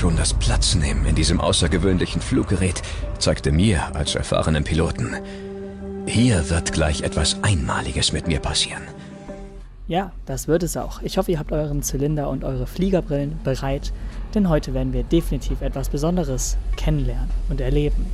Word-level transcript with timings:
Schon 0.00 0.16
das 0.16 0.32
Platznehmen 0.32 1.04
in 1.04 1.14
diesem 1.14 1.42
außergewöhnlichen 1.42 2.22
Fluggerät 2.22 2.80
zeigte 3.18 3.52
mir 3.52 3.94
als 3.94 4.14
erfahrenen 4.14 4.64
Piloten, 4.64 5.14
hier 6.06 6.48
wird 6.48 6.72
gleich 6.72 7.02
etwas 7.02 7.36
Einmaliges 7.42 8.10
mit 8.10 8.26
mir 8.26 8.40
passieren. 8.40 8.80
Ja, 9.88 10.12
das 10.24 10.48
wird 10.48 10.62
es 10.62 10.78
auch. 10.78 11.02
Ich 11.02 11.18
hoffe, 11.18 11.32
ihr 11.32 11.38
habt 11.38 11.52
euren 11.52 11.82
Zylinder 11.82 12.30
und 12.30 12.44
eure 12.44 12.66
Fliegerbrillen 12.66 13.40
bereit, 13.44 13.92
denn 14.34 14.48
heute 14.48 14.72
werden 14.72 14.94
wir 14.94 15.02
definitiv 15.02 15.60
etwas 15.60 15.90
Besonderes 15.90 16.56
kennenlernen 16.78 17.28
und 17.50 17.60
erleben. 17.60 18.06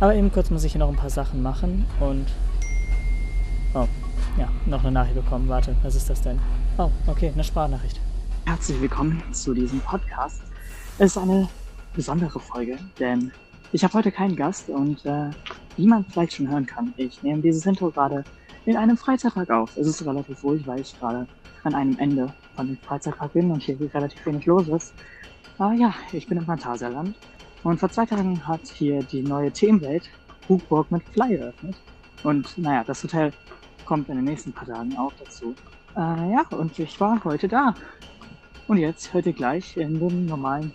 Aber 0.00 0.14
eben 0.14 0.32
kurz 0.32 0.48
muss 0.48 0.64
ich 0.64 0.72
hier 0.72 0.78
noch 0.78 0.88
ein 0.88 0.96
paar 0.96 1.10
Sachen 1.10 1.42
machen 1.42 1.84
und... 2.00 2.24
Oh, 3.74 3.86
ja, 4.38 4.48
noch 4.64 4.80
eine 4.80 4.92
Nachricht 4.92 5.16
bekommen. 5.16 5.46
Warte, 5.50 5.76
was 5.82 5.94
ist 5.94 6.08
das 6.08 6.22
denn? 6.22 6.38
Oh, 6.78 6.90
okay, 7.06 7.30
eine 7.34 7.44
Sprachnachricht. 7.44 8.00
Herzlich 8.46 8.80
willkommen 8.80 9.22
zu 9.30 9.52
diesem 9.52 9.80
Podcast. 9.80 10.51
Es 10.98 11.12
ist 11.12 11.18
eine 11.18 11.48
besondere 11.94 12.38
Folge, 12.38 12.78
denn 12.98 13.32
ich 13.72 13.82
habe 13.82 13.94
heute 13.94 14.12
keinen 14.12 14.36
Gast 14.36 14.68
und 14.68 15.04
äh, 15.06 15.30
wie 15.78 15.86
man 15.86 16.04
vielleicht 16.04 16.34
schon 16.34 16.50
hören 16.50 16.66
kann, 16.66 16.92
ich 16.98 17.22
nehme 17.22 17.40
dieses 17.40 17.64
Intro 17.64 17.90
gerade 17.90 18.22
in 18.66 18.76
einem 18.76 18.98
Freizeitpark 18.98 19.50
auf. 19.50 19.74
Es 19.76 19.86
ist 19.86 20.04
relativ 20.04 20.44
ruhig, 20.44 20.66
weil 20.66 20.80
ich 20.80 20.98
gerade 21.00 21.26
an 21.64 21.74
einem 21.74 21.98
Ende 21.98 22.32
von 22.54 22.66
dem 22.66 22.76
Freizeitpark 22.76 23.32
bin 23.32 23.50
und 23.50 23.62
hier 23.62 23.78
relativ 23.94 24.24
wenig 24.26 24.44
los 24.44 24.68
ist. 24.68 24.92
Aber 25.56 25.72
ja, 25.72 25.94
ich 26.12 26.26
bin 26.26 26.36
im 26.36 26.44
Phantasialand 26.44 27.16
und 27.64 27.80
vor 27.80 27.90
zwei 27.90 28.04
Tagen 28.04 28.46
hat 28.46 28.60
hier 28.66 29.02
die 29.02 29.22
neue 29.22 29.50
Themenwelt 29.50 30.10
Hookburg 30.48 30.90
mit 30.90 31.02
Fly 31.14 31.36
eröffnet. 31.36 31.76
Und 32.22 32.56
naja, 32.58 32.84
das 32.84 33.02
Hotel 33.02 33.32
kommt 33.86 34.10
in 34.10 34.16
den 34.16 34.24
nächsten 34.24 34.52
paar 34.52 34.68
Tagen 34.68 34.96
auch 34.98 35.12
dazu. 35.18 35.54
Äh, 35.96 36.32
ja, 36.32 36.44
und 36.50 36.78
ich 36.78 37.00
war 37.00 37.22
heute 37.24 37.48
da. 37.48 37.74
Und 38.68 38.78
jetzt 38.78 39.12
hört 39.12 39.26
ihr 39.26 39.32
gleich 39.32 39.76
in 39.76 39.98
dem 39.98 40.26
normalen 40.26 40.72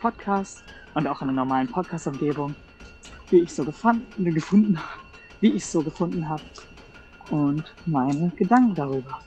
Podcast 0.00 0.62
und 0.94 1.06
auch 1.06 1.20
in 1.20 1.28
der 1.28 1.36
normalen 1.36 1.68
Podcast-Umgebung, 1.68 2.54
wie 3.30 3.40
ich 3.40 3.52
so 3.52 3.64
gefunden, 3.64 4.24
gefunden 4.32 4.78
wie 5.40 5.52
ich 5.52 5.66
so 5.66 5.82
gefunden 5.82 6.28
habe 6.28 6.42
und 7.30 7.64
meine 7.86 8.30
Gedanken 8.36 8.74
darüber. 8.74 9.20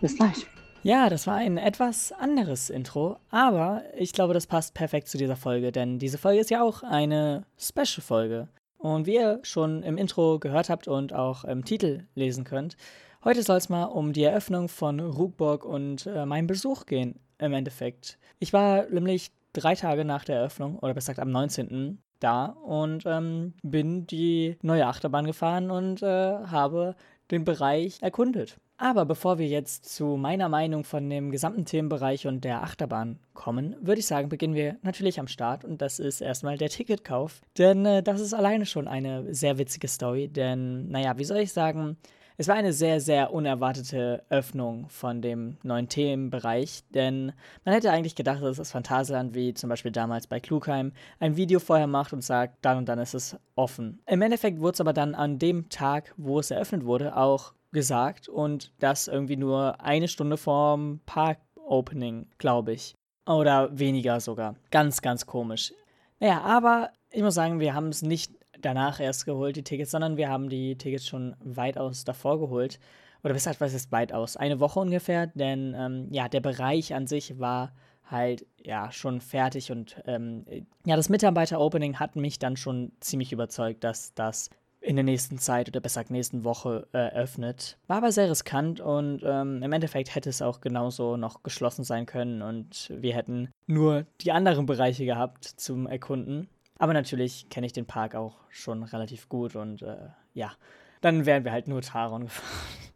Bis 0.00 0.16
gleich. 0.16 0.46
Ja, 0.82 1.08
das 1.08 1.26
war 1.26 1.34
ein 1.34 1.58
etwas 1.58 2.12
anderes 2.12 2.70
Intro, 2.70 3.18
aber 3.30 3.82
ich 3.96 4.12
glaube, 4.12 4.34
das 4.34 4.46
passt 4.46 4.74
perfekt 4.74 5.08
zu 5.08 5.18
dieser 5.18 5.36
Folge, 5.36 5.72
denn 5.72 5.98
diese 5.98 6.18
Folge 6.18 6.40
ist 6.40 6.50
ja 6.50 6.62
auch 6.62 6.82
eine 6.82 7.44
Special-Folge. 7.58 8.48
Und 8.78 9.06
wie 9.06 9.16
ihr 9.16 9.40
schon 9.42 9.82
im 9.82 9.98
Intro 9.98 10.38
gehört 10.38 10.70
habt 10.70 10.86
und 10.86 11.12
auch 11.12 11.44
im 11.44 11.64
Titel 11.64 12.04
lesen 12.14 12.44
könnt, 12.44 12.76
heute 13.24 13.42
soll 13.42 13.56
es 13.56 13.68
mal 13.68 13.84
um 13.84 14.12
die 14.12 14.22
Eröffnung 14.22 14.68
von 14.68 15.00
Rugburg 15.00 15.64
und 15.64 16.06
äh, 16.06 16.24
meinen 16.24 16.46
Besuch 16.46 16.86
gehen, 16.86 17.18
im 17.38 17.52
Endeffekt. 17.52 18.18
Ich 18.38 18.52
war 18.52 18.86
nämlich 18.90 19.30
drei 19.52 19.74
Tage 19.74 20.04
nach 20.04 20.24
der 20.24 20.36
Eröffnung, 20.36 20.78
oder 20.78 20.94
besser 20.94 21.12
gesagt 21.12 21.26
am 21.26 21.32
19. 21.32 21.98
da 22.20 22.46
und 22.46 23.04
ähm, 23.06 23.54
bin 23.62 24.06
die 24.06 24.56
neue 24.62 24.86
Achterbahn 24.86 25.26
gefahren 25.26 25.70
und 25.70 26.02
äh, 26.02 26.06
habe 26.06 26.94
den 27.30 27.44
Bereich 27.44 28.02
erkundet. 28.02 28.58
Aber 28.80 29.04
bevor 29.04 29.38
wir 29.38 29.48
jetzt 29.48 29.92
zu 29.92 30.16
meiner 30.16 30.48
Meinung 30.48 30.84
von 30.84 31.10
dem 31.10 31.32
gesamten 31.32 31.64
Themenbereich 31.64 32.28
und 32.28 32.44
der 32.44 32.62
Achterbahn 32.62 33.18
kommen, 33.34 33.74
würde 33.80 33.98
ich 33.98 34.06
sagen, 34.06 34.28
beginnen 34.28 34.54
wir 34.54 34.76
natürlich 34.82 35.18
am 35.18 35.26
Start 35.26 35.64
und 35.64 35.82
das 35.82 35.98
ist 35.98 36.20
erstmal 36.20 36.56
der 36.56 36.68
Ticketkauf. 36.68 37.40
Denn 37.58 37.84
äh, 37.84 38.02
das 38.04 38.20
ist 38.20 38.34
alleine 38.34 38.66
schon 38.66 38.86
eine 38.86 39.34
sehr 39.34 39.58
witzige 39.58 39.88
Story, 39.88 40.28
denn 40.28 40.88
naja, 40.88 41.18
wie 41.18 41.24
soll 41.24 41.38
ich 41.38 41.52
sagen, 41.52 41.96
es 42.40 42.46
war 42.46 42.54
eine 42.54 42.72
sehr, 42.72 43.00
sehr 43.00 43.32
unerwartete 43.32 44.22
Öffnung 44.30 44.88
von 44.88 45.20
dem 45.20 45.56
neuen 45.64 45.88
Themenbereich, 45.88 46.84
denn 46.90 47.32
man 47.64 47.74
hätte 47.74 47.90
eigentlich 47.90 48.14
gedacht, 48.14 48.40
dass 48.40 48.58
das 48.58 48.70
Phantasialand, 48.70 49.34
wie 49.34 49.54
zum 49.54 49.68
Beispiel 49.68 49.90
damals 49.90 50.28
bei 50.28 50.38
Klugheim, 50.38 50.92
ein 51.18 51.36
Video 51.36 51.58
vorher 51.58 51.88
macht 51.88 52.12
und 52.12 52.22
sagt, 52.22 52.58
dann 52.62 52.78
und 52.78 52.88
dann 52.88 53.00
ist 53.00 53.14
es 53.14 53.36
offen. 53.56 54.00
Im 54.06 54.22
Endeffekt 54.22 54.60
wurde 54.60 54.74
es 54.74 54.80
aber 54.80 54.92
dann 54.92 55.16
an 55.16 55.40
dem 55.40 55.68
Tag, 55.68 56.14
wo 56.16 56.38
es 56.38 56.52
eröffnet 56.52 56.84
wurde, 56.84 57.16
auch 57.16 57.54
gesagt 57.72 58.28
und 58.28 58.72
das 58.78 59.08
irgendwie 59.08 59.36
nur 59.36 59.80
eine 59.80 60.06
Stunde 60.06 60.36
vorm 60.36 61.00
Park-Opening, 61.06 62.28
glaube 62.38 62.72
ich. 62.72 62.94
Oder 63.26 63.76
weniger 63.76 64.20
sogar. 64.20 64.54
Ganz, 64.70 65.02
ganz 65.02 65.26
komisch. 65.26 65.74
Naja, 66.20 66.40
aber 66.42 66.90
ich 67.10 67.22
muss 67.22 67.34
sagen, 67.34 67.58
wir 67.58 67.74
haben 67.74 67.88
es 67.88 68.02
nicht 68.02 68.37
danach 68.60 69.00
erst 69.00 69.26
geholt, 69.26 69.56
die 69.56 69.64
Tickets, 69.64 69.90
sondern 69.90 70.16
wir 70.16 70.28
haben 70.28 70.48
die 70.48 70.76
Tickets 70.76 71.06
schon 71.06 71.36
weitaus 71.40 72.04
davor 72.04 72.38
geholt. 72.38 72.78
Oder 73.24 73.34
weshalb 73.34 73.60
was 73.60 73.74
ist 73.74 73.90
weitaus? 73.90 74.36
Eine 74.36 74.60
Woche 74.60 74.80
ungefähr, 74.80 75.26
denn 75.26 75.74
ähm, 75.76 76.08
ja, 76.10 76.28
der 76.28 76.40
Bereich 76.40 76.94
an 76.94 77.06
sich 77.06 77.38
war 77.38 77.72
halt 78.04 78.46
ja 78.62 78.90
schon 78.90 79.20
fertig 79.20 79.70
und 79.70 80.00
ähm, 80.06 80.44
ja, 80.86 80.96
das 80.96 81.08
Mitarbeiter-Opening 81.08 81.98
hat 81.98 82.16
mich 82.16 82.38
dann 82.38 82.56
schon 82.56 82.92
ziemlich 83.00 83.32
überzeugt, 83.32 83.84
dass 83.84 84.14
das 84.14 84.50
in 84.80 84.96
der 84.96 85.04
nächsten 85.04 85.38
Zeit 85.38 85.68
oder 85.68 85.80
besser 85.80 86.02
gesagt 86.02 86.10
nächsten 86.10 86.44
Woche 86.44 86.86
eröffnet. 86.92 87.78
War 87.88 87.98
aber 87.98 88.12
sehr 88.12 88.30
riskant 88.30 88.80
und 88.80 89.22
ähm, 89.24 89.62
im 89.62 89.72
Endeffekt 89.72 90.14
hätte 90.14 90.30
es 90.30 90.40
auch 90.40 90.60
genauso 90.60 91.16
noch 91.16 91.42
geschlossen 91.42 91.84
sein 91.84 92.06
können 92.06 92.42
und 92.42 92.92
wir 92.96 93.14
hätten 93.14 93.50
nur 93.66 94.06
die 94.20 94.32
anderen 94.32 94.66
Bereiche 94.66 95.04
gehabt 95.04 95.44
zum 95.44 95.86
Erkunden. 95.86 96.48
Aber 96.78 96.92
natürlich 96.92 97.48
kenne 97.50 97.66
ich 97.66 97.72
den 97.72 97.86
Park 97.86 98.14
auch 98.14 98.36
schon 98.50 98.84
relativ 98.84 99.28
gut 99.28 99.56
und 99.56 99.82
äh, 99.82 100.08
ja, 100.32 100.52
dann 101.00 101.26
wären 101.26 101.44
wir 101.44 101.52
halt 101.52 101.68
nur 101.68 101.82
Taron 101.82 102.22
gefahren. 102.24 102.88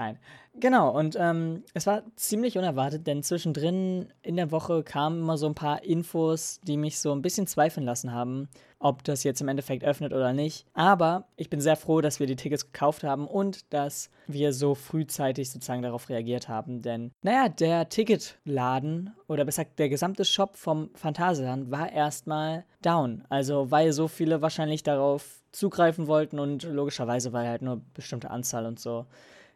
Nein. 0.00 0.18
Genau, 0.58 0.96
und 0.98 1.14
ähm, 1.20 1.62
es 1.74 1.86
war 1.86 2.02
ziemlich 2.16 2.56
unerwartet, 2.56 3.06
denn 3.06 3.22
zwischendrin 3.22 4.10
in 4.22 4.36
der 4.36 4.50
Woche 4.50 4.82
kamen 4.82 5.20
immer 5.20 5.36
so 5.36 5.46
ein 5.46 5.54
paar 5.54 5.84
Infos, 5.84 6.58
die 6.62 6.78
mich 6.78 6.98
so 6.98 7.12
ein 7.12 7.20
bisschen 7.20 7.46
zweifeln 7.46 7.84
lassen 7.84 8.10
haben, 8.10 8.48
ob 8.78 9.04
das 9.04 9.24
jetzt 9.24 9.42
im 9.42 9.48
Endeffekt 9.48 9.84
öffnet 9.84 10.14
oder 10.14 10.32
nicht. 10.32 10.64
Aber 10.72 11.26
ich 11.36 11.50
bin 11.50 11.60
sehr 11.60 11.76
froh, 11.76 12.00
dass 12.00 12.18
wir 12.18 12.26
die 12.26 12.36
Tickets 12.36 12.72
gekauft 12.72 13.04
haben 13.04 13.26
und 13.26 13.70
dass 13.74 14.08
wir 14.26 14.54
so 14.54 14.74
frühzeitig 14.74 15.50
sozusagen 15.50 15.82
darauf 15.82 16.08
reagiert 16.08 16.48
haben. 16.48 16.80
Denn, 16.80 17.12
naja, 17.20 17.50
der 17.50 17.90
Ticketladen 17.90 19.14
oder 19.28 19.44
besser 19.44 19.66
der 19.76 19.90
gesamte 19.90 20.24
Shop 20.24 20.56
vom 20.56 20.88
Phantasialand 20.94 21.70
war 21.70 21.92
erstmal 21.92 22.64
down. 22.80 23.26
Also, 23.28 23.70
weil 23.70 23.92
so 23.92 24.08
viele 24.08 24.40
wahrscheinlich 24.40 24.82
darauf 24.82 25.42
zugreifen 25.52 26.06
wollten 26.06 26.38
und 26.38 26.62
logischerweise 26.62 27.34
war 27.34 27.44
halt 27.44 27.60
nur 27.60 27.82
bestimmte 27.92 28.30
Anzahl 28.30 28.64
und 28.64 28.80
so 28.80 29.04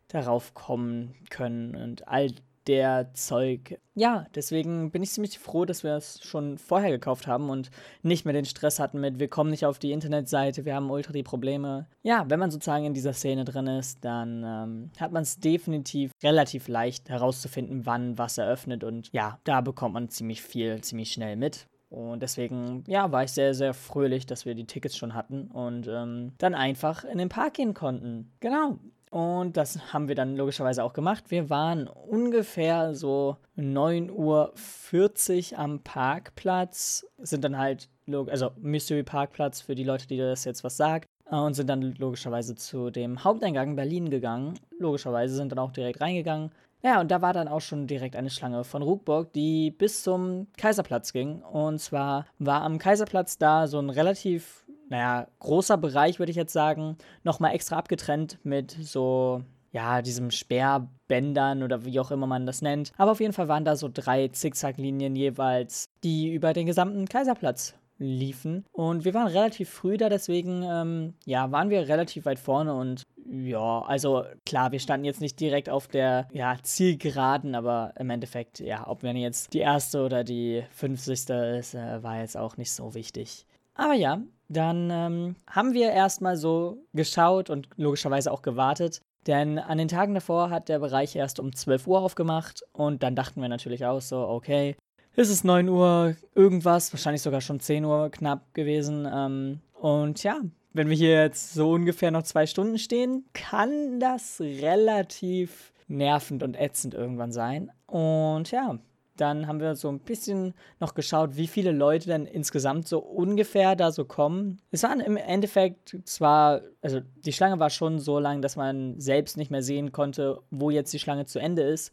darauf 0.09 0.55
kommen 0.55 1.15
können 1.31 1.75
und 1.75 2.07
all 2.09 2.31
der 2.67 3.13
Zeug. 3.15 3.79
Ja, 3.95 4.27
deswegen 4.35 4.91
bin 4.91 5.03
ich 5.03 5.11
ziemlich 5.11 5.39
froh, 5.39 5.65
dass 5.65 5.85
wir 5.85 5.97
es 5.97 6.21
schon 6.23 6.59
vorher 6.59 6.91
gekauft 6.91 7.27
haben 7.27 7.51
und 7.51 7.71
nicht 8.03 8.25
mehr 8.25 8.35
den 8.35 8.45
Stress 8.45 8.81
hatten 8.81 9.01
mit, 9.01 9.19
wir 9.19 9.29
kommen 9.29 9.51
nicht 9.51 9.67
auf 9.67 9.79
die 9.79 9.93
Internetseite, 9.93 10.65
wir 10.65 10.75
haben 10.75 10.91
ultra 10.91 11.13
die 11.13 11.23
Probleme. 11.23 11.87
Ja, 12.03 12.25
wenn 12.29 12.41
man 12.41 12.51
sozusagen 12.51 12.85
in 12.85 12.95
dieser 12.95 13.13
Szene 13.13 13.45
drin 13.45 13.67
ist, 13.67 14.05
dann 14.05 14.45
ähm, 14.45 14.91
hat 14.99 15.13
man 15.13 15.23
es 15.23 15.39
definitiv 15.39 16.11
relativ 16.23 16.69
leicht 16.69 17.09
herauszufinden, 17.09 17.87
wann 17.87 18.19
was 18.19 18.39
eröffnet 18.39 18.85
und 18.85 19.11
ja, 19.13 19.39
da 19.45 19.61
bekommt 19.61 19.95
man 19.95 20.09
ziemlich 20.09 20.43
viel, 20.43 20.81
ziemlich 20.81 21.13
schnell 21.13 21.37
mit. 21.37 21.67
Und 21.91 22.23
deswegen, 22.23 22.83
ja, 22.89 23.13
war 23.13 23.23
ich 23.23 23.31
sehr, 23.31 23.55
sehr 23.55 23.73
fröhlich, 23.73 24.27
dass 24.27 24.45
wir 24.45 24.57
die 24.57 24.67
Tickets 24.67 24.97
schon 24.97 25.15
hatten 25.15 25.47
und 25.47 25.87
ähm, 25.87 26.33
dann 26.39 26.55
einfach 26.55 27.05
in 27.05 27.19
den 27.19 27.29
Park 27.29 27.55
gehen 27.55 27.73
konnten. 27.73 28.33
Genau. 28.41 28.81
Und 29.15 29.57
das 29.57 29.93
haben 29.93 30.09
wir 30.09 30.17
dann 30.17 30.35
logischerweise 30.35 30.83
auch 30.83 30.93
gemacht. 30.93 31.27
Wir 31.29 31.49
waren 31.49 31.87
ungefähr 31.87 32.97
so 32.97 33.37
9.40 33.57 35.53
Uhr 35.53 35.59
am 35.61 35.79
Parkplatz, 35.85 37.07
sind 37.19 37.45
dann 37.45 37.57
halt, 37.57 37.89
also 38.11 38.51
Mystery 38.61 39.05
Parkplatz 39.05 39.61
für 39.61 39.77
die 39.77 39.85
Leute, 39.85 40.09
die 40.09 40.17
das 40.17 40.45
jetzt 40.45 40.65
was 40.65 40.77
sagt, 40.77 41.09
äh, 41.31 41.37
und 41.37 41.55
sind 41.55 41.69
dann 41.69 41.95
logischerweise 41.95 42.57
zu 42.57 42.91
dem 42.91 43.23
Haupteingang 43.23 43.77
Berlin 43.77 44.11
gegangen. 44.11 44.59
Logischerweise 44.81 45.37
sind 45.37 45.53
dann 45.53 45.61
auch 45.61 45.71
direkt 45.71 46.01
reingegangen. 46.01 46.51
Ja, 46.83 47.01
und 47.01 47.13
da 47.13 47.23
war 47.23 47.33
dann 47.33 47.47
auch 47.47 47.61
schon 47.61 47.87
direkt 47.87 48.17
eine 48.17 48.31
Schlange 48.31 48.65
von 48.65 48.83
Ruckburg, 48.83 49.33
die 49.33 49.71
bis 49.71 50.03
zum 50.03 50.49
Kaiserplatz 50.57 51.13
ging. 51.13 51.41
Und 51.41 51.79
zwar 51.79 52.27
war 52.41 52.63
am 52.63 52.79
Kaiserplatz 52.79 53.39
da 53.39 53.69
so 53.69 53.79
ein 53.79 53.91
relativ 53.91 54.64
naja, 54.89 55.27
großer 55.41 55.77
Bereich, 55.77 56.19
würde 56.19 56.31
ich 56.31 56.37
jetzt 56.37 56.53
sagen, 56.53 56.97
nochmal 57.23 57.55
extra 57.55 57.77
abgetrennt 57.77 58.39
mit 58.45 58.71
so, 58.71 59.43
ja, 59.73 60.03
diesem 60.03 60.31
Sperrbändern 60.31 61.63
oder 61.63 61.85
wie 61.85 61.99
auch 62.01 62.11
immer 62.11 62.27
man 62.27 62.47
das 62.47 62.63
nennt. 62.63 62.93
Aber 62.97 63.13
auf 63.13 63.21
jeden 63.21 63.33
Fall 63.33 63.49
waren 63.49 63.65
da 63.65 63.77
so 63.77 63.91
drei 63.93 64.29
Zickzacklinien 64.29 65.17
jeweils, 65.17 65.87
die 66.03 66.33
über 66.33 66.53
den 66.53 66.67
gesamten 66.67 67.07
Kaiserplatz 67.07 67.75
liefen. 67.99 68.65
Und 68.73 69.05
wir 69.05 69.15
waren 69.15 69.29
relativ 69.29 69.71
früh 69.71 69.97
da, 69.97 70.09
deswegen, 70.09 70.63
ähm, 70.63 71.15
ja, 71.25 71.51
waren 71.53 71.71
wir 71.71 71.89
relativ 71.89 72.25
weit 72.27 72.39
vorne 72.39 72.75
und 72.75 73.05
ja, 73.27 73.81
also 73.81 74.25
klar, 74.45 74.71
wir 74.73 74.81
standen 74.81 75.07
jetzt 75.07 75.21
nicht 75.21 75.41
direkt 75.41 75.71
auf 75.71 75.89
der 75.89 76.29
ja, 76.33 76.57
Zielgeraden, 76.63 77.55
aber 77.55 77.95
im 77.99 78.11
Endeffekt, 78.11 78.61
ja, 78.61 78.87
ob 78.87 79.03
man 79.03 79.17
jetzt 79.17 79.55
die 79.55 79.61
erste 79.61 80.05
oder 80.05 80.25
die 80.25 80.63
50. 80.73 81.31
ist, 81.59 81.75
äh, 81.75 82.03
war 82.03 82.21
jetzt 82.21 82.37
auch 82.37 82.57
nicht 82.57 82.73
so 82.73 82.95
wichtig. 82.95 83.47
Aber 83.75 83.95
ja, 83.95 84.21
dann 84.49 84.91
ähm, 84.91 85.37
haben 85.49 85.73
wir 85.73 85.91
erstmal 85.91 86.37
so 86.37 86.79
geschaut 86.93 87.51
und 87.51 87.69
logischerweise 87.77 88.31
auch 88.31 88.43
gewartet. 88.43 89.01
Denn 89.27 89.59
an 89.59 89.79
den 89.79 89.89
Tagen 89.89 90.15
davor 90.15 90.51
hat 90.51 90.69
der 90.69 90.79
Bereich 90.79 91.17
erst 91.17 91.41
um 91.41 91.55
12 91.55 91.87
Uhr 91.87 92.01
aufgemacht 92.01 92.63
und 92.73 93.03
dann 93.03 93.17
dachten 93.17 93.41
wir 93.41 93.49
natürlich 93.49 93.87
auch 93.87 94.01
so, 94.01 94.19
okay, 94.19 94.77
ist 95.17 95.31
es 95.31 95.45
9 95.45 95.69
Uhr 95.69 96.17
irgendwas, 96.35 96.93
wahrscheinlich 96.93 97.23
sogar 97.23 97.41
schon 97.41 97.61
10 97.61 97.85
Uhr 97.85 98.11
knapp 98.11 98.53
gewesen. 98.53 99.09
Ähm, 99.11 99.61
und 99.81 100.23
ja, 100.23 100.41
wenn 100.73 100.89
wir 100.89 100.97
hier 100.97 101.23
jetzt 101.23 101.55
so 101.55 101.71
ungefähr 101.71 102.11
noch 102.11 102.25
zwei 102.25 102.47
Stunden 102.47 102.79
stehen, 102.79 103.25
kann 103.33 104.01
das 104.01 104.41
relativ 104.41 105.73
nervend 105.87 106.43
und 106.43 106.59
ätzend 106.59 106.95
irgendwann 106.95 107.33
sein. 107.33 107.71
Und 107.87 108.51
ja, 108.51 108.79
dann 109.17 109.47
haben 109.47 109.61
wir 109.61 109.77
so 109.77 109.89
ein 109.89 110.01
bisschen 110.01 110.55
noch 110.81 110.95
geschaut, 110.95 111.37
wie 111.37 111.47
viele 111.47 111.73
Leute 111.73 112.07
denn 112.09 112.27
insgesamt 112.27 112.89
so 112.89 112.99
ungefähr 112.99 113.77
da 113.77 113.93
so 113.93 114.05
kommen. 114.05 114.61
Es 114.71 114.83
waren 114.83 115.01
im 115.01 115.17
Endeffekt 115.17 115.97
zwar, 116.05 116.63
also 116.83 117.01
die 117.25 117.33
Schlange 117.33 117.59
war 117.59 117.71
schon 117.71 117.99
so 117.99 118.19
lang, 118.19 118.43
dass 118.43 118.57
man 118.57 119.01
selbst 119.01 119.37
nicht 119.37 119.51
mehr 119.51 119.63
sehen 119.63 119.93
konnte, 119.93 120.41
wo 120.51 120.71
jetzt 120.71 120.93
die 120.93 120.99
Schlange 120.99 121.27
zu 121.27 121.39
Ende 121.39 121.63
ist. 121.63 121.93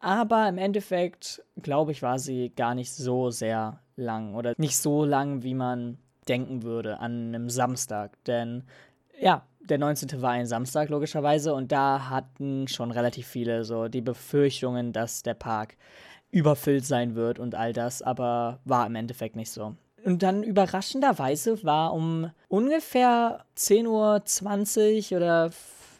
Aber 0.00 0.48
im 0.48 0.58
Endeffekt, 0.58 1.42
glaube 1.60 1.92
ich, 1.92 2.02
war 2.02 2.18
sie 2.18 2.50
gar 2.54 2.74
nicht 2.74 2.92
so 2.92 3.30
sehr 3.30 3.80
lang 3.96 4.34
oder 4.34 4.54
nicht 4.56 4.78
so 4.78 5.04
lang, 5.04 5.42
wie 5.42 5.54
man 5.54 5.98
denken 6.28 6.62
würde 6.62 7.00
an 7.00 7.28
einem 7.28 7.50
Samstag. 7.50 8.22
Denn 8.24 8.64
ja, 9.20 9.46
der 9.70 9.78
19. 9.78 10.20
war 10.20 10.32
ein 10.32 10.46
Samstag 10.46 10.88
logischerweise 10.88 11.54
und 11.54 11.72
da 11.72 12.10
hatten 12.10 12.68
schon 12.68 12.90
relativ 12.90 13.26
viele 13.26 13.64
so 13.64 13.88
die 13.88 14.00
Befürchtungen, 14.00 14.92
dass 14.92 15.22
der 15.22 15.34
Park 15.34 15.76
überfüllt 16.30 16.84
sein 16.84 17.14
wird 17.14 17.38
und 17.38 17.54
all 17.54 17.72
das, 17.72 18.02
aber 18.02 18.60
war 18.64 18.86
im 18.86 18.94
Endeffekt 18.94 19.36
nicht 19.36 19.50
so. 19.50 19.74
Und 20.04 20.22
dann 20.22 20.42
überraschenderweise 20.42 21.62
war 21.64 21.92
um 21.92 22.30
ungefähr 22.48 23.44
10.20 23.56 25.12
Uhr 25.12 25.16
oder 25.16 25.50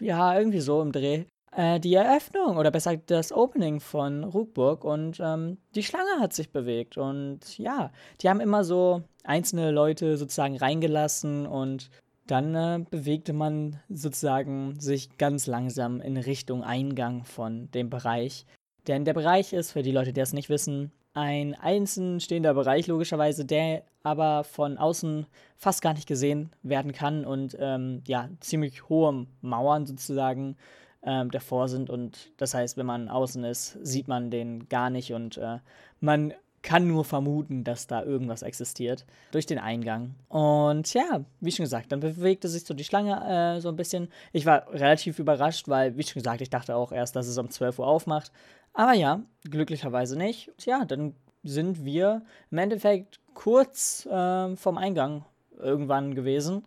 ja, 0.01 0.39
irgendwie 0.39 0.61
so 0.61 0.81
im 0.81 0.93
Dreh, 0.93 1.25
äh, 1.53 1.81
die 1.81 1.95
Eröffnung 1.95 2.57
oder 2.57 2.71
besser 2.71 2.97
das 2.97 3.33
Opening 3.33 3.81
von 3.81 4.25
Rugburg 4.25 4.85
und 4.85 5.21
ähm, 5.21 5.59
die 5.75 5.83
Schlange 5.83 6.21
hat 6.21 6.33
sich 6.33 6.51
bewegt. 6.51 6.97
Und 6.97 7.59
ja, 7.59 7.91
die 8.21 8.31
haben 8.31 8.41
immer 8.41 8.65
so 8.65 9.03
einzelne 9.25 9.71
Leute 9.71 10.17
sozusagen 10.17 10.57
reingelassen 10.57 11.47
und 11.47 11.91
dann 12.31 12.55
äh, 12.55 12.85
bewegte 12.91 13.33
man 13.33 13.81
sozusagen 13.89 14.79
sich 14.79 15.19
ganz 15.19 15.47
langsam 15.47 16.01
in 16.01 16.17
Richtung 16.17 16.63
Eingang 16.63 17.25
von 17.25 17.71
dem 17.73 17.91
Bereich. 17.91 18.47
Denn 18.87 19.05
der 19.05 19.15
Bereich 19.15 19.53
ist, 19.53 19.73
für 19.73 19.83
die 19.83 19.93
Leute, 19.93 20.13
die 20.13 20.21
das 20.21 20.33
nicht 20.33 20.49
wissen, 20.49 20.93
ein 21.13 21.55
einzeln 21.55 22.21
stehender 22.21 22.55
Bereich, 22.55 22.87
logischerweise, 22.87 23.45
der 23.45 23.83
aber 24.03 24.45
von 24.45 24.79
außen 24.79 25.27
fast 25.57 25.83
gar 25.83 25.93
nicht 25.93 26.07
gesehen 26.07 26.51
werden 26.63 26.93
kann 26.93 27.25
und 27.25 27.57
ähm, 27.59 28.03
ja, 28.07 28.29
ziemlich 28.41 28.89
hohe 28.89 29.27
Mauern 29.41 29.87
sozusagen 29.87 30.57
ähm, 31.03 31.31
davor 31.31 31.69
sind. 31.69 31.91
Und 31.91 32.33
das 32.37 32.55
heißt, 32.55 32.77
wenn 32.77 32.87
man 32.87 33.09
außen 33.09 33.45
ist, 33.45 33.79
sieht 33.83 34.09
man 34.09 34.31
den 34.31 34.69
gar 34.69 34.91
nicht 34.91 35.13
und 35.13 35.37
äh, 35.37 35.59
man 36.01 36.33
kann 36.63 36.87
nur 36.87 37.05
vermuten, 37.05 37.65
dass 37.65 37.87
da 37.87 38.03
irgendwas 38.03 38.43
existiert 38.43 39.07
durch 39.33 39.47
den 39.47 39.59
Eingang. 39.59 40.15
Und 40.29 40.93
ja, 40.93 41.25
wie 41.41 41.53
schon 41.53 41.65
gesagt, 41.65 41.91
dann 41.93 42.01
bewegte 42.01 42.49
sich 42.49 42.65
so 42.65 42.75
die 42.75 42.85
Schlange 42.85 43.57
äh, 43.57 43.61
so 43.61 43.69
ein 43.69 43.77
bisschen. 43.77 44.09
Ich 44.33 44.47
war 44.47 44.71
relativ 44.73 45.19
überrascht, 45.19 45.69
weil, 45.69 45.97
wie 45.97 46.03
schon 46.03 46.21
gesagt, 46.21 46.41
ich 46.41 46.51
dachte 46.51 46.77
auch 46.77 46.93
erst, 46.93 47.17
dass 47.17 47.29
es 47.29 47.39
um 47.39 47.51
12 47.51 47.79
Uhr 47.79 47.87
aufmacht. 47.87 48.31
Aber 48.73 48.93
ja, 48.93 49.23
glücklicherweise 49.49 50.17
nicht. 50.17 50.53
Ja, 50.65 50.85
dann 50.85 51.15
sind 51.43 51.85
wir 51.85 52.23
im 52.51 52.59
Endeffekt 52.59 53.21
kurz 53.35 54.07
äh, 54.07 54.57
vom 54.57 54.79
Eingang 54.79 55.25
irgendwann 55.59 56.15
gewesen 56.15 56.65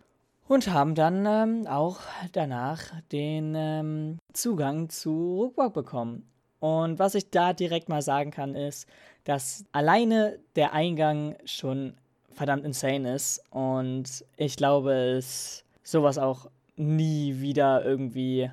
und 0.48 0.72
haben 0.72 0.96
dann 0.96 1.26
ähm, 1.26 1.68
auch 1.68 2.00
danach 2.32 2.84
den 3.12 3.54
ähm, 3.56 4.20
Zugang 4.34 4.90
zu 4.90 5.42
Ruckbock 5.42 5.74
bekommen. 5.74 6.30
Und 6.64 6.98
was 6.98 7.14
ich 7.14 7.30
da 7.30 7.52
direkt 7.52 7.90
mal 7.90 8.02
sagen 8.02 8.32
kann, 8.32 8.56
ist, 8.56 8.88
dass 9.26 9.66
alleine 9.74 10.40
der 10.56 10.72
Eingang 10.72 11.36
schon 11.44 11.98
verdammt 12.32 12.64
insane 12.64 13.16
ist. 13.16 13.44
Und 13.50 14.24
ich 14.38 14.56
glaube, 14.56 14.94
es 14.94 15.66
sowas 15.84 16.18
auch 16.18 16.50
nie 16.78 17.42
wieder 17.42 17.84
irgendwie 17.84 18.50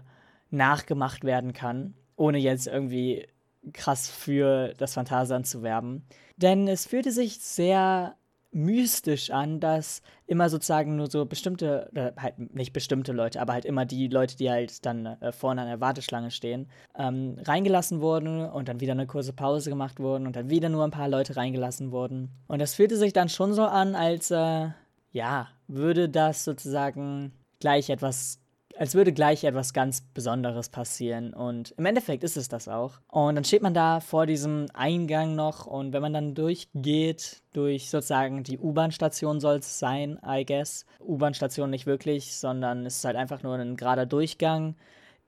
nachgemacht 0.50 1.22
werden 1.22 1.52
kann, 1.52 1.94
ohne 2.16 2.38
jetzt 2.38 2.66
irgendwie 2.66 3.28
krass 3.72 4.10
für 4.10 4.74
das 4.76 4.94
Phantasialand 4.94 5.46
zu 5.46 5.62
werben. 5.62 6.04
Denn 6.36 6.66
es 6.66 6.86
fühlte 6.86 7.12
sich 7.12 7.38
sehr 7.38 8.16
mystisch 8.52 9.30
an, 9.30 9.60
dass 9.60 10.02
immer 10.26 10.48
sozusagen 10.48 10.96
nur 10.96 11.08
so 11.08 11.24
bestimmte, 11.24 11.88
oder 11.92 12.14
halt 12.16 12.54
nicht 12.54 12.72
bestimmte 12.72 13.12
Leute, 13.12 13.40
aber 13.40 13.52
halt 13.52 13.64
immer 13.64 13.84
die 13.84 14.08
Leute, 14.08 14.36
die 14.36 14.50
halt 14.50 14.84
dann 14.84 15.06
äh, 15.06 15.32
vorne 15.32 15.62
an 15.62 15.68
der 15.68 15.80
Warteschlange 15.80 16.30
stehen, 16.30 16.68
ähm, 16.98 17.36
reingelassen 17.44 18.00
wurden 18.00 18.44
und 18.44 18.68
dann 18.68 18.80
wieder 18.80 18.92
eine 18.92 19.06
kurze 19.06 19.32
Pause 19.32 19.70
gemacht 19.70 20.00
wurden 20.00 20.26
und 20.26 20.36
dann 20.36 20.50
wieder 20.50 20.68
nur 20.68 20.84
ein 20.84 20.90
paar 20.90 21.08
Leute 21.08 21.36
reingelassen 21.36 21.92
wurden. 21.92 22.30
Und 22.48 22.60
das 22.60 22.74
fühlte 22.74 22.96
sich 22.96 23.12
dann 23.12 23.28
schon 23.28 23.52
so 23.54 23.64
an, 23.64 23.94
als, 23.94 24.30
äh, 24.30 24.68
ja, 25.12 25.48
würde 25.68 26.08
das 26.08 26.44
sozusagen 26.44 27.32
gleich 27.60 27.90
etwas 27.90 28.40
als 28.76 28.94
würde 28.94 29.12
gleich 29.12 29.44
etwas 29.44 29.72
ganz 29.72 30.00
Besonderes 30.00 30.68
passieren. 30.68 31.34
Und 31.34 31.72
im 31.76 31.86
Endeffekt 31.86 32.24
ist 32.24 32.36
es 32.36 32.48
das 32.48 32.68
auch. 32.68 33.00
Und 33.08 33.34
dann 33.34 33.44
steht 33.44 33.62
man 33.62 33.74
da 33.74 34.00
vor 34.00 34.26
diesem 34.26 34.66
Eingang 34.74 35.34
noch 35.34 35.66
und 35.66 35.92
wenn 35.92 36.02
man 36.02 36.12
dann 36.12 36.34
durchgeht, 36.34 37.42
durch 37.52 37.90
sozusagen 37.90 38.42
die 38.42 38.58
U-Bahn-Station 38.58 39.40
soll 39.40 39.56
es 39.56 39.78
sein, 39.78 40.18
I 40.26 40.44
guess. 40.44 40.86
U-Bahn-Station 41.00 41.70
nicht 41.70 41.86
wirklich, 41.86 42.36
sondern 42.36 42.86
es 42.86 42.98
ist 42.98 43.04
halt 43.04 43.16
einfach 43.16 43.42
nur 43.42 43.54
ein 43.56 43.76
gerader 43.76 44.06
Durchgang, 44.06 44.76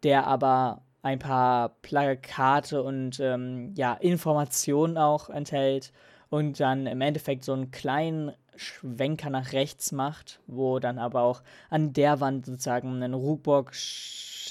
der 0.02 0.26
aber 0.26 0.82
ein 1.02 1.18
paar 1.18 1.70
Plakate 1.82 2.82
und 2.82 3.18
ähm, 3.20 3.74
ja, 3.74 3.94
Informationen 3.94 4.96
auch 4.96 5.28
enthält 5.28 5.92
und 6.30 6.60
dann 6.60 6.86
im 6.86 7.00
Endeffekt 7.00 7.44
so 7.44 7.52
einen 7.52 7.70
kleinen 7.72 8.32
Schwenker 8.56 9.31
nach 9.31 9.52
rechts 9.52 9.93
macht, 9.93 10.40
wo 10.46 10.78
dann 10.78 10.99
aber 10.99 11.22
auch 11.22 11.43
an 11.70 11.93
der 11.93 12.20
Wand 12.20 12.46
sozusagen 12.46 13.02
ein 13.02 13.14
Rugbock 13.14 13.75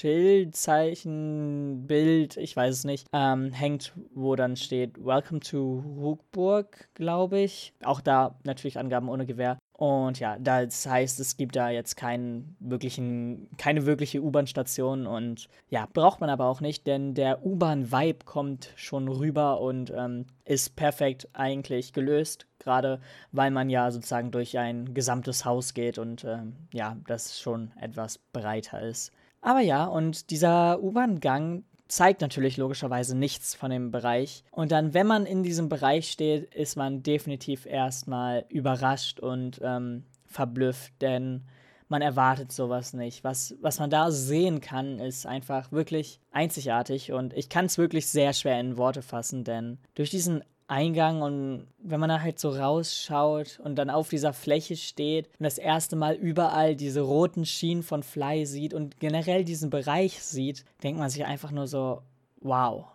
Schildzeichen, 0.02 1.86
Bild, 1.86 2.36
ich 2.36 2.56
weiß 2.56 2.74
es 2.78 2.84
nicht, 2.84 3.06
ähm, 3.12 3.52
hängt, 3.52 3.92
wo 4.14 4.34
dann 4.34 4.56
steht 4.56 5.04
Welcome 5.04 5.40
to 5.40 5.84
Rugburg, 5.98 6.88
glaube 6.94 7.38
ich. 7.38 7.72
Auch 7.84 8.00
da 8.00 8.38
natürlich 8.42 8.78
Angaben 8.78 9.08
ohne 9.08 9.26
Gewehr. 9.26 9.58
Und 9.82 10.20
ja, 10.20 10.38
das 10.38 10.86
heißt, 10.86 11.18
es 11.18 11.36
gibt 11.36 11.56
da 11.56 11.68
jetzt 11.68 11.96
keinen 11.96 12.54
wirklichen, 12.60 13.48
keine 13.58 13.84
wirkliche 13.84 14.22
U-Bahn-Station 14.22 15.08
und 15.08 15.48
ja, 15.70 15.88
braucht 15.92 16.20
man 16.20 16.30
aber 16.30 16.46
auch 16.46 16.60
nicht, 16.60 16.86
denn 16.86 17.14
der 17.14 17.44
U-Bahn-Vibe 17.44 18.24
kommt 18.24 18.70
schon 18.76 19.08
rüber 19.08 19.60
und 19.60 19.90
ähm, 19.90 20.26
ist 20.44 20.76
perfekt 20.76 21.26
eigentlich 21.32 21.92
gelöst, 21.92 22.46
gerade 22.60 23.00
weil 23.32 23.50
man 23.50 23.70
ja 23.70 23.90
sozusagen 23.90 24.30
durch 24.30 24.56
ein 24.56 24.94
gesamtes 24.94 25.44
Haus 25.44 25.74
geht 25.74 25.98
und 25.98 26.22
ähm, 26.22 26.54
ja, 26.72 26.96
das 27.08 27.40
schon 27.40 27.72
etwas 27.80 28.18
breiter 28.32 28.82
ist. 28.82 29.10
Aber 29.40 29.62
ja, 29.62 29.86
und 29.86 30.30
dieser 30.30 30.80
U-Bahn-Gang 30.80 31.64
zeigt 31.92 32.22
natürlich 32.22 32.56
logischerweise 32.56 33.14
nichts 33.14 33.54
von 33.54 33.70
dem 33.70 33.90
Bereich. 33.90 34.44
Und 34.50 34.72
dann, 34.72 34.94
wenn 34.94 35.06
man 35.06 35.26
in 35.26 35.42
diesem 35.42 35.68
Bereich 35.68 36.10
steht, 36.10 36.54
ist 36.54 36.74
man 36.74 37.02
definitiv 37.02 37.66
erstmal 37.66 38.46
überrascht 38.48 39.20
und 39.20 39.60
ähm, 39.62 40.04
verblüfft, 40.24 40.94
denn 41.02 41.42
man 41.88 42.00
erwartet 42.00 42.50
sowas 42.50 42.94
nicht. 42.94 43.24
Was, 43.24 43.54
was 43.60 43.78
man 43.78 43.90
da 43.90 44.10
sehen 44.10 44.62
kann, 44.62 45.00
ist 45.00 45.26
einfach 45.26 45.70
wirklich 45.70 46.18
einzigartig 46.30 47.12
und 47.12 47.34
ich 47.34 47.50
kann 47.50 47.66
es 47.66 47.76
wirklich 47.76 48.06
sehr 48.06 48.32
schwer 48.32 48.58
in 48.58 48.78
Worte 48.78 49.02
fassen, 49.02 49.44
denn 49.44 49.76
durch 49.94 50.08
diesen 50.08 50.42
Eingang 50.68 51.22
und 51.22 51.66
wenn 51.78 52.00
man 52.00 52.08
da 52.08 52.20
halt 52.20 52.38
so 52.38 52.50
rausschaut 52.50 53.60
und 53.62 53.76
dann 53.76 53.90
auf 53.90 54.08
dieser 54.08 54.32
Fläche 54.32 54.76
steht 54.76 55.26
und 55.38 55.44
das 55.44 55.58
erste 55.58 55.96
Mal 55.96 56.14
überall 56.14 56.76
diese 56.76 57.02
roten 57.02 57.44
Schienen 57.44 57.82
von 57.82 58.02
Fly 58.02 58.46
sieht 58.46 58.72
und 58.72 58.98
generell 59.00 59.44
diesen 59.44 59.70
Bereich 59.70 60.22
sieht, 60.22 60.64
denkt 60.82 60.98
man 60.98 61.10
sich 61.10 61.24
einfach 61.24 61.50
nur 61.50 61.66
so, 61.66 62.02
wow. 62.40 62.86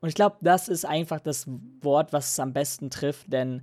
Und 0.00 0.08
ich 0.08 0.14
glaube, 0.14 0.36
das 0.42 0.68
ist 0.68 0.84
einfach 0.84 1.20
das 1.20 1.46
Wort, 1.80 2.12
was 2.12 2.32
es 2.32 2.40
am 2.40 2.52
besten 2.52 2.90
trifft, 2.90 3.32
denn 3.32 3.62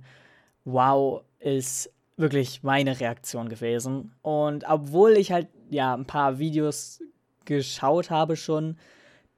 wow 0.64 1.22
ist 1.38 1.90
wirklich 2.16 2.62
meine 2.62 2.98
Reaktion 2.98 3.48
gewesen. 3.48 4.14
Und 4.22 4.64
obwohl 4.68 5.12
ich 5.12 5.32
halt 5.32 5.48
ja 5.70 5.94
ein 5.94 6.04
paar 6.04 6.38
Videos 6.38 7.00
geschaut 7.44 8.10
habe 8.10 8.36
schon, 8.36 8.76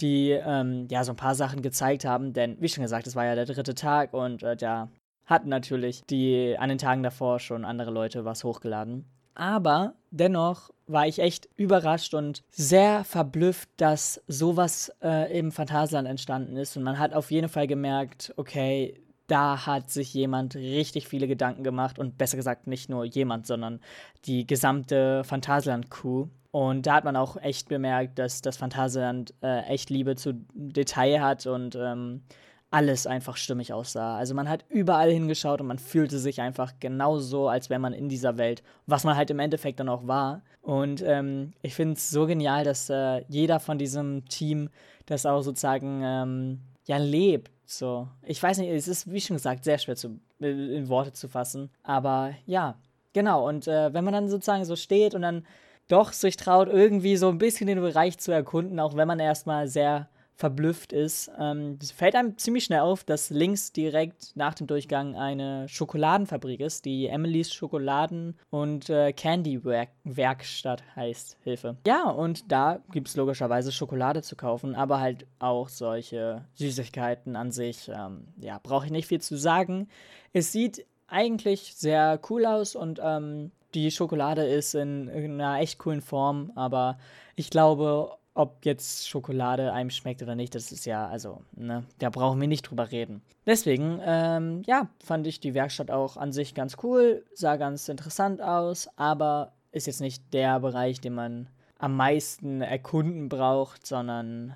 die 0.01 0.31
ähm, 0.31 0.87
ja 0.91 1.05
so 1.05 1.13
ein 1.13 1.17
paar 1.17 1.35
Sachen 1.35 1.63
gezeigt 1.63 2.05
haben, 2.05 2.33
denn 2.33 2.57
wie 2.61 2.69
schon 2.69 2.83
gesagt, 2.83 3.07
es 3.07 3.17
war 3.17 3.25
ja 3.25 3.35
der 3.35 3.47
dritte 3.47 3.75
Tag 3.75 4.13
und 4.15 4.43
äh, 4.43 4.57
da 4.57 4.89
hatten 5.27 5.49
natürlich 5.49 6.03
die 6.05 6.57
an 6.59 6.69
den 6.69 6.79
Tagen 6.79 7.03
davor 7.03 7.41
schon 7.41 7.65
andere 7.65 7.91
Leute 7.91 8.25
was 8.25 8.45
hochgeladen. 8.45 9.05
Aber 9.35 9.95
dennoch 10.11 10.71
war 10.87 11.07
ich 11.07 11.19
echt 11.19 11.49
überrascht 11.57 12.15
und 12.15 12.43
sehr 12.51 13.05
verblüfft, 13.05 13.69
dass 13.79 14.23
sowas 14.29 14.93
äh, 15.03 15.37
im 15.37 15.51
Phantasialand 15.51 16.09
entstanden 16.09 16.57
ist. 16.57 16.77
Und 16.77 16.83
man 16.83 16.99
hat 16.99 17.15
auf 17.15 17.31
jeden 17.31 17.49
Fall 17.49 17.67
gemerkt, 17.67 18.33
okay, 18.37 19.03
da 19.27 19.67
hat 19.67 19.91
sich 19.91 20.13
jemand 20.13 20.55
richtig 20.55 21.09
viele 21.09 21.27
Gedanken 21.27 21.65
gemacht 21.65 21.99
und 21.99 22.19
besser 22.19 22.37
gesagt 22.37 22.67
nicht 22.67 22.91
nur 22.91 23.05
jemand, 23.05 23.47
sondern 23.47 23.81
die 24.27 24.47
gesamte 24.47 25.25
Phantasialand-Crew 25.25 26.29
und 26.55 26.87
da 26.87 26.95
hat 26.95 27.05
man 27.05 27.17
auch 27.17 27.37
echt 27.37 27.69
bemerkt, 27.69 28.17
dass 28.17 28.41
das 28.41 28.57
Phantasialand 28.57 29.35
äh, 29.43 29.63
echt 29.63 29.91
Liebe 29.91 30.15
zu 30.15 30.35
Detail 30.55 31.21
hat 31.21 31.49
und 31.49 31.75
ähm, 31.75 32.23
alles 32.71 33.09
einfach 33.09 33.37
stimmig 33.37 33.73
aussah. 33.73 34.17
Also 34.17 34.35
man 34.35 34.49
hat 34.49 34.65
überall 34.69 35.11
hingeschaut 35.11 35.61
und 35.61 35.67
man 35.67 35.81
fühlte 35.81 36.19
sich 36.21 36.41
einfach 36.41 36.75
genauso, 36.79 37.49
als 37.49 37.71
wäre 37.71 37.81
man 37.81 37.93
in 37.93 38.09
dieser 38.09 38.37
Welt, 38.37 38.63
was 38.87 39.03
man 39.03 39.17
halt 39.17 39.31
im 39.31 39.41
Endeffekt 39.41 39.81
dann 39.81 39.89
auch 39.89 40.07
war. 40.07 40.43
Und 40.61 41.03
ähm, 41.03 41.55
ich 41.63 41.75
finde 41.75 41.95
es 41.95 42.09
so 42.11 42.25
genial, 42.25 42.63
dass 42.63 42.89
äh, 42.89 43.25
jeder 43.27 43.59
von 43.59 43.77
diesem 43.77 44.25
Team 44.27 44.71
das 45.07 45.27
auch 45.27 45.43
sozusagen 45.43 46.03
ähm, 46.05 46.61
ja 46.87 46.99
lebt. 46.99 47.51
So, 47.67 48.09
ich 48.23 48.43
weiß 48.43 48.59
nicht, 48.59 48.71
es 48.71 48.89
ist 48.89 49.11
wie 49.11 49.21
schon 49.21 49.37
gesagt 49.37 49.65
sehr 49.65 49.79
schwer 49.79 49.97
zu, 49.97 50.21
äh, 50.41 50.77
in 50.77 50.89
Worte 50.89 51.13
zu 51.13 51.29
fassen, 51.29 51.71
aber 51.83 52.35
ja, 52.47 52.79
genau. 53.13 53.49
Und 53.49 53.67
äh, 53.67 53.93
wenn 53.95 54.05
man 54.05 54.13
dann 54.13 54.29
sozusagen 54.29 54.65
so 54.65 54.77
steht 54.77 55.15
und 55.15 55.23
dann 55.23 55.47
doch 55.89 56.13
sich 56.13 56.37
traut, 56.37 56.69
irgendwie 56.69 57.17
so 57.17 57.29
ein 57.29 57.39
bisschen 57.39 57.67
den 57.67 57.81
Bereich 57.81 58.19
zu 58.19 58.33
erkunden, 58.33 58.81
auch 58.81 58.97
wenn 58.97 59.09
man 59.09 59.21
erstmal 59.21 59.69
sehr 59.69 60.09
verblüfft 60.37 60.93
ist. 60.93 61.31
Ähm, 61.39 61.79
fällt 61.95 62.17
einem 62.17 62.37
ziemlich 62.37 62.65
schnell 62.65 62.81
auf, 62.81 63.05
dass 63.05 63.31
links 63.31 63.73
direkt 63.73 64.33
nach 64.35 64.55
dem 64.55 64.67
Durchgang 64.67 65.17
eine 65.17 65.69
Schokoladenfabrik 65.69 66.61
ist, 66.61 66.85
die 66.85 67.07
Emily's 67.07 67.53
Schokoladen- 67.53 68.35
und 68.51 68.91
äh, 68.91 69.13
Candy-Werkstatt 69.13 70.83
heißt. 70.97 71.39
Hilfe. 71.43 71.77
Ja, 71.87 72.11
und 72.11 72.51
da 72.51 72.81
gibt 72.91 73.09
es 73.09 73.17
logischerweise 73.17 73.71
Schokolade 73.71 74.23
zu 74.23 74.35
kaufen, 74.35 74.75
aber 74.75 75.01
halt 75.01 75.27
auch 75.39 75.69
solche 75.69 76.45
Süßigkeiten 76.55 77.37
an 77.37 77.53
sich. 77.53 77.89
Ähm, 77.89 78.29
ja, 78.39 78.59
brauche 78.63 78.87
ich 78.87 78.93
nicht 78.93 79.07
viel 79.07 79.21
zu 79.21 79.37
sagen. 79.37 79.89
Es 80.33 80.51
sieht 80.51 80.85
eigentlich 81.07 81.75
sehr 81.77 82.21
cool 82.29 82.45
aus 82.45 82.75
und 82.75 83.01
ähm, 83.03 83.53
die 83.75 83.91
Schokolade 83.91 84.45
ist 84.45 84.75
in 84.75 85.11
einer 85.11 85.59
echt 85.61 85.79
coolen 85.79 86.01
Form, 86.01 86.53
aber 86.55 86.99
ich 87.37 87.51
glaube, 87.51 88.17
ob 88.35 88.65
jetzt 88.65 89.09
Schokolade 89.09 89.73
einem 89.73 89.91
schmeckt 89.91 90.23
oder 90.23 90.35
nicht, 90.35 90.55
das 90.55 90.73
ist 90.73 90.85
ja, 90.85 91.07
also, 91.07 91.43
ne, 91.53 91.85
da 91.99 92.11
brauchen 92.11 92.41
wir 92.41 92.49
nicht 92.49 92.63
drüber 92.63 92.91
reden. 92.91 93.23
Deswegen, 93.47 94.01
ähm, 94.05 94.63
ja, 94.67 94.89
fand 95.03 95.27
ich 95.27 95.39
die 95.39 95.55
Werkstatt 95.55 95.91
auch 95.91 96.17
an 96.17 96.33
sich 96.33 96.55
ganz 96.55 96.77
cool, 96.83 97.25
sah 97.33 97.57
ganz 97.57 97.89
interessant 97.89 98.43
aus, 98.43 98.89
aber 98.97 99.53
ist 99.71 99.87
jetzt 99.87 100.01
nicht 100.01 100.33
der 100.33 100.59
Bereich, 100.61 101.01
den 101.01 101.15
man 101.15 101.49
am 101.79 101.97
meisten 101.97 102.61
erkunden 102.61 103.29
braucht, 103.29 103.87
sondern, 103.87 104.55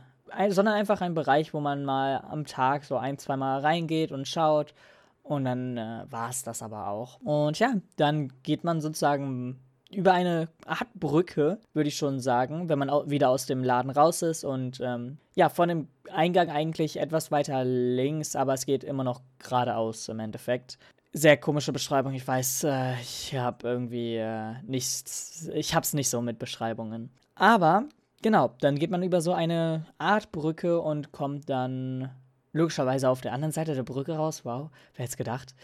sondern 0.49 0.75
einfach 0.75 1.01
ein 1.01 1.15
Bereich, 1.15 1.55
wo 1.55 1.61
man 1.61 1.85
mal 1.85 2.25
am 2.29 2.47
Tag 2.47 2.85
so 2.85 2.97
ein, 2.97 3.19
zwei 3.19 3.37
Mal 3.37 3.61
reingeht 3.61 4.13
und 4.13 4.27
schaut. 4.27 4.75
Und 5.23 5.45
dann 5.45 5.77
äh, 5.77 6.07
war 6.09 6.31
es 6.31 6.43
das 6.43 6.63
aber 6.63 6.89
auch. 6.89 7.21
Und 7.21 7.59
ja, 7.59 7.75
dann 7.97 8.33
geht 8.43 8.65
man 8.65 8.81
sozusagen 8.81 9.61
über 9.91 10.13
eine 10.13 10.49
Art 10.67 10.93
Brücke, 10.95 11.59
würde 11.73 11.89
ich 11.89 11.97
schon 11.97 12.21
sagen, 12.21 12.69
wenn 12.69 12.79
man 12.79 12.91
wieder 13.11 13.31
aus 13.31 13.47
dem 13.47 13.65
Laden 13.65 13.91
raus 13.91 14.23
ist 14.23 14.45
und 14.45 14.81
ähm, 14.83 15.19
ja, 15.35 15.49
von 15.49 15.69
dem 15.69 15.89
Eingang 16.13 16.51
eigentlich 16.51 16.99
etwas 16.99 17.31
weiter 17.31 17.65
links, 17.65 18.37
aber 18.37 18.55
es 18.55 18.67
geht 18.67 18.85
immer 18.85 19.05
noch 19.05 19.23
geradeaus 19.39 20.09
im 20.09 20.21
Endeffekt. 20.21 20.79
Sehr 21.15 21.39
komische 21.39 21.73
Beschreibung, 21.73 22.13
ich 22.13 22.27
weiß, 22.27 22.65
äh, 22.65 23.01
ich 23.01 23.35
habe 23.35 23.67
irgendwie 23.67 24.17
äh, 24.17 24.55
nichts, 24.67 25.49
ich 25.55 25.75
habe 25.75 25.85
es 25.85 25.95
nicht 25.95 26.11
so 26.11 26.21
mit 26.21 26.39
Beschreibungen. 26.39 27.11
Aber 27.35 27.85
genau, 28.21 28.55
dann 28.61 28.79
geht 28.79 28.91
man 28.91 29.03
über 29.03 29.23
so 29.23 29.33
eine 29.33 29.87
Art 29.97 30.33
Brücke 30.33 30.81
und 30.81 31.13
kommt 31.13 31.49
dann 31.49 32.11
logischerweise 32.53 33.09
auf 33.09 33.23
der 33.23 33.33
anderen 33.33 33.53
Seite 33.53 33.75
der 33.75 33.85
Brücke 33.85 34.17
raus. 34.17 34.45
Wow, 34.45 34.71
wer 34.95 35.05
hätte 35.05 35.13
es 35.13 35.17
gedacht? 35.17 35.55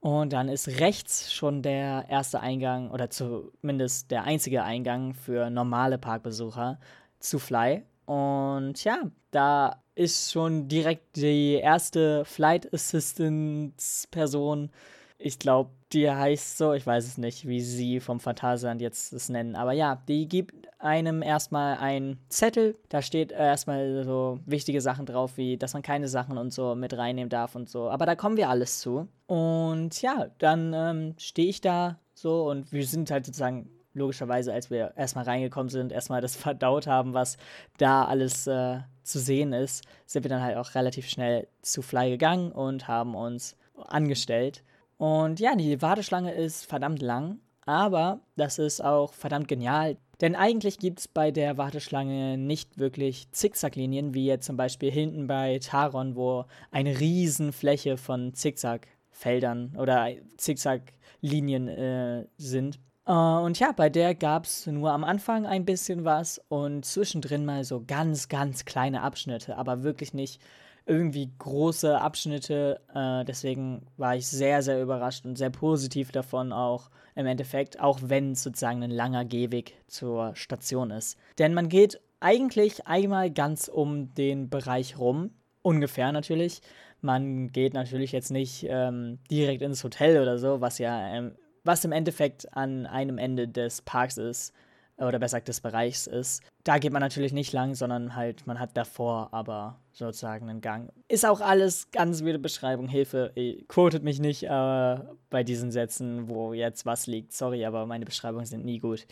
Und 0.00 0.32
dann 0.32 0.48
ist 0.48 0.68
rechts 0.80 1.32
schon 1.32 1.62
der 1.62 2.06
erste 2.08 2.40
Eingang 2.40 2.90
oder 2.90 3.10
zumindest 3.10 4.10
der 4.10 4.24
einzige 4.24 4.62
Eingang 4.62 5.14
für 5.14 5.50
normale 5.50 5.98
Parkbesucher 5.98 6.78
zu 7.18 7.38
Fly. 7.38 7.82
Und 8.06 8.84
ja, 8.84 9.02
da 9.32 9.82
ist 9.96 10.32
schon 10.32 10.68
direkt 10.68 11.16
die 11.16 11.54
erste 11.54 12.24
Flight 12.24 12.72
Assistance 12.72 14.06
Person 14.10 14.70
ich 15.18 15.38
glaube, 15.38 15.70
die 15.92 16.10
heißt 16.10 16.58
so, 16.58 16.72
ich 16.72 16.86
weiß 16.86 17.04
es 17.04 17.18
nicht, 17.18 17.46
wie 17.46 17.60
sie 17.60 18.00
vom 18.00 18.20
Phantasialand 18.20 18.80
jetzt 18.80 19.12
es 19.12 19.28
nennen, 19.28 19.56
aber 19.56 19.72
ja, 19.72 19.96
die 20.08 20.28
gibt 20.28 20.67
einem 20.78 21.22
erstmal 21.22 21.78
einen 21.78 22.18
Zettel, 22.28 22.76
da 22.88 23.02
steht 23.02 23.32
erstmal 23.32 24.04
so 24.04 24.38
wichtige 24.46 24.80
Sachen 24.80 25.06
drauf, 25.06 25.36
wie 25.36 25.56
dass 25.56 25.74
man 25.74 25.82
keine 25.82 26.08
Sachen 26.08 26.38
und 26.38 26.52
so 26.52 26.74
mit 26.74 26.96
reinnehmen 26.96 27.30
darf 27.30 27.54
und 27.54 27.68
so, 27.68 27.90
aber 27.90 28.06
da 28.06 28.14
kommen 28.14 28.36
wir 28.36 28.48
alles 28.48 28.80
zu. 28.80 29.08
Und 29.26 30.00
ja, 30.00 30.28
dann 30.38 30.72
ähm, 30.74 31.14
stehe 31.18 31.48
ich 31.48 31.60
da 31.60 31.98
so 32.14 32.48
und 32.48 32.72
wir 32.72 32.86
sind 32.86 33.10
halt 33.10 33.26
sozusagen 33.26 33.70
logischerweise, 33.94 34.52
als 34.52 34.70
wir 34.70 34.92
erstmal 34.96 35.24
reingekommen 35.24 35.68
sind, 35.68 35.92
erstmal 35.92 36.20
das 36.20 36.36
verdaut 36.36 36.86
haben, 36.86 37.12
was 37.12 37.36
da 37.76 38.04
alles 38.04 38.46
äh, 38.46 38.78
zu 39.02 39.18
sehen 39.18 39.52
ist, 39.52 39.84
sind 40.06 40.24
wir 40.24 40.28
dann 40.28 40.42
halt 40.42 40.56
auch 40.56 40.74
relativ 40.74 41.08
schnell 41.08 41.48
zu 41.62 41.82
Fly 41.82 42.10
gegangen 42.10 42.52
und 42.52 42.88
haben 42.88 43.14
uns 43.14 43.56
angestellt. 43.74 44.62
Und 44.96 45.40
ja, 45.40 45.54
die 45.54 45.80
Warteschlange 45.80 46.32
ist 46.32 46.66
verdammt 46.66 47.02
lang, 47.02 47.40
aber 47.64 48.20
das 48.36 48.58
ist 48.58 48.84
auch 48.84 49.12
verdammt 49.12 49.48
genial. 49.48 49.96
Denn 50.20 50.34
eigentlich 50.34 50.78
gibt 50.78 51.00
es 51.00 51.08
bei 51.08 51.30
der 51.30 51.58
Warteschlange 51.58 52.36
nicht 52.38 52.78
wirklich 52.78 53.30
Zickzacklinien, 53.30 54.14
wie 54.14 54.26
jetzt 54.26 54.46
zum 54.46 54.56
Beispiel 54.56 54.90
hinten 54.90 55.28
bei 55.28 55.60
Taron, 55.60 56.16
wo 56.16 56.44
eine 56.72 56.98
riesen 56.98 57.52
Fläche 57.52 57.96
von 57.96 58.34
Zickzackfeldern 58.34 59.76
oder 59.78 60.08
Zickzacklinien 60.36 61.68
äh, 61.68 62.26
sind. 62.36 62.80
Äh, 63.06 63.12
und 63.12 63.60
ja, 63.60 63.70
bei 63.72 63.88
der 63.88 64.16
gab 64.16 64.44
es 64.44 64.66
nur 64.66 64.92
am 64.92 65.04
Anfang 65.04 65.46
ein 65.46 65.64
bisschen 65.64 66.04
was 66.04 66.40
und 66.48 66.84
zwischendrin 66.84 67.44
mal 67.44 67.62
so 67.62 67.84
ganz, 67.86 68.28
ganz 68.28 68.64
kleine 68.64 69.02
Abschnitte, 69.02 69.56
aber 69.56 69.84
wirklich 69.84 70.14
nicht 70.14 70.40
irgendwie 70.88 71.30
große 71.38 72.00
Abschnitte. 72.00 72.80
Äh, 72.94 73.24
deswegen 73.24 73.86
war 73.96 74.16
ich 74.16 74.26
sehr, 74.26 74.62
sehr 74.62 74.82
überrascht 74.82 75.24
und 75.24 75.36
sehr 75.36 75.50
positiv 75.50 76.10
davon 76.10 76.52
auch 76.52 76.90
im 77.14 77.26
Endeffekt, 77.26 77.78
auch 77.78 78.00
wenn 78.02 78.32
es 78.32 78.42
sozusagen 78.42 78.82
ein 78.82 78.90
langer 78.90 79.24
Gehweg 79.24 79.74
zur 79.86 80.34
Station 80.34 80.90
ist. 80.90 81.18
Denn 81.38 81.52
man 81.52 81.68
geht 81.68 82.00
eigentlich 82.20 82.86
einmal 82.86 83.30
ganz 83.30 83.68
um 83.68 84.14
den 84.14 84.48
Bereich 84.48 84.98
rum, 84.98 85.30
ungefähr 85.62 86.10
natürlich. 86.10 86.62
Man 87.00 87.52
geht 87.52 87.74
natürlich 87.74 88.12
jetzt 88.12 88.30
nicht 88.30 88.66
ähm, 88.68 89.18
direkt 89.30 89.62
ins 89.62 89.84
Hotel 89.84 90.20
oder 90.20 90.38
so, 90.38 90.60
was 90.60 90.78
ja, 90.78 91.14
ähm, 91.14 91.32
was 91.64 91.84
im 91.84 91.92
Endeffekt 91.92 92.56
an 92.56 92.86
einem 92.86 93.18
Ende 93.18 93.46
des 93.46 93.82
Parks 93.82 94.16
ist, 94.16 94.54
oder 94.98 95.18
besser 95.18 95.38
gesagt 95.38 95.48
des 95.48 95.60
Bereichs 95.60 96.06
ist. 96.06 96.42
Da 96.64 96.78
geht 96.78 96.92
man 96.92 97.00
natürlich 97.00 97.32
nicht 97.32 97.52
lang, 97.52 97.74
sondern 97.74 98.14
halt, 98.16 98.46
man 98.46 98.58
hat 98.58 98.76
davor 98.76 99.28
aber 99.32 99.78
sozusagen 99.92 100.48
einen 100.48 100.60
Gang. 100.60 100.90
Ist 101.08 101.24
auch 101.24 101.40
alles 101.40 101.90
ganz 101.90 102.22
wilde 102.22 102.38
Beschreibung, 102.38 102.88
Hilfe, 102.88 103.32
quotet 103.68 104.02
mich 104.02 104.18
nicht 104.20 104.42
äh, 104.42 104.98
bei 105.30 105.44
diesen 105.44 105.70
Sätzen, 105.70 106.28
wo 106.28 106.52
jetzt 106.52 106.84
was 106.86 107.06
liegt. 107.06 107.32
Sorry, 107.32 107.64
aber 107.64 107.86
meine 107.86 108.04
Beschreibungen 108.04 108.46
sind 108.46 108.64
nie 108.64 108.78
gut. 108.78 109.06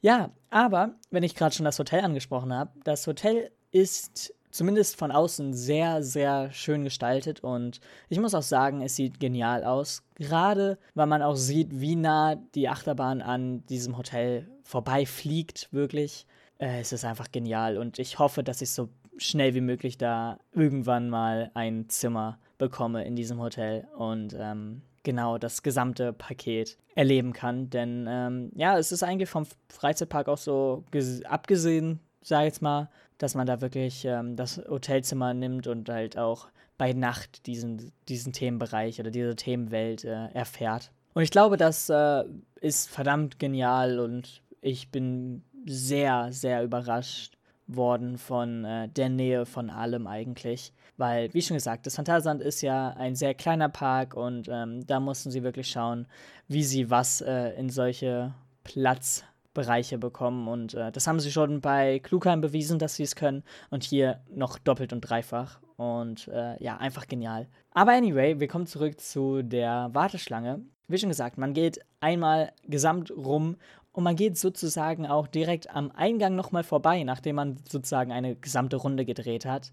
Ja, 0.00 0.30
aber 0.50 0.94
wenn 1.10 1.22
ich 1.22 1.34
gerade 1.34 1.54
schon 1.54 1.64
das 1.64 1.78
Hotel 1.78 2.04
angesprochen 2.04 2.52
habe, 2.52 2.70
das 2.84 3.06
Hotel 3.06 3.50
ist 3.70 4.34
zumindest 4.50 4.96
von 4.96 5.10
außen 5.10 5.52
sehr, 5.52 6.02
sehr 6.02 6.50
schön 6.52 6.84
gestaltet 6.84 7.40
und 7.40 7.80
ich 8.08 8.18
muss 8.18 8.34
auch 8.34 8.42
sagen, 8.42 8.80
es 8.80 8.96
sieht 8.96 9.20
genial 9.20 9.64
aus. 9.64 10.02
Gerade 10.14 10.78
weil 10.94 11.06
man 11.06 11.22
auch 11.22 11.34
sieht, 11.34 11.80
wie 11.80 11.96
nah 11.96 12.36
die 12.54 12.68
Achterbahn 12.68 13.20
an 13.20 13.66
diesem 13.66 13.98
Hotel 13.98 14.46
vorbeifliegt, 14.66 15.68
wirklich. 15.72 16.26
Äh, 16.58 16.80
es 16.80 16.92
ist 16.92 17.04
einfach 17.04 17.30
genial 17.32 17.78
und 17.78 17.98
ich 17.98 18.18
hoffe, 18.18 18.42
dass 18.42 18.60
ich 18.60 18.70
so 18.70 18.88
schnell 19.16 19.54
wie 19.54 19.60
möglich 19.60 19.96
da 19.96 20.38
irgendwann 20.52 21.08
mal 21.08 21.50
ein 21.54 21.88
Zimmer 21.88 22.38
bekomme 22.58 23.04
in 23.04 23.16
diesem 23.16 23.40
Hotel 23.40 23.86
und 23.96 24.34
ähm, 24.38 24.82
genau 25.02 25.38
das 25.38 25.62
gesamte 25.62 26.12
Paket 26.12 26.76
erleben 26.94 27.32
kann. 27.32 27.70
Denn 27.70 28.06
ähm, 28.08 28.50
ja, 28.54 28.76
es 28.76 28.92
ist 28.92 29.02
eigentlich 29.02 29.30
vom 29.30 29.46
Freizeitpark 29.68 30.28
auch 30.28 30.38
so 30.38 30.84
abgesehen, 31.24 32.00
sag 32.22 32.40
ich 32.40 32.46
jetzt 32.46 32.62
mal, 32.62 32.90
dass 33.18 33.34
man 33.34 33.46
da 33.46 33.60
wirklich 33.60 34.04
ähm, 34.04 34.36
das 34.36 34.58
Hotelzimmer 34.68 35.32
nimmt 35.32 35.66
und 35.66 35.88
halt 35.88 36.18
auch 36.18 36.48
bei 36.76 36.92
Nacht 36.92 37.46
diesen, 37.46 37.92
diesen 38.08 38.32
Themenbereich 38.32 39.00
oder 39.00 39.10
diese 39.10 39.36
Themenwelt 39.36 40.04
äh, 40.04 40.26
erfährt. 40.34 40.90
Und 41.14 41.22
ich 41.22 41.30
glaube, 41.30 41.56
das 41.56 41.88
äh, 41.88 42.24
ist 42.60 42.90
verdammt 42.90 43.38
genial 43.38 44.00
und 44.00 44.42
ich 44.66 44.90
bin 44.90 45.44
sehr, 45.64 46.32
sehr 46.32 46.64
überrascht 46.64 47.38
worden 47.68 48.18
von 48.18 48.64
äh, 48.64 48.88
der 48.88 49.08
Nähe 49.08 49.46
von 49.46 49.70
allem 49.70 50.08
eigentlich. 50.08 50.72
Weil, 50.96 51.32
wie 51.34 51.42
schon 51.42 51.56
gesagt, 51.56 51.86
das 51.86 51.94
Phantasialand 51.94 52.42
ist 52.42 52.62
ja 52.62 52.90
ein 52.90 53.14
sehr 53.14 53.34
kleiner 53.34 53.68
Park 53.68 54.14
und 54.14 54.48
ähm, 54.50 54.84
da 54.86 54.98
mussten 54.98 55.30
sie 55.30 55.44
wirklich 55.44 55.68
schauen, 55.68 56.06
wie 56.48 56.64
sie 56.64 56.90
was 56.90 57.20
äh, 57.20 57.50
in 57.50 57.70
solche 57.70 58.34
Platzbereiche 58.64 59.98
bekommen. 59.98 60.48
Und 60.48 60.74
äh, 60.74 60.90
das 60.90 61.06
haben 61.06 61.20
sie 61.20 61.30
schon 61.30 61.60
bei 61.60 62.00
Klugheim 62.00 62.40
bewiesen, 62.40 62.80
dass 62.80 62.96
sie 62.96 63.04
es 63.04 63.14
können. 63.14 63.44
Und 63.70 63.84
hier 63.84 64.20
noch 64.34 64.58
doppelt 64.58 64.92
und 64.92 65.02
dreifach. 65.02 65.60
Und 65.76 66.26
äh, 66.28 66.60
ja, 66.62 66.76
einfach 66.78 67.06
genial. 67.06 67.46
Aber 67.72 67.92
anyway, 67.92 68.40
wir 68.40 68.48
kommen 68.48 68.66
zurück 68.66 69.00
zu 69.00 69.42
der 69.42 69.90
Warteschlange. 69.92 70.62
Wie 70.88 70.98
schon 70.98 71.08
gesagt, 71.08 71.36
man 71.36 71.52
geht 71.52 71.80
einmal 72.00 72.52
gesamt 72.64 73.10
rum 73.10 73.56
und 73.96 74.04
man 74.04 74.14
geht 74.14 74.36
sozusagen 74.36 75.06
auch 75.06 75.26
direkt 75.26 75.74
am 75.74 75.90
Eingang 75.90 76.36
nochmal 76.36 76.64
vorbei, 76.64 77.02
nachdem 77.02 77.36
man 77.36 77.56
sozusagen 77.66 78.12
eine 78.12 78.36
gesamte 78.36 78.76
Runde 78.76 79.06
gedreht 79.06 79.46
hat. 79.46 79.72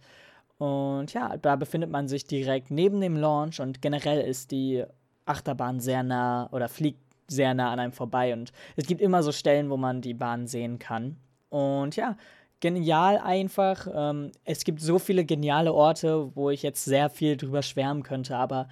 Und 0.58 1.14
ja, 1.14 1.36
da 1.36 1.58
befindet 1.58 1.90
man 1.90 2.08
sich 2.08 2.26
direkt 2.26 2.72
neben 2.72 3.02
dem 3.02 3.18
Launch 3.18 3.60
und 3.60 3.82
generell 3.82 4.22
ist 4.22 4.52
die 4.52 4.86
Achterbahn 5.26 5.82
sehr 5.82 6.04
nah 6.04 6.48
oder 6.54 6.70
fliegt 6.70 7.02
sehr 7.28 7.54
nah 7.54 7.74
an 7.74 7.82
einem 7.82 7.92
vorbei 7.92 8.32
und 8.32 8.54
es 8.78 8.88
gibt 8.88 9.02
immer 9.02 9.24
so 9.24 9.34
Stellen, 9.34 9.70
wo 9.70 9.76
man 9.76 10.00
die 10.00 10.14
Bahn 10.14 10.48
sehen 10.48 10.80
kann. 10.80 11.18
Und 11.50 11.98
ja, 11.98 12.16
genial 12.62 13.18
einfach. 13.18 13.88
Ähm, 13.94 14.32
es 14.46 14.64
gibt 14.64 14.80
so 14.80 15.00
viele 15.00 15.26
geniale 15.26 15.74
Orte, 15.74 16.34
wo 16.34 16.50
ich 16.50 16.64
jetzt 16.64 16.86
sehr 16.86 17.10
viel 17.10 17.36
drüber 17.36 17.62
schwärmen 17.62 18.04
könnte, 18.04 18.38
aber 18.38 18.70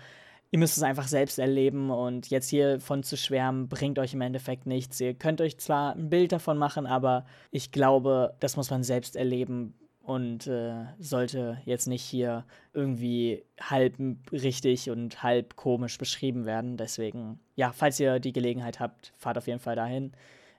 ihr 0.51 0.59
müsst 0.59 0.77
es 0.77 0.83
einfach 0.83 1.07
selbst 1.07 1.39
erleben 1.39 1.89
und 1.89 2.29
jetzt 2.29 2.49
hier 2.49 2.79
von 2.81 3.03
zu 3.03 3.17
schwärmen 3.17 3.69
bringt 3.69 3.97
euch 3.97 4.13
im 4.13 4.21
Endeffekt 4.21 4.65
nichts. 4.65 4.99
Ihr 4.99 5.13
könnt 5.13 5.41
euch 5.41 5.57
zwar 5.57 5.95
ein 5.95 6.09
Bild 6.09 6.33
davon 6.33 6.57
machen, 6.57 6.85
aber 6.85 7.25
ich 7.51 7.71
glaube, 7.71 8.35
das 8.41 8.57
muss 8.57 8.69
man 8.69 8.83
selbst 8.83 9.15
erleben 9.15 9.73
und 10.03 10.47
äh, 10.47 10.85
sollte 10.99 11.61
jetzt 11.63 11.87
nicht 11.87 12.03
hier 12.03 12.45
irgendwie 12.73 13.43
halb 13.61 13.95
richtig 14.31 14.89
und 14.89 15.23
halb 15.23 15.55
komisch 15.55 15.97
beschrieben 15.97 16.45
werden. 16.45 16.75
Deswegen, 16.75 17.39
ja, 17.55 17.71
falls 17.71 17.99
ihr 17.99 18.19
die 18.19 18.33
Gelegenheit 18.33 18.81
habt, 18.81 19.13
fahrt 19.17 19.37
auf 19.37 19.47
jeden 19.47 19.59
Fall 19.59 19.77
dahin. 19.77 20.11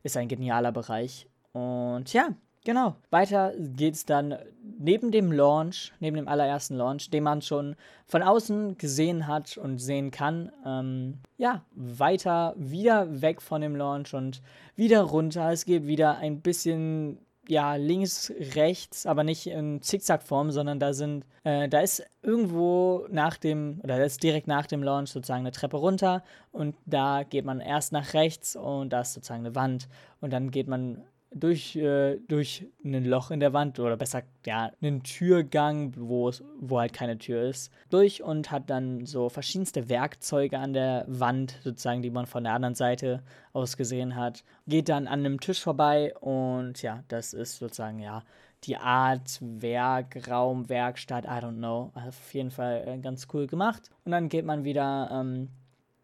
Ist 0.03 0.17
ein 0.17 0.29
genialer 0.29 0.73
Bereich. 0.73 1.29
Und 1.53 2.13
ja, 2.15 2.31
Genau. 2.65 2.95
Weiter 3.11 3.53
geht's 3.59 4.07
dann 4.07 4.37
neben 4.79 5.11
dem 5.11 5.33
Launch, 5.33 5.93
neben 5.99 6.17
dem 6.17 6.29
allerersten 6.29 6.77
Launch, 6.77 7.11
den 7.11 7.25
man 7.25 7.43
schon 7.43 7.75
von 8.07 8.23
außen 8.23 8.79
gesehen 8.79 9.27
hat 9.27 9.57
und 9.57 9.79
sehen 9.79 10.13
kann. 10.13 10.53
Ähm, 10.65 11.19
ja, 11.39 11.65
weiter 11.75 12.55
wieder 12.57 13.21
weg 13.21 13.43
von 13.43 13.63
dem 13.63 13.75
Launch 13.75 14.15
und 14.15 14.43
wieder 14.77 15.03
runter. 15.03 15.51
Es 15.51 15.65
geht 15.65 15.89
wieder 15.89 16.19
ein 16.19 16.41
bisschen 16.41 17.19
ja, 17.49 17.75
links, 17.75 18.33
rechts, 18.55 19.07
aber 19.07 19.25
nicht 19.25 19.49
in 19.49 19.83
Zickzackform, 19.83 20.53
sondern 20.53 20.79
da 20.79 20.93
sind, 20.93 21.25
äh, 21.43 21.69
da 21.69 21.81
ist 21.81 22.05
irgendwo 22.23 23.07
nach 23.11 23.37
dem, 23.37 23.81
oder 23.83 23.99
da 23.99 24.05
ist 24.05 24.23
direkt 24.23 24.47
nach 24.47 24.67
dem 24.67 24.85
Launch 24.85 25.11
sozusagen 25.11 25.41
eine 25.41 25.51
Treppe 25.51 25.77
runter 25.77 26.23
und 26.53 26.77
da 26.87 27.25
geht 27.25 27.45
man 27.45 27.59
erst 27.59 27.91
nach 27.91 28.15
rechts 28.15 28.55
und 28.55 28.91
da 28.91 29.01
ist 29.01 29.15
sozusagen 29.15 29.45
eine 29.45 29.57
Wand 29.57 29.89
und 30.21 30.33
dann 30.33 30.53
geht 30.53 30.69
man 30.69 31.03
durch, 31.35 31.77
äh, 31.77 32.19
durch 32.29 32.67
ein 32.85 33.05
Loch 33.05 33.31
in 33.31 33.41
der 33.41 33.53
Wand 33.53 33.79
oder 33.79 33.97
besser, 33.97 34.23
ja, 34.47 34.71
einen 34.81 35.03
Türgang, 35.03 35.93
wo, 35.97 36.29
es, 36.29 36.43
wo 36.61 36.79
halt 36.79 36.93
keine 36.93 37.19
Tür 37.19 37.43
ist, 37.43 37.73
durch 37.91 38.23
und 38.23 38.51
hat 38.51 38.71
dann 38.71 39.07
so 39.07 39.29
verschiedenste 39.29 39.89
Werkzeuge 39.89 40.59
an 40.59 40.73
der 40.73 41.05
Wand, 41.09 41.59
sozusagen, 41.63 42.03
die 42.03 42.11
man 42.11 42.27
von 42.27 42.45
der 42.45 42.55
anderen 42.55 42.75
Seite 42.75 43.23
aus 43.53 43.77
gesehen 43.77 44.17
hat. 44.17 44.45
Geht 44.67 44.89
dann 44.89 45.07
an 45.07 45.21
einem 45.21 45.41
Tisch 45.41 45.63
vorbei 45.63 46.15
und 46.21 46.83
ja, 46.83 47.05
das 47.09 47.33
ist 47.33 47.59
sozusagen, 47.59 47.99
ja, 47.99 48.23
die 48.65 48.77
Art 48.77 49.39
Werkraum, 49.41 50.69
Werkstatt, 50.69 51.25
I 51.25 51.45
don't 51.45 51.57
know. 51.57 51.91
Auf 51.95 52.33
jeden 52.33 52.53
Fall 52.53 52.85
äh, 52.87 52.99
ganz 52.99 53.27
cool 53.33 53.49
gemacht. 53.49 53.91
Und 54.05 54.13
dann 54.13 54.29
geht 54.29 54.45
man 54.45 54.65
wieder, 54.65 55.11
ähm, 55.13 55.49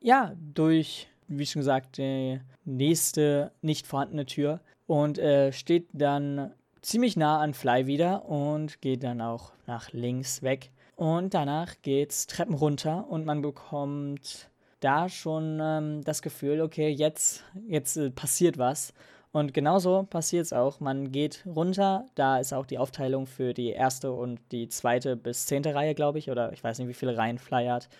ja, 0.00 0.35
durch 0.54 1.08
wie 1.28 1.47
schon 1.47 1.61
gesagt, 1.61 1.99
die 1.99 2.40
nächste 2.64 3.52
nicht 3.61 3.87
vorhandene 3.87 4.26
Tür 4.26 4.61
und 4.88 5.18
äh, 5.18 5.52
steht 5.52 5.87
dann 5.92 6.50
ziemlich 6.83 7.16
nah 7.16 7.38
an 7.40 7.54
Fly 7.54 7.87
wieder 7.87 8.25
und 8.25 8.80
geht 8.80 9.04
dann 9.04 9.21
auch 9.21 9.52
nach 9.66 9.92
links 9.92 10.42
weg. 10.42 10.71
Und 10.97 11.35
danach 11.35 11.75
geht's 11.83 12.26
Treppen 12.26 12.54
runter 12.54 13.07
und 13.09 13.25
man 13.25 13.42
bekommt 13.42 14.49
da 14.80 15.09
schon 15.09 15.61
ähm, 15.61 16.02
das 16.04 16.23
Gefühl, 16.23 16.62
okay, 16.62 16.88
jetzt, 16.88 17.45
jetzt 17.68 17.97
äh, 17.99 18.11
passiert 18.11 18.59
was. 18.59 18.95
Und 19.30 19.52
genauso 19.52 20.04
passiert 20.04 20.47
es 20.47 20.54
auch. 20.54 20.80
Man 20.80 21.12
geht 21.12 21.45
runter, 21.45 22.07
da 22.14 22.38
ist 22.38 22.54
auch 22.54 22.64
die 22.64 22.78
Aufteilung 22.78 23.26
für 23.26 23.52
die 23.52 23.68
erste 23.68 24.11
und 24.11 24.40
die 24.52 24.68
zweite 24.71 25.16
bis 25.16 25.45
zehnte 25.45 25.75
Reihe, 25.75 25.95
glaube 25.95 26.18
ich, 26.18 26.30
oder 26.30 26.52
ich 26.54 26.64
weiß 26.64 26.78
nicht, 26.78 26.88
wie 26.88 26.95
viele 26.95 27.16
Reihen 27.16 27.38
Fly 27.38 27.66
hat. 27.66 27.90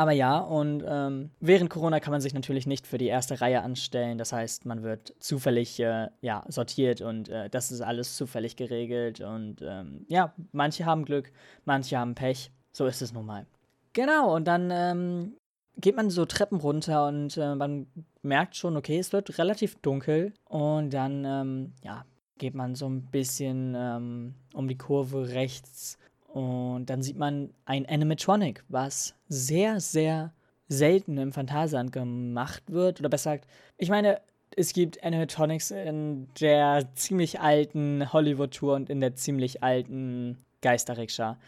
Aber 0.00 0.12
ja, 0.12 0.38
und 0.38 0.82
ähm, 0.88 1.28
während 1.40 1.68
Corona 1.68 2.00
kann 2.00 2.12
man 2.12 2.22
sich 2.22 2.32
natürlich 2.32 2.66
nicht 2.66 2.86
für 2.86 2.96
die 2.96 3.08
erste 3.08 3.42
Reihe 3.42 3.60
anstellen. 3.60 4.16
Das 4.16 4.32
heißt, 4.32 4.64
man 4.64 4.82
wird 4.82 5.14
zufällig 5.18 5.78
äh, 5.78 6.08
ja, 6.22 6.42
sortiert 6.48 7.02
und 7.02 7.28
äh, 7.28 7.50
das 7.50 7.70
ist 7.70 7.82
alles 7.82 8.16
zufällig 8.16 8.56
geregelt. 8.56 9.20
Und 9.20 9.56
ähm, 9.60 10.06
ja, 10.08 10.32
manche 10.52 10.86
haben 10.86 11.04
Glück, 11.04 11.30
manche 11.66 11.98
haben 11.98 12.14
Pech. 12.14 12.50
So 12.72 12.86
ist 12.86 13.02
es 13.02 13.12
nun 13.12 13.26
mal. 13.26 13.44
Genau, 13.92 14.34
und 14.34 14.46
dann 14.46 14.70
ähm, 14.72 15.36
geht 15.76 15.96
man 15.96 16.08
so 16.08 16.24
Treppen 16.24 16.60
runter 16.60 17.06
und 17.06 17.36
äh, 17.36 17.54
man 17.54 17.86
merkt 18.22 18.56
schon, 18.56 18.78
okay, 18.78 18.98
es 18.98 19.12
wird 19.12 19.36
relativ 19.36 19.76
dunkel. 19.82 20.32
Und 20.48 20.94
dann, 20.94 21.26
ähm, 21.26 21.72
ja, 21.84 22.06
geht 22.38 22.54
man 22.54 22.74
so 22.74 22.88
ein 22.88 23.02
bisschen 23.02 23.74
ähm, 23.76 24.34
um 24.54 24.66
die 24.66 24.78
Kurve 24.78 25.28
rechts 25.28 25.98
und 26.32 26.86
dann 26.86 27.02
sieht 27.02 27.18
man 27.18 27.50
ein 27.64 27.86
Animatronic, 27.86 28.64
was 28.68 29.14
sehr, 29.28 29.80
sehr 29.80 30.32
selten 30.68 31.18
im 31.18 31.32
Phantasialand 31.32 31.92
gemacht 31.92 32.62
wird. 32.68 33.00
Oder 33.00 33.08
besser 33.08 33.36
gesagt, 33.36 33.50
ich 33.76 33.90
meine, 33.90 34.20
es 34.56 34.72
gibt 34.72 35.02
Animatronics 35.02 35.70
in 35.70 36.28
der 36.40 36.88
ziemlich 36.94 37.40
alten 37.40 38.12
Hollywood-Tour 38.12 38.74
und 38.74 38.90
in 38.90 39.00
der 39.00 39.16
ziemlich 39.16 39.62
alten 39.62 40.38
Geisterrikscha. 40.62 41.38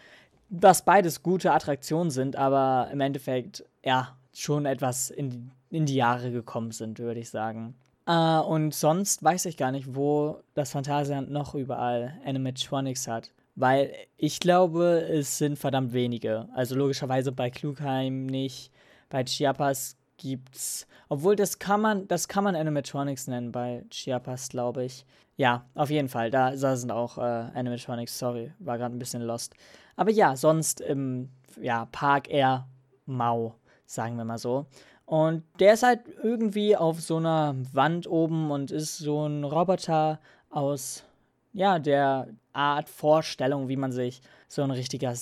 Was 0.49 0.85
beides 0.85 1.23
gute 1.23 1.53
Attraktionen 1.53 2.11
sind, 2.11 2.37
aber 2.37 2.89
im 2.93 3.01
Endeffekt, 3.01 3.65
ja, 3.85 4.17
schon 4.35 4.67
etwas 4.67 5.11
in 5.11 5.31
die, 5.31 5.51
in 5.71 5.87
die 5.87 5.95
Jahre 5.95 6.31
gekommen 6.31 6.73
sind, 6.73 6.99
würde 6.99 7.21
ich 7.21 7.31
sagen. 7.31 7.75
Uh, 8.09 8.41
und 8.41 8.75
sonst 8.75 9.23
weiß 9.23 9.45
ich 9.47 9.57
gar 9.57 9.71
nicht, 9.71 9.95
wo 9.95 10.41
das 10.55 10.73
Phantasialand 10.73 11.31
noch 11.31 11.55
überall 11.55 12.19
Animatronics 12.25 13.07
hat. 13.07 13.31
Weil 13.55 13.93
ich 14.17 14.41
glaube, 14.41 15.07
es 15.11 15.39
sind 15.39 15.59
verdammt 15.59 15.93
wenige. 15.93 16.49
Also 16.55 16.75
logischerweise 16.75 17.33
bei 17.33 17.51
Klugheim 17.51 18.27
nicht. 18.27 18.71
Bei 19.11 19.25
Chiapas 19.25 19.97
gibt's. 20.17 20.87
Obwohl, 21.09 21.37
das 21.37 21.59
kann 21.59 21.81
man, 21.81 22.09
das 22.09 22.29
kann 22.29 22.45
man 22.45 22.57
Animatronics 22.57 23.27
nennen 23.27 23.53
bei 23.53 23.85
Chiapas, 23.91 24.49
glaube 24.49 24.85
ich. 24.85 25.05
Ja, 25.37 25.67
auf 25.75 25.91
jeden 25.91 26.09
Fall. 26.09 26.31
Da, 26.31 26.55
da 26.55 26.77
sind 26.77 26.91
auch 26.91 27.19
äh, 27.19 27.21
Animatronics, 27.21 28.19
sorry, 28.19 28.53
war 28.59 28.79
gerade 28.79 28.95
ein 28.95 28.99
bisschen 28.99 29.23
lost. 29.23 29.55
Aber 29.97 30.11
ja, 30.11 30.37
sonst 30.37 30.81
im 30.81 31.31
ja, 31.61 31.87
Park 31.93 32.31
eher 32.31 32.67
mau, 33.07 33.55
sagen 33.85 34.17
wir 34.17 34.25
mal 34.25 34.39
so. 34.39 34.67
Und 35.05 35.43
der 35.59 35.75
ist 35.75 35.83
halt 35.83 36.01
irgendwie 36.23 36.77
auf 36.77 37.01
so 37.01 37.17
einer 37.17 37.55
Wand 37.73 38.07
oben 38.07 38.51
und 38.51 38.71
ist 38.71 38.99
so 38.99 39.27
ein 39.27 39.45
Roboter 39.45 40.21
aus 40.49 41.05
ja, 41.53 41.79
der 41.79 42.29
Art 42.53 42.89
Vorstellung, 42.89 43.69
wie 43.69 43.77
man 43.77 43.93
sich 43.93 44.21
so 44.49 44.63
einen 44.63 44.73
richtiger, 44.73 45.15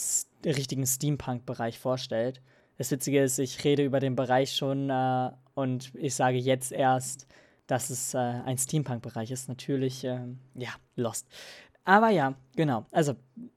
richtigen 0.44 0.86
Steampunk-Bereich 0.86 1.78
vorstellt. 1.78 2.40
Das 2.78 2.90
Witzige 2.90 3.22
ist, 3.22 3.38
ich 3.38 3.62
rede 3.64 3.84
über 3.84 4.00
den 4.00 4.16
Bereich 4.16 4.54
schon 4.54 4.90
äh, 4.90 5.30
und 5.54 5.92
ich 5.94 6.14
sage 6.14 6.38
jetzt 6.38 6.72
erst, 6.72 7.26
dass 7.66 7.90
es 7.90 8.14
äh, 8.14 8.18
ein 8.18 8.58
Steampunk-Bereich 8.58 9.30
ist. 9.30 9.48
Natürlich, 9.48 10.04
äh, 10.04 10.20
ja, 10.54 10.70
Lost. 10.96 11.26
Aber 11.84 12.10
ja, 12.10 12.34
genau. 12.56 12.86
Also, 12.90 13.14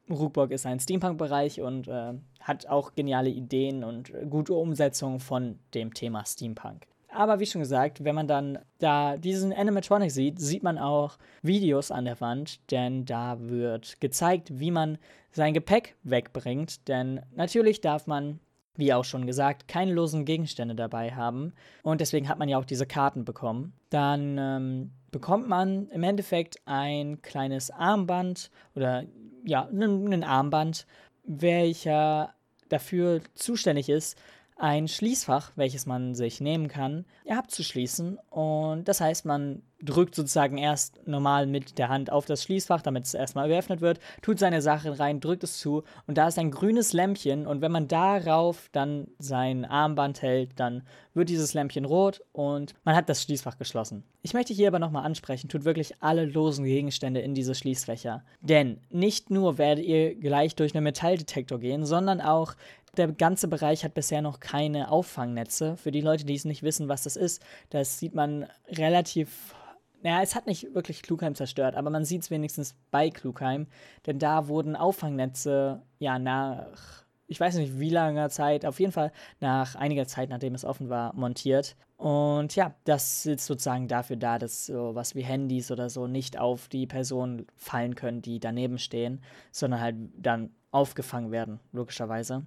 Rookburg 0.10 0.52
ist 0.52 0.66
ein 0.66 0.80
Steampunk-Bereich 0.80 1.62
und 1.62 1.88
äh, 1.88 2.14
hat 2.40 2.68
auch 2.68 2.94
geniale 2.96 3.30
Ideen 3.30 3.84
und 3.84 4.12
gute 4.30 4.54
Umsetzung 4.54 5.20
von 5.20 5.60
dem 5.74 5.94
Thema 5.94 6.26
Steampunk. 6.26 6.88
Aber 7.16 7.40
wie 7.40 7.46
schon 7.46 7.62
gesagt, 7.62 8.04
wenn 8.04 8.16
man 8.16 8.28
dann 8.28 8.60
da 8.80 9.18
diesen 9.18 9.54
Animatronic 9.54 10.12
sieht, 10.12 10.40
sieht 10.40 10.64
man 10.64 10.78
auch 10.78 11.18
Videos 11.42 11.92
an 11.92 12.06
der 12.06 12.20
Wand, 12.22 12.60
denn 12.72 13.06
da 13.06 13.38
wird 13.40 14.00
gezeigt, 14.02 14.60
wie 14.60 14.72
man 14.72 14.98
sein 15.32 15.54
Gepäck 15.54 15.96
wegbringt. 16.04 16.88
Denn 16.88 17.22
natürlich 17.36 17.82
darf 17.82 18.08
man, 18.08 18.40
wie 18.76 18.94
auch 18.94 19.06
schon 19.06 19.28
gesagt, 19.28 19.68
keine 19.68 19.94
losen 19.94 20.26
Gegenstände 20.26 20.76
dabei 20.76 21.12
haben. 21.12 21.54
Und 21.84 22.02
deswegen 22.02 22.30
hat 22.30 22.40
man 22.40 22.50
ja 22.50 22.58
auch 22.58 22.66
diese 22.66 22.86
Karten 22.86 23.26
bekommen. 23.26 23.74
Dann 23.90 24.38
ähm, 24.38 24.92
bekommt 25.12 25.48
man 25.48 25.88
im 25.90 26.04
Endeffekt 26.04 26.58
ein 26.66 27.22
kleines 27.22 27.72
Armband 27.72 28.50
oder 28.76 29.04
ja, 29.46 29.68
ein 29.72 30.24
Armband, 30.24 30.88
welcher 31.26 32.34
dafür 32.70 33.22
zuständig 33.36 33.90
ist, 33.90 34.18
ein 34.58 34.88
Schließfach, 34.88 35.52
welches 35.56 35.86
man 35.86 36.16
sich 36.16 36.42
nehmen 36.42 36.68
kann, 36.68 37.06
abzuschließen. 37.28 38.18
Und 38.30 38.88
das 38.88 39.02
heißt, 39.02 39.26
man 39.26 39.62
drückt 39.84 40.16
sozusagen 40.16 40.58
erst 40.58 41.06
normal 41.08 41.46
mit 41.46 41.78
der 41.78 41.90
Hand 41.90 42.12
auf 42.12 42.26
das 42.26 42.44
Schließfach, 42.44 42.82
damit 42.82 43.06
es 43.06 43.14
erstmal 43.14 43.50
geöffnet 43.50 43.82
wird, 43.82 44.00
tut 44.22 44.40
seine 44.40 44.62
Sachen 44.62 44.94
rein, 44.94 45.20
drückt 45.20 45.44
es 45.44 45.60
zu 45.60 45.84
und 46.08 46.18
da 46.18 46.28
ist 46.28 46.40
ein 46.40 46.52
grünes 46.52 46.94
Lämpchen 46.94 47.46
und 47.46 47.62
wenn 47.62 47.72
man 47.72 47.88
darauf 47.88 48.70
dann 48.72 49.08
sein 49.20 49.66
Armband 49.66 50.22
hält, 50.22 50.52
dann 50.60 50.84
wird 51.14 51.30
dieses 51.30 51.54
Lämpchen 51.54 51.86
rot 51.86 52.22
und 52.32 52.74
man 52.86 52.96
hat 52.96 53.10
das 53.10 53.22
Schließfach 53.22 53.58
geschlossen. 53.58 54.04
Ich 54.22 54.34
möchte 54.34 54.54
hier 54.54 54.70
aber 54.70 54.80
nochmal 54.80 55.06
ansprechen, 55.06 55.50
tut 55.50 55.66
wirklich 55.66 56.02
alle 56.02 56.26
losen 56.26 56.64
Gegenstände 56.66 57.20
in 57.20 57.36
diese 57.36 57.54
Schließfächer. 57.54 58.24
Denn 58.40 58.80
nicht 58.90 59.30
nur 59.30 59.58
werdet 59.58 59.86
ihr 59.86 60.16
gleich 60.16 60.56
durch 60.56 60.74
einen 60.74 60.86
Metalldetektor 60.86 61.60
gehen, 61.60 61.86
sondern 61.86 62.22
auch 62.22 62.56
der 62.98 63.12
ganze 63.12 63.48
Bereich 63.48 63.84
hat 63.84 63.94
bisher 63.94 64.22
noch 64.22 64.40
keine 64.40 64.92
Auffangnetze. 64.92 65.78
Für 65.78 65.92
die 65.92 66.02
Leute, 66.02 66.26
die 66.26 66.36
es 66.36 66.46
nicht 66.46 66.64
wissen, 66.64 66.90
was 66.90 67.04
das 67.04 67.16
ist, 67.16 67.44
das 67.70 68.00
sieht 68.00 68.14
man 68.14 68.48
relativ 68.68 69.56
naja, 70.04 70.22
es 70.22 70.36
hat 70.36 70.48
nicht 70.48 70.74
wirklich 70.76 71.02
Klugheim 71.02 71.34
zerstört, 71.34 71.76
aber 71.76 71.90
man 71.90 72.04
sieht 72.04 72.24
es 72.24 72.30
wenigstens 72.30 72.76
bei 72.92 73.10
Klugheim, 73.10 73.68
denn 74.06 74.20
da 74.20 74.50
wurden 74.50 74.76
Auffangnetze 74.76 75.82
ja 75.98 76.20
nach, 76.20 77.06
ich 77.28 77.40
weiß 77.40 77.56
nicht 77.56 77.80
wie 77.80 77.90
langer 77.90 78.30
Zeit, 78.30 78.66
auf 78.66 78.82
jeden 78.82 78.92
Fall 78.92 79.14
nach 79.40 79.76
einiger 79.76 80.06
Zeit, 80.06 80.30
nachdem 80.30 80.56
es 80.56 80.66
offen 80.66 80.90
war, 80.90 81.14
montiert. 81.16 81.78
Und 81.96 82.54
ja, 82.58 82.76
das 82.84 83.26
ist 83.26 83.46
sozusagen 83.46 83.88
dafür 83.88 84.18
da, 84.18 84.40
dass 84.40 84.66
so 84.66 84.94
was 84.94 85.16
wie 85.16 85.24
Handys 85.24 85.72
oder 85.72 85.90
so 85.90 86.08
nicht 86.08 86.38
auf 86.38 86.68
die 86.68 86.86
Personen 86.86 87.48
fallen 87.56 87.96
können, 87.96 88.22
die 88.22 88.42
daneben 88.42 88.80
stehen, 88.80 89.24
sondern 89.54 89.80
halt 89.80 89.96
dann 90.18 90.50
aufgefangen 90.72 91.32
werden, 91.32 91.62
logischerweise. 91.72 92.46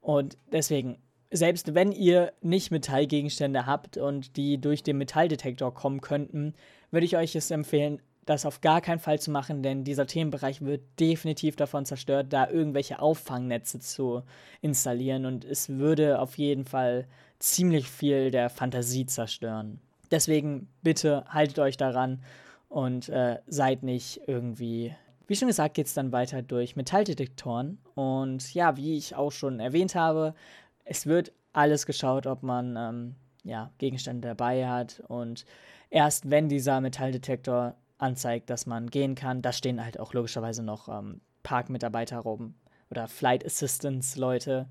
Und 0.00 0.38
deswegen 0.52 0.98
selbst 1.30 1.74
wenn 1.74 1.92
ihr 1.92 2.32
nicht 2.40 2.70
Metallgegenstände 2.70 3.66
habt 3.66 3.96
und 3.96 4.36
die 4.36 4.60
durch 4.60 4.82
den 4.82 4.98
Metalldetektor 4.98 5.72
kommen 5.72 6.00
könnten, 6.00 6.54
würde 6.90 7.06
ich 7.06 7.16
euch 7.16 7.36
es 7.36 7.50
empfehlen, 7.50 8.00
das 8.26 8.46
auf 8.46 8.60
gar 8.60 8.80
keinen 8.80 8.98
Fall 8.98 9.18
zu 9.18 9.30
machen, 9.30 9.62
denn 9.62 9.84
dieser 9.84 10.06
Themenbereich 10.06 10.60
wird 10.60 10.82
definitiv 10.98 11.56
davon 11.56 11.86
zerstört, 11.86 12.32
da 12.32 12.48
irgendwelche 12.48 13.00
Auffangnetze 13.00 13.80
zu 13.80 14.22
installieren 14.60 15.24
und 15.24 15.44
es 15.44 15.68
würde 15.68 16.20
auf 16.20 16.36
jeden 16.36 16.64
Fall 16.64 17.06
ziemlich 17.38 17.88
viel 17.88 18.30
der 18.30 18.50
Fantasie 18.50 19.06
zerstören. 19.06 19.80
Deswegen 20.10 20.68
bitte 20.82 21.24
haltet 21.28 21.60
euch 21.60 21.76
daran 21.76 22.22
und 22.68 23.08
äh, 23.08 23.38
seid 23.46 23.82
nicht 23.82 24.20
irgendwie. 24.26 24.94
Wie 25.30 25.36
schon 25.36 25.46
gesagt, 25.46 25.74
geht 25.74 25.86
es 25.86 25.94
dann 25.94 26.10
weiter 26.10 26.42
durch 26.42 26.74
Metalldetektoren. 26.74 27.78
Und 27.94 28.52
ja, 28.52 28.76
wie 28.76 28.96
ich 28.96 29.14
auch 29.14 29.30
schon 29.30 29.60
erwähnt 29.60 29.94
habe, 29.94 30.34
es 30.84 31.06
wird 31.06 31.30
alles 31.52 31.86
geschaut, 31.86 32.26
ob 32.26 32.42
man 32.42 32.74
ähm, 32.76 33.14
ja, 33.44 33.70
Gegenstände 33.78 34.26
dabei 34.26 34.66
hat. 34.66 35.04
Und 35.06 35.46
erst 35.88 36.32
wenn 36.32 36.48
dieser 36.48 36.80
Metalldetektor 36.80 37.76
anzeigt, 37.98 38.50
dass 38.50 38.66
man 38.66 38.90
gehen 38.90 39.14
kann, 39.14 39.40
da 39.40 39.52
stehen 39.52 39.84
halt 39.84 40.00
auch 40.00 40.14
logischerweise 40.14 40.64
noch 40.64 40.88
ähm, 40.88 41.20
Parkmitarbeiter 41.44 42.18
rum 42.18 42.56
oder 42.90 43.06
Flight 43.06 43.46
Assistance 43.46 44.18
Leute, 44.18 44.68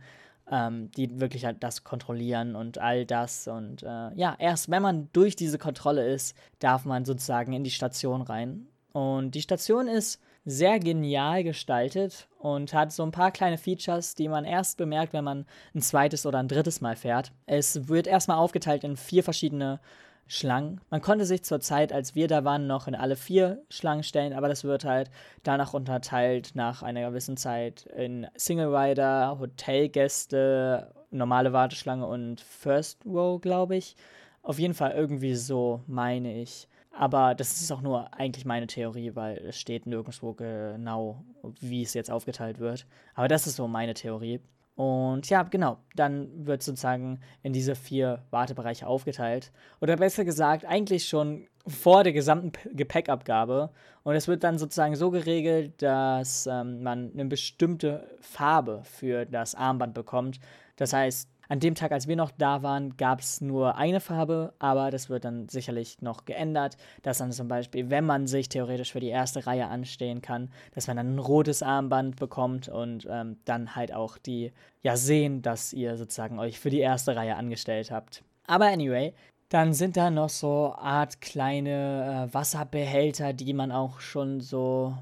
ähm, 0.52 0.92
die 0.92 1.22
wirklich 1.22 1.46
halt 1.46 1.64
das 1.64 1.86
kontrollieren 1.86 2.58
und 2.58 2.80
all 2.80 3.06
das. 3.06 3.48
Und 3.48 3.84
äh, 3.84 4.14
ja, 4.14 4.36
erst 4.38 4.70
wenn 4.70 4.82
man 4.82 5.08
durch 5.14 5.38
diese 5.38 5.58
Kontrolle 5.58 6.06
ist, 6.06 6.36
darf 6.60 6.84
man 6.84 7.06
sozusagen 7.06 7.54
in 7.54 7.64
die 7.64 7.72
Station 7.72 8.22
rein. 8.22 8.68
Und 8.92 9.36
die 9.36 9.42
Station 9.42 9.88
ist 9.88 10.20
sehr 10.50 10.80
genial 10.80 11.44
gestaltet 11.44 12.28
und 12.40 12.74
hat 12.74 12.92
so 12.92 13.04
ein 13.04 13.12
paar 13.12 13.32
kleine 13.32 13.58
Features, 13.58 14.16
die 14.16 14.28
man 14.28 14.46
erst 14.46 14.78
bemerkt, 14.78 15.14
wenn 15.14 15.24
man 15.24 15.46
ein 15.76 15.82
zweites 15.82 16.26
oder 16.26 16.40
ein 16.40 16.48
drittes 16.48 16.82
Mal 16.82 16.96
fährt. 16.96 17.32
Es 17.46 17.88
wird 17.88 18.08
erstmal 18.08 18.38
aufgeteilt 18.38 18.84
in 18.84 18.98
vier 18.98 19.24
verschiedene 19.24 19.80
Schlangen. 20.28 20.80
Man 20.90 21.02
konnte 21.02 21.26
sich 21.26 21.44
zur 21.44 21.60
Zeit, 21.60 21.92
als 21.92 22.14
wir 22.14 22.28
da 22.28 22.44
waren, 22.44 22.68
noch 22.68 22.88
in 22.88 22.96
alle 22.96 23.16
vier 23.16 23.64
Schlangen 23.70 24.04
stellen, 24.04 24.34
aber 24.34 24.48
das 24.48 24.64
wird 24.64 24.86
halt 24.86 25.10
danach 25.44 25.74
unterteilt 25.74 26.52
nach 26.54 26.84
einer 26.84 27.10
gewissen 27.10 27.36
Zeit 27.36 27.88
in 27.88 28.28
Single 28.36 28.76
Rider, 28.76 29.38
Hotelgäste, 29.40 30.94
normale 31.10 31.52
Warteschlange 31.52 32.06
und 32.06 32.42
First 32.42 33.06
Row, 33.06 33.42
glaube 33.42 33.76
ich. 33.76 33.96
Auf 34.44 34.60
jeden 34.60 34.76
Fall 34.76 34.92
irgendwie 34.92 35.36
so, 35.36 35.82
meine 35.88 36.40
ich. 36.42 36.68
Aber 37.00 37.34
das 37.34 37.62
ist 37.62 37.72
auch 37.72 37.80
nur 37.80 38.14
eigentlich 38.14 38.44
meine 38.44 38.68
Theorie, 38.68 39.16
weil 39.16 39.38
es 39.38 39.58
steht 39.58 39.86
nirgendwo 39.86 40.34
genau, 40.34 41.24
wie 41.62 41.82
es 41.82 41.94
jetzt 41.94 42.12
aufgeteilt 42.12 42.60
wird. 42.60 42.86
Aber 43.16 43.30
das 43.30 43.48
ist 43.48 43.56
so 43.56 43.70
meine 43.70 43.94
Theorie. 43.94 44.42
Und 44.76 45.30
ja, 45.30 45.44
genau, 45.44 45.78
dann 45.96 46.46
wird 46.46 46.62
sozusagen 46.62 47.22
in 47.42 47.54
diese 47.54 47.76
vier 47.76 48.24
Wartebereiche 48.32 48.86
aufgeteilt. 48.86 49.54
Oder 49.80 49.96
besser 49.96 50.26
gesagt, 50.26 50.66
eigentlich 50.66 51.08
schon 51.08 51.48
vor 51.66 52.04
der 52.04 52.12
gesamten 52.12 52.52
Gepäckabgabe. 52.76 53.70
Und 54.04 54.16
es 54.16 54.28
wird 54.28 54.44
dann 54.44 54.58
sozusagen 54.58 54.98
so 54.98 55.10
geregelt, 55.10 55.82
dass 55.82 56.48
ähm, 56.48 56.84
man 56.84 57.12
eine 57.14 57.26
bestimmte 57.26 58.10
Farbe 58.20 58.82
für 58.84 59.26
das 59.26 59.56
Armband 59.56 59.94
bekommt. 59.94 60.42
Das 60.76 60.92
heißt, 60.92 61.30
an 61.50 61.60
dem 61.60 61.74
Tag, 61.74 61.92
als 61.92 62.08
wir 62.08 62.16
noch 62.16 62.30
da 62.30 62.62
waren, 62.62 62.96
gab 62.96 63.22
es 63.22 63.42
nur 63.42 63.76
eine 63.76 64.00
Farbe, 64.00 64.54
aber 64.60 64.92
das 64.92 65.10
wird 65.10 65.26
dann 65.26 65.50
sicherlich 65.50 66.00
noch 66.00 66.26
geändert, 66.26 66.78
dass 67.02 67.18
dann 67.18 67.32
zum 67.32 67.48
Beispiel, 67.48 67.90
wenn 67.90 68.06
man 68.06 68.28
sich 68.28 68.50
theoretisch 68.50 68.92
für 68.92 69.00
die 69.00 69.08
erste 69.08 69.48
Reihe 69.48 69.68
anstehen 69.68 70.22
kann, 70.22 70.52
dass 70.76 70.86
man 70.86 70.98
dann 70.98 71.16
ein 71.16 71.20
rotes 71.20 71.64
Armband 71.64 72.18
bekommt 72.18 72.70
und 72.70 73.08
ähm, 73.10 73.38
dann 73.46 73.76
halt 73.76 73.92
auch 73.92 74.20
die, 74.20 74.54
ja, 74.84 74.96
sehen, 74.96 75.42
dass 75.42 75.74
ihr 75.74 75.98
sozusagen 75.98 76.38
euch 76.38 76.60
für 76.60 76.70
die 76.70 76.80
erste 76.80 77.16
Reihe 77.16 77.36
angestellt 77.36 77.90
habt. 77.90 78.24
Aber 78.46 78.68
anyway, 78.68 79.16
dann 79.50 79.74
sind 79.74 79.98
da 79.98 80.12
noch 80.12 80.30
so 80.30 80.76
Art 80.78 81.20
kleine 81.20 82.30
äh, 82.30 82.34
Wasserbehälter, 82.34 83.34
die 83.34 83.54
man 83.54 83.72
auch 83.72 84.02
schon 84.02 84.40
so 84.40 84.96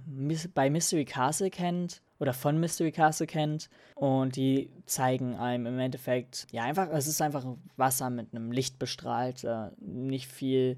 bei 0.53 0.69
Mystery 0.69 1.03
Castle 1.03 1.49
kennt 1.49 2.01
oder 2.19 2.33
von 2.33 2.59
Mystery 2.59 2.91
Castle 2.91 3.27
kennt. 3.27 3.69
Und 3.95 4.35
die 4.35 4.69
zeigen 4.85 5.35
einem 5.35 5.65
im 5.65 5.79
Endeffekt, 5.79 6.47
ja, 6.51 6.63
einfach, 6.63 6.89
es 6.91 7.07
ist 7.07 7.21
einfach 7.21 7.45
Wasser 7.75 8.09
mit 8.09 8.33
einem 8.33 8.51
Licht 8.51 8.79
bestrahlt. 8.79 9.43
Äh, 9.43 9.69
nicht 9.79 10.27
viel 10.27 10.77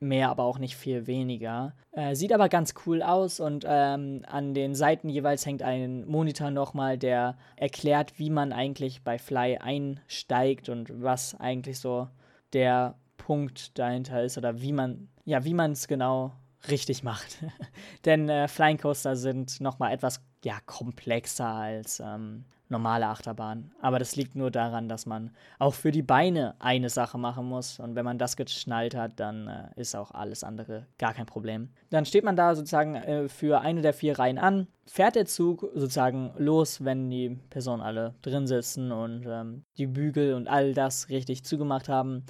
mehr, 0.00 0.30
aber 0.30 0.44
auch 0.44 0.58
nicht 0.58 0.76
viel 0.76 1.06
weniger. 1.06 1.74
Äh, 1.92 2.14
sieht 2.14 2.32
aber 2.32 2.48
ganz 2.48 2.74
cool 2.86 3.02
aus 3.02 3.40
und 3.40 3.64
ähm, 3.66 4.22
an 4.26 4.54
den 4.54 4.74
Seiten 4.74 5.08
jeweils 5.08 5.44
hängt 5.44 5.62
ein 5.62 6.06
Monitor 6.06 6.50
nochmal, 6.50 6.98
der 6.98 7.36
erklärt, 7.56 8.18
wie 8.18 8.30
man 8.30 8.52
eigentlich 8.52 9.02
bei 9.02 9.18
Fly 9.18 9.58
einsteigt 9.58 10.68
und 10.68 11.02
was 11.02 11.34
eigentlich 11.40 11.78
so 11.78 12.08
der 12.52 12.94
Punkt 13.16 13.78
dahinter 13.78 14.22
ist 14.22 14.38
oder 14.38 14.60
wie 14.60 14.72
man, 14.72 15.08
ja, 15.24 15.44
wie 15.44 15.54
man 15.54 15.72
es 15.72 15.88
genau 15.88 16.32
richtig 16.70 17.02
macht. 17.02 17.38
Denn 18.04 18.28
äh, 18.28 18.48
Flying 18.48 18.78
Coaster 18.78 19.16
sind 19.16 19.60
nochmal 19.60 19.92
etwas 19.92 20.22
ja, 20.44 20.58
komplexer 20.66 21.46
als 21.46 22.00
ähm, 22.00 22.44
normale 22.68 23.06
Achterbahnen. 23.06 23.72
Aber 23.80 23.98
das 23.98 24.16
liegt 24.16 24.36
nur 24.36 24.50
daran, 24.50 24.88
dass 24.88 25.06
man 25.06 25.30
auch 25.58 25.74
für 25.74 25.90
die 25.90 26.02
Beine 26.02 26.54
eine 26.58 26.90
Sache 26.90 27.18
machen 27.18 27.46
muss. 27.46 27.78
Und 27.78 27.94
wenn 27.94 28.04
man 28.04 28.18
das 28.18 28.36
geschnallt 28.36 28.94
hat, 28.94 29.18
dann 29.20 29.48
äh, 29.48 29.80
ist 29.80 29.96
auch 29.96 30.10
alles 30.10 30.44
andere 30.44 30.86
gar 30.98 31.14
kein 31.14 31.26
Problem. 31.26 31.70
Dann 31.90 32.04
steht 32.04 32.24
man 32.24 32.36
da 32.36 32.54
sozusagen 32.54 32.94
äh, 32.94 33.28
für 33.28 33.60
eine 33.60 33.82
der 33.82 33.94
vier 33.94 34.18
Reihen 34.18 34.38
an, 34.38 34.68
fährt 34.86 35.16
der 35.16 35.26
Zug 35.26 35.66
sozusagen 35.74 36.32
los, 36.36 36.84
wenn 36.84 37.10
die 37.10 37.38
Personen 37.50 37.82
alle 37.82 38.14
drin 38.22 38.46
sitzen 38.46 38.92
und 38.92 39.24
ähm, 39.26 39.64
die 39.76 39.86
Bügel 39.86 40.34
und 40.34 40.48
all 40.48 40.74
das 40.74 41.08
richtig 41.08 41.44
zugemacht 41.44 41.88
haben. 41.88 42.24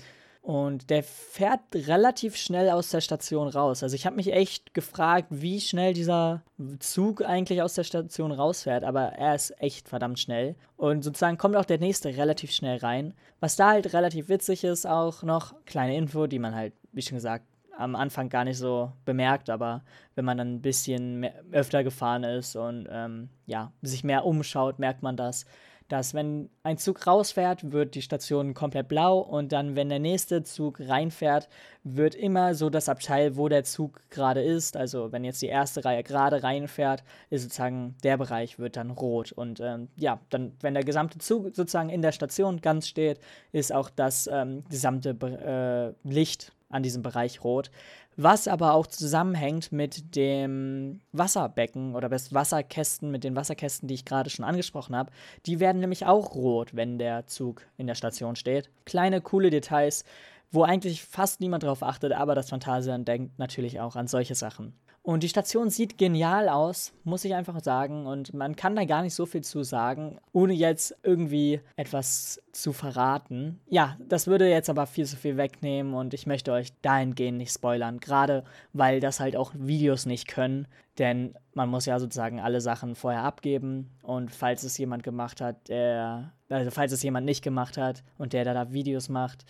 Und 0.49 0.89
der 0.89 1.03
fährt 1.03 1.61
relativ 1.75 2.35
schnell 2.35 2.71
aus 2.71 2.89
der 2.89 3.03
Station 3.03 3.49
raus. 3.49 3.83
Also 3.83 3.95
ich 3.95 4.07
habe 4.07 4.17
mich 4.17 4.33
echt 4.33 4.73
gefragt, 4.73 5.27
wie 5.29 5.61
schnell 5.61 5.93
dieser 5.93 6.41
Zug 6.79 7.23
eigentlich 7.23 7.61
aus 7.61 7.75
der 7.75 7.85
Station 7.85 8.33
rausfährt. 8.33 8.83
Aber 8.83 9.09
er 9.09 9.35
ist 9.35 9.51
echt 9.61 9.91
verdammt 9.91 10.19
schnell. 10.19 10.57
Und 10.79 11.05
sozusagen 11.05 11.37
kommt 11.37 11.55
auch 11.55 11.67
der 11.67 11.79
nächste 11.79 12.17
relativ 12.17 12.51
schnell 12.51 12.79
rein. 12.79 13.13
Was 13.41 13.57
da 13.57 13.73
halt 13.73 13.93
relativ 13.93 14.31
witzig 14.31 14.65
ist, 14.65 14.87
auch 14.87 15.23
noch 15.23 15.53
kleine 15.67 15.95
Info, 15.95 16.27
die 16.27 16.39
man 16.39 16.55
halt, 16.55 16.73
wie 16.93 17.03
schon 17.03 17.19
gesagt, 17.19 17.45
am 17.77 17.95
Anfang 17.95 18.31
gar 18.31 18.45
nicht 18.45 18.57
so 18.57 18.91
bemerkt, 19.05 19.51
aber 19.51 19.83
wenn 20.15 20.25
man 20.25 20.39
dann 20.39 20.55
ein 20.55 20.63
bisschen 20.63 21.21
mehr, 21.21 21.35
öfter 21.53 21.85
gefahren 21.85 22.25
ist 22.25 22.57
und 22.57 22.89
ähm, 22.91 23.29
ja, 23.45 23.71
sich 23.83 24.03
mehr 24.03 24.25
umschaut, 24.25 24.79
merkt 24.79 25.03
man 25.03 25.19
das 25.19 25.45
dass 25.89 26.13
wenn 26.13 26.51
ein 26.63 26.77
Zug 26.77 27.07
rausfährt, 27.07 27.73
wird 27.73 27.95
die 27.95 28.03
Station 28.03 28.55
komplett 28.55 28.89
blau 28.89 29.19
und 29.19 29.53
dann, 29.53 29.75
wenn 29.75 29.89
der 29.89 29.99
nächste 29.99 30.43
Zug 30.43 30.81
reinfährt, 30.81 31.49
wird 31.83 32.15
immer 32.15 32.55
so 32.55 32.69
das 32.69 32.89
Abteil, 32.89 33.37
wo 33.37 33.49
der 33.49 33.65
Zug 33.65 34.01
gerade 34.11 34.43
ist. 34.43 34.77
Also 34.77 35.13
wenn 35.13 35.25
jetzt 35.25 35.41
die 35.41 35.47
erste 35.47 35.85
Reihe 35.85 36.03
gerade 36.03 36.43
reinfährt, 36.43 37.03
ist 37.31 37.43
sozusagen 37.43 37.97
der 38.05 38.19
Bereich 38.19 38.59
wird 38.59 38.77
dann 38.77 38.91
rot. 38.91 39.33
Und 39.33 39.61
ähm, 39.61 39.89
ja, 39.97 40.21
dann, 40.29 40.53
wenn 40.61 40.75
der 40.75 40.85
gesamte 40.85 41.19
Zug 41.19 41.55
sozusagen 41.55 41.89
in 41.89 42.03
der 42.03 42.13
Station 42.13 42.61
ganz 42.61 42.87
steht, 42.87 43.19
ist 43.53 43.73
auch 43.73 43.89
das 43.89 44.29
ähm, 44.31 44.65
gesamte 44.69 45.11
äh, 46.05 46.09
Licht 46.09 46.53
an 46.69 46.83
diesem 46.83 47.03
Bereich 47.03 47.43
rot. 47.43 47.71
Was 48.21 48.49
aber 48.49 48.75
auch 48.75 48.89
zusammenhängt 48.89 49.71
mit 49.71 50.17
dem 50.17 51.01
Wasserbecken 51.13 51.95
oder 51.95 52.09
das 52.09 52.35
Wasserkästen, 52.35 53.13
mit 53.13 53.23
den 53.23 53.37
Wasserkästen, 53.37 53.87
die 53.87 53.95
ich 53.95 54.05
gerade 54.05 54.29
schon 54.29 54.45
angesprochen 54.45 54.97
habe. 54.97 55.13
Die 55.47 55.61
werden 55.61 55.79
nämlich 55.79 56.05
auch 56.05 56.35
rot, 56.35 56.75
wenn 56.75 56.99
der 56.99 57.29
Zug 57.29 57.63
in 57.77 57.87
der 57.87 57.95
Station 57.95 58.35
steht. 58.35 58.71
Kleine, 58.87 59.21
coole 59.21 59.51
Details, 59.51 60.05
wo 60.51 60.65
eigentlich 60.65 61.05
fast 61.05 61.39
niemand 61.39 61.63
drauf 61.63 61.85
achtet, 61.85 62.13
aber 62.13 62.35
das 62.35 62.51
Phantasian 62.51 63.05
denkt 63.05 63.39
natürlich 63.39 63.79
auch 63.79 63.95
an 63.95 64.09
solche 64.09 64.35
Sachen. 64.35 64.73
Und 65.09 65.23
die 65.23 65.31
Station 65.31 65.71
sieht 65.71 65.97
genial 65.97 66.51
aus, 66.51 66.93
muss 67.03 67.25
ich 67.25 67.35
einfach 67.35 67.59
sagen. 67.65 68.05
Und 68.05 68.35
man 68.35 68.57
kann 68.57 68.77
da 68.77 68.85
gar 68.85 69.01
nicht 69.01 69.15
so 69.15 69.25
viel 69.25 69.41
zu 69.41 69.63
sagen, 69.63 70.19
ohne 70.33 70.53
jetzt 70.53 70.95
irgendwie 71.03 71.63
etwas 71.77 72.43
zu 72.53 72.75
verraten. 72.75 73.59
Ja, 73.71 73.97
das 74.07 74.27
würde 74.27 74.51
jetzt 74.51 74.69
aber 74.69 74.85
viel 74.85 75.07
zu 75.07 75.17
viel 75.17 75.39
wegnehmen 75.39 75.95
und 75.95 76.13
ich 76.13 76.27
möchte 76.27 76.53
euch 76.53 76.75
dahingehend 76.83 77.39
nicht 77.39 77.55
spoilern. 77.55 78.01
Gerade 78.01 78.45
weil 78.75 79.01
das 79.01 79.19
halt 79.19 79.35
auch 79.35 79.53
Videos 79.55 80.05
nicht 80.05 80.29
können. 80.29 80.69
Denn 80.99 81.33
man 81.55 81.71
muss 81.71 81.87
ja 81.87 81.99
sozusagen 81.99 82.39
alle 82.39 82.61
Sachen 82.61 82.95
vorher 82.95 83.23
abgeben. 83.23 83.89
Und 84.03 84.31
falls 84.31 84.63
es 84.63 84.77
jemand 84.77 85.05
gemacht 85.05 85.41
hat, 85.41 85.71
der. 85.71 86.35
Also 86.51 86.71
falls 86.71 86.93
es 86.93 87.03
jemand 87.03 87.25
nicht 87.25 87.43
gemacht 87.43 87.79
hat 87.79 88.05
und 88.19 88.35
der 88.35 88.45
da 88.45 88.75
Videos 88.75 89.09
macht, 89.09 89.47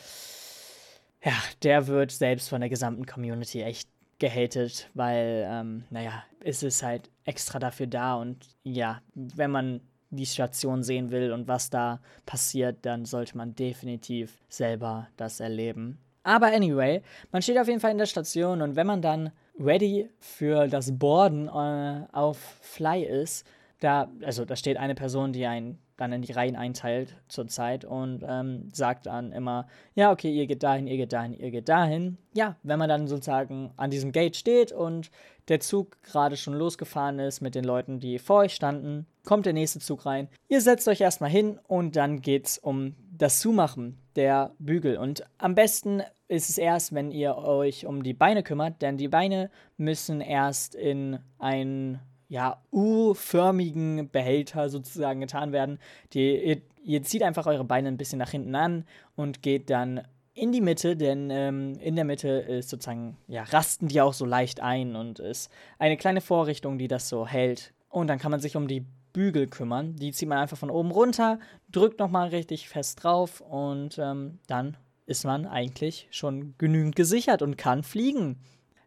ja, 1.21 1.33
der 1.65 1.89
wird 1.89 2.13
selbst 2.13 2.49
von 2.49 2.61
der 2.61 2.71
gesamten 2.71 3.07
Community 3.07 3.63
echt 3.63 3.89
gehatet, 4.19 4.91
weil, 4.95 5.47
ähm, 5.49 5.85
naja, 5.91 6.25
es 6.41 6.63
ist 6.63 6.83
halt 6.83 7.11
extra 7.25 7.59
dafür 7.59 7.87
da 7.87 8.17
und 8.17 8.39
ja, 8.63 9.01
wenn 9.15 9.51
man 9.51 9.81
die 10.11 10.27
Station 10.27 10.83
sehen 10.83 11.11
will 11.11 11.33
und 11.33 11.49
was 11.49 11.71
da 11.71 12.01
passiert, 12.25 12.79
dann 12.83 13.05
sollte 13.05 13.37
man 13.37 13.55
definitiv 13.55 14.43
selber 14.49 15.09
das 15.17 15.41
erleben. 15.41 15.99
Aber 16.23 16.47
anyway, 16.47 17.03
man 17.33 17.43
steht 17.43 17.59
auf 17.59 17.69
jeden 17.69 17.81
Fall 17.81 17.93
in 17.93 17.99
der 17.99 18.07
Station 18.07 18.63
und 18.63 18.77
wenn 18.77 18.87
man 18.87 19.03
dann 19.03 19.31
ready 19.59 20.09
für 20.19 20.69
das 20.69 20.97
Boarden 20.99 21.49
äh, 21.49 22.07
auf 22.13 22.39
Fly 22.61 23.05
ist, 23.05 23.47
da, 23.81 24.11
also 24.23 24.45
da 24.45 24.57
steht 24.57 24.77
eine 24.77 24.95
Person, 24.95 25.33
die 25.33 25.47
einen 25.47 25.79
dann 25.99 26.13
in 26.13 26.23
die 26.23 26.33
Reihen 26.33 26.57
einteilt 26.57 27.17
zurzeit 27.29 27.85
und 27.85 28.25
ähm, 28.27 28.71
sagt 28.73 29.07
dann 29.07 29.33
immer, 29.33 29.67
ja, 29.95 30.11
okay, 30.11 30.31
ihr 30.31 30.47
geht 30.47 30.63
dahin, 30.63 30.87
ihr 30.87 30.97
geht 30.97 31.13
dahin, 31.13 31.35
ihr 31.35 31.51
geht 31.51 31.69
dahin. 31.69 32.17
Ja, 32.33 32.57
wenn 32.63 32.79
man 32.79 32.89
dann 32.89 33.09
sozusagen 33.09 33.73
an 33.77 33.91
diesem 33.91 34.13
Gate 34.13 34.37
steht 34.37 34.73
und 34.73 35.11
der 35.49 35.61
Zug 35.61 36.01
gerade 36.03 36.37
schon 36.37 36.55
losgefahren 36.55 37.19
ist 37.19 37.41
mit 37.41 37.55
den 37.55 37.65
Leuten, 37.65 38.01
die 38.01 38.19
vor 38.19 38.39
euch 38.39 38.55
standen, 38.55 39.07
kommt 39.25 39.45
der 39.45 39.53
nächste 39.53 39.81
Zug 39.81 40.07
rein. 40.07 40.29
Ihr 40.49 40.61
setzt 40.61 40.89
euch 40.89 41.01
erstmal 41.01 41.31
hin 41.31 41.59
und 41.67 41.97
dann 41.97 42.23
geht's 42.23 42.59
um 42.59 42.95
das 43.11 43.41
Zumachen 43.41 43.99
der 44.15 44.55
Bügel. 44.59 44.97
Und 44.97 45.25
am 45.37 45.55
besten 45.55 46.03
ist 46.29 46.49
es 46.49 46.59
erst, 46.59 46.95
wenn 46.95 47.11
ihr 47.11 47.37
euch 47.37 47.87
um 47.87 48.03
die 48.03 48.15
Beine 48.15 48.43
kümmert, 48.43 48.83
denn 48.83 48.99
die 48.99 49.09
Beine 49.09 49.51
müssen 49.77 50.21
erst 50.21 50.75
in 50.75 51.19
ein 51.39 52.01
ja, 52.29 52.63
U-förmigen 52.73 54.11
Behälter 54.11 54.69
sozusagen 54.69 55.21
getan 55.21 55.53
werden. 55.53 55.79
Die, 56.13 56.37
ihr, 56.37 56.63
ihr, 56.85 57.03
zieht 57.03 57.23
einfach 57.23 57.47
eure 57.47 57.65
Beine 57.65 57.89
ein 57.89 57.97
bisschen 57.97 58.19
nach 58.19 58.31
hinten 58.31 58.55
an 58.55 58.85
und 59.17 59.43
geht 59.43 59.71
dann 59.71 60.03
in 60.35 60.53
die 60.53 60.61
Mitte, 60.61 60.97
denn 60.97 61.31
ähm, 61.31 61.79
in 61.81 61.97
der 61.97 62.05
Mitte 62.05 62.29
ist 62.29 62.69
sozusagen, 62.69 63.17
ja, 63.27 63.43
rasten 63.43 63.89
die 63.89 64.01
auch 64.01 64.13
so 64.13 64.25
leicht 64.25 64.61
ein 64.61 64.95
und 64.95 65.19
ist 65.19 65.51
eine 65.79 65.97
kleine 65.97 66.21
Vorrichtung, 66.21 66.79
die 66.79 66.87
das 66.87 67.09
so 67.09 67.27
hält. 67.27 67.73
Und 67.89 68.07
dann 68.09 68.19
kann 68.19 68.31
man 68.31 68.41
sich 68.41 68.55
um 68.55 68.69
die 68.69 68.85
Bügel 69.13 69.49
kümmern. 69.49 69.97
Die 69.97 70.13
zieht 70.13 70.29
man 70.29 70.39
einfach 70.39 70.59
von 70.59 70.71
oben 70.71 70.91
runter, 70.91 71.41
drückt 71.73 71.99
nochmal 71.99 72.29
richtig 72.29 72.69
fest 72.69 73.03
drauf 73.03 73.41
und 73.41 73.99
ähm, 73.99 74.39
dann 74.47 74.77
ist 75.07 75.25
man 75.25 75.47
eigentlich 75.47 76.07
schon 76.11 76.55
genügend 76.59 76.95
gesichert 76.95 77.43
und 77.43 77.57
kann 77.57 77.83
fliegen. 77.83 78.37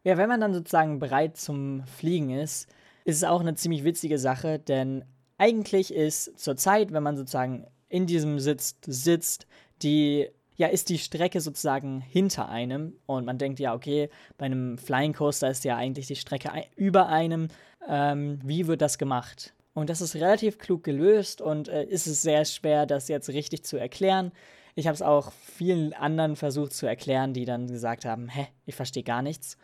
Ja, 0.04 0.18
wenn 0.18 0.30
man 0.30 0.40
dann 0.40 0.54
sozusagen 0.54 1.00
bereit 1.00 1.38
zum 1.38 1.84
Fliegen 1.86 2.30
ist, 2.30 2.70
ist 3.04 3.18
es 3.18 3.24
auch 3.24 3.42
eine 3.42 3.56
ziemlich 3.56 3.84
witzige 3.84 4.18
Sache, 4.18 4.60
denn 4.60 5.04
eigentlich 5.38 5.94
ist 5.94 6.40
zur 6.40 6.56
Zeit, 6.56 6.94
wenn 6.94 7.04
man 7.04 7.18
sozusagen 7.18 7.66
in 7.90 8.06
diesem 8.06 8.40
Sitz 8.40 8.76
sitzt, 8.86 9.48
die 9.82 10.30
ja, 10.56 10.68
ist 10.68 10.90
die 10.90 11.00
Strecke 11.00 11.42
sozusagen 11.42 12.02
hinter 12.02 12.48
einem 12.50 12.94
und 13.08 13.26
man 13.26 13.40
denkt 13.40 13.60
ja, 13.60 13.74
okay, 13.74 14.10
bei 14.38 14.46
einem 14.46 14.78
Flying 14.78 15.14
Coaster 15.14 15.50
ist 15.50 15.64
ja 15.64 15.76
eigentlich 15.76 16.06
die 16.06 16.16
Strecke 16.16 16.52
über 16.76 17.08
einem. 17.08 17.48
Ähm, 17.90 18.40
wie 18.44 18.68
wird 18.68 18.82
das 18.82 19.00
gemacht? 19.00 19.56
Und 19.74 19.90
das 19.90 20.02
ist 20.02 20.16
relativ 20.16 20.60
klug 20.60 20.84
gelöst 20.84 21.42
und 21.42 21.68
äh, 21.68 21.86
ist 21.86 22.06
es 22.06 22.22
sehr 22.22 22.46
schwer, 22.46 22.86
das 22.86 23.08
jetzt 23.08 23.30
richtig 23.30 23.64
zu 23.64 23.78
erklären. 23.78 24.32
Ich 24.76 24.86
habe 24.86 24.94
es 24.94 25.02
auch 25.02 25.32
vielen 25.32 25.94
anderen 25.94 26.36
versucht 26.36 26.74
zu 26.74 26.86
erklären, 26.86 27.34
die 27.34 27.46
dann 27.46 27.68
gesagt 27.68 28.06
haben, 28.06 28.28
hä, 28.28 28.48
ich 28.66 28.76
verstehe 28.76 29.04
gar 29.04 29.22
nichts. 29.22 29.58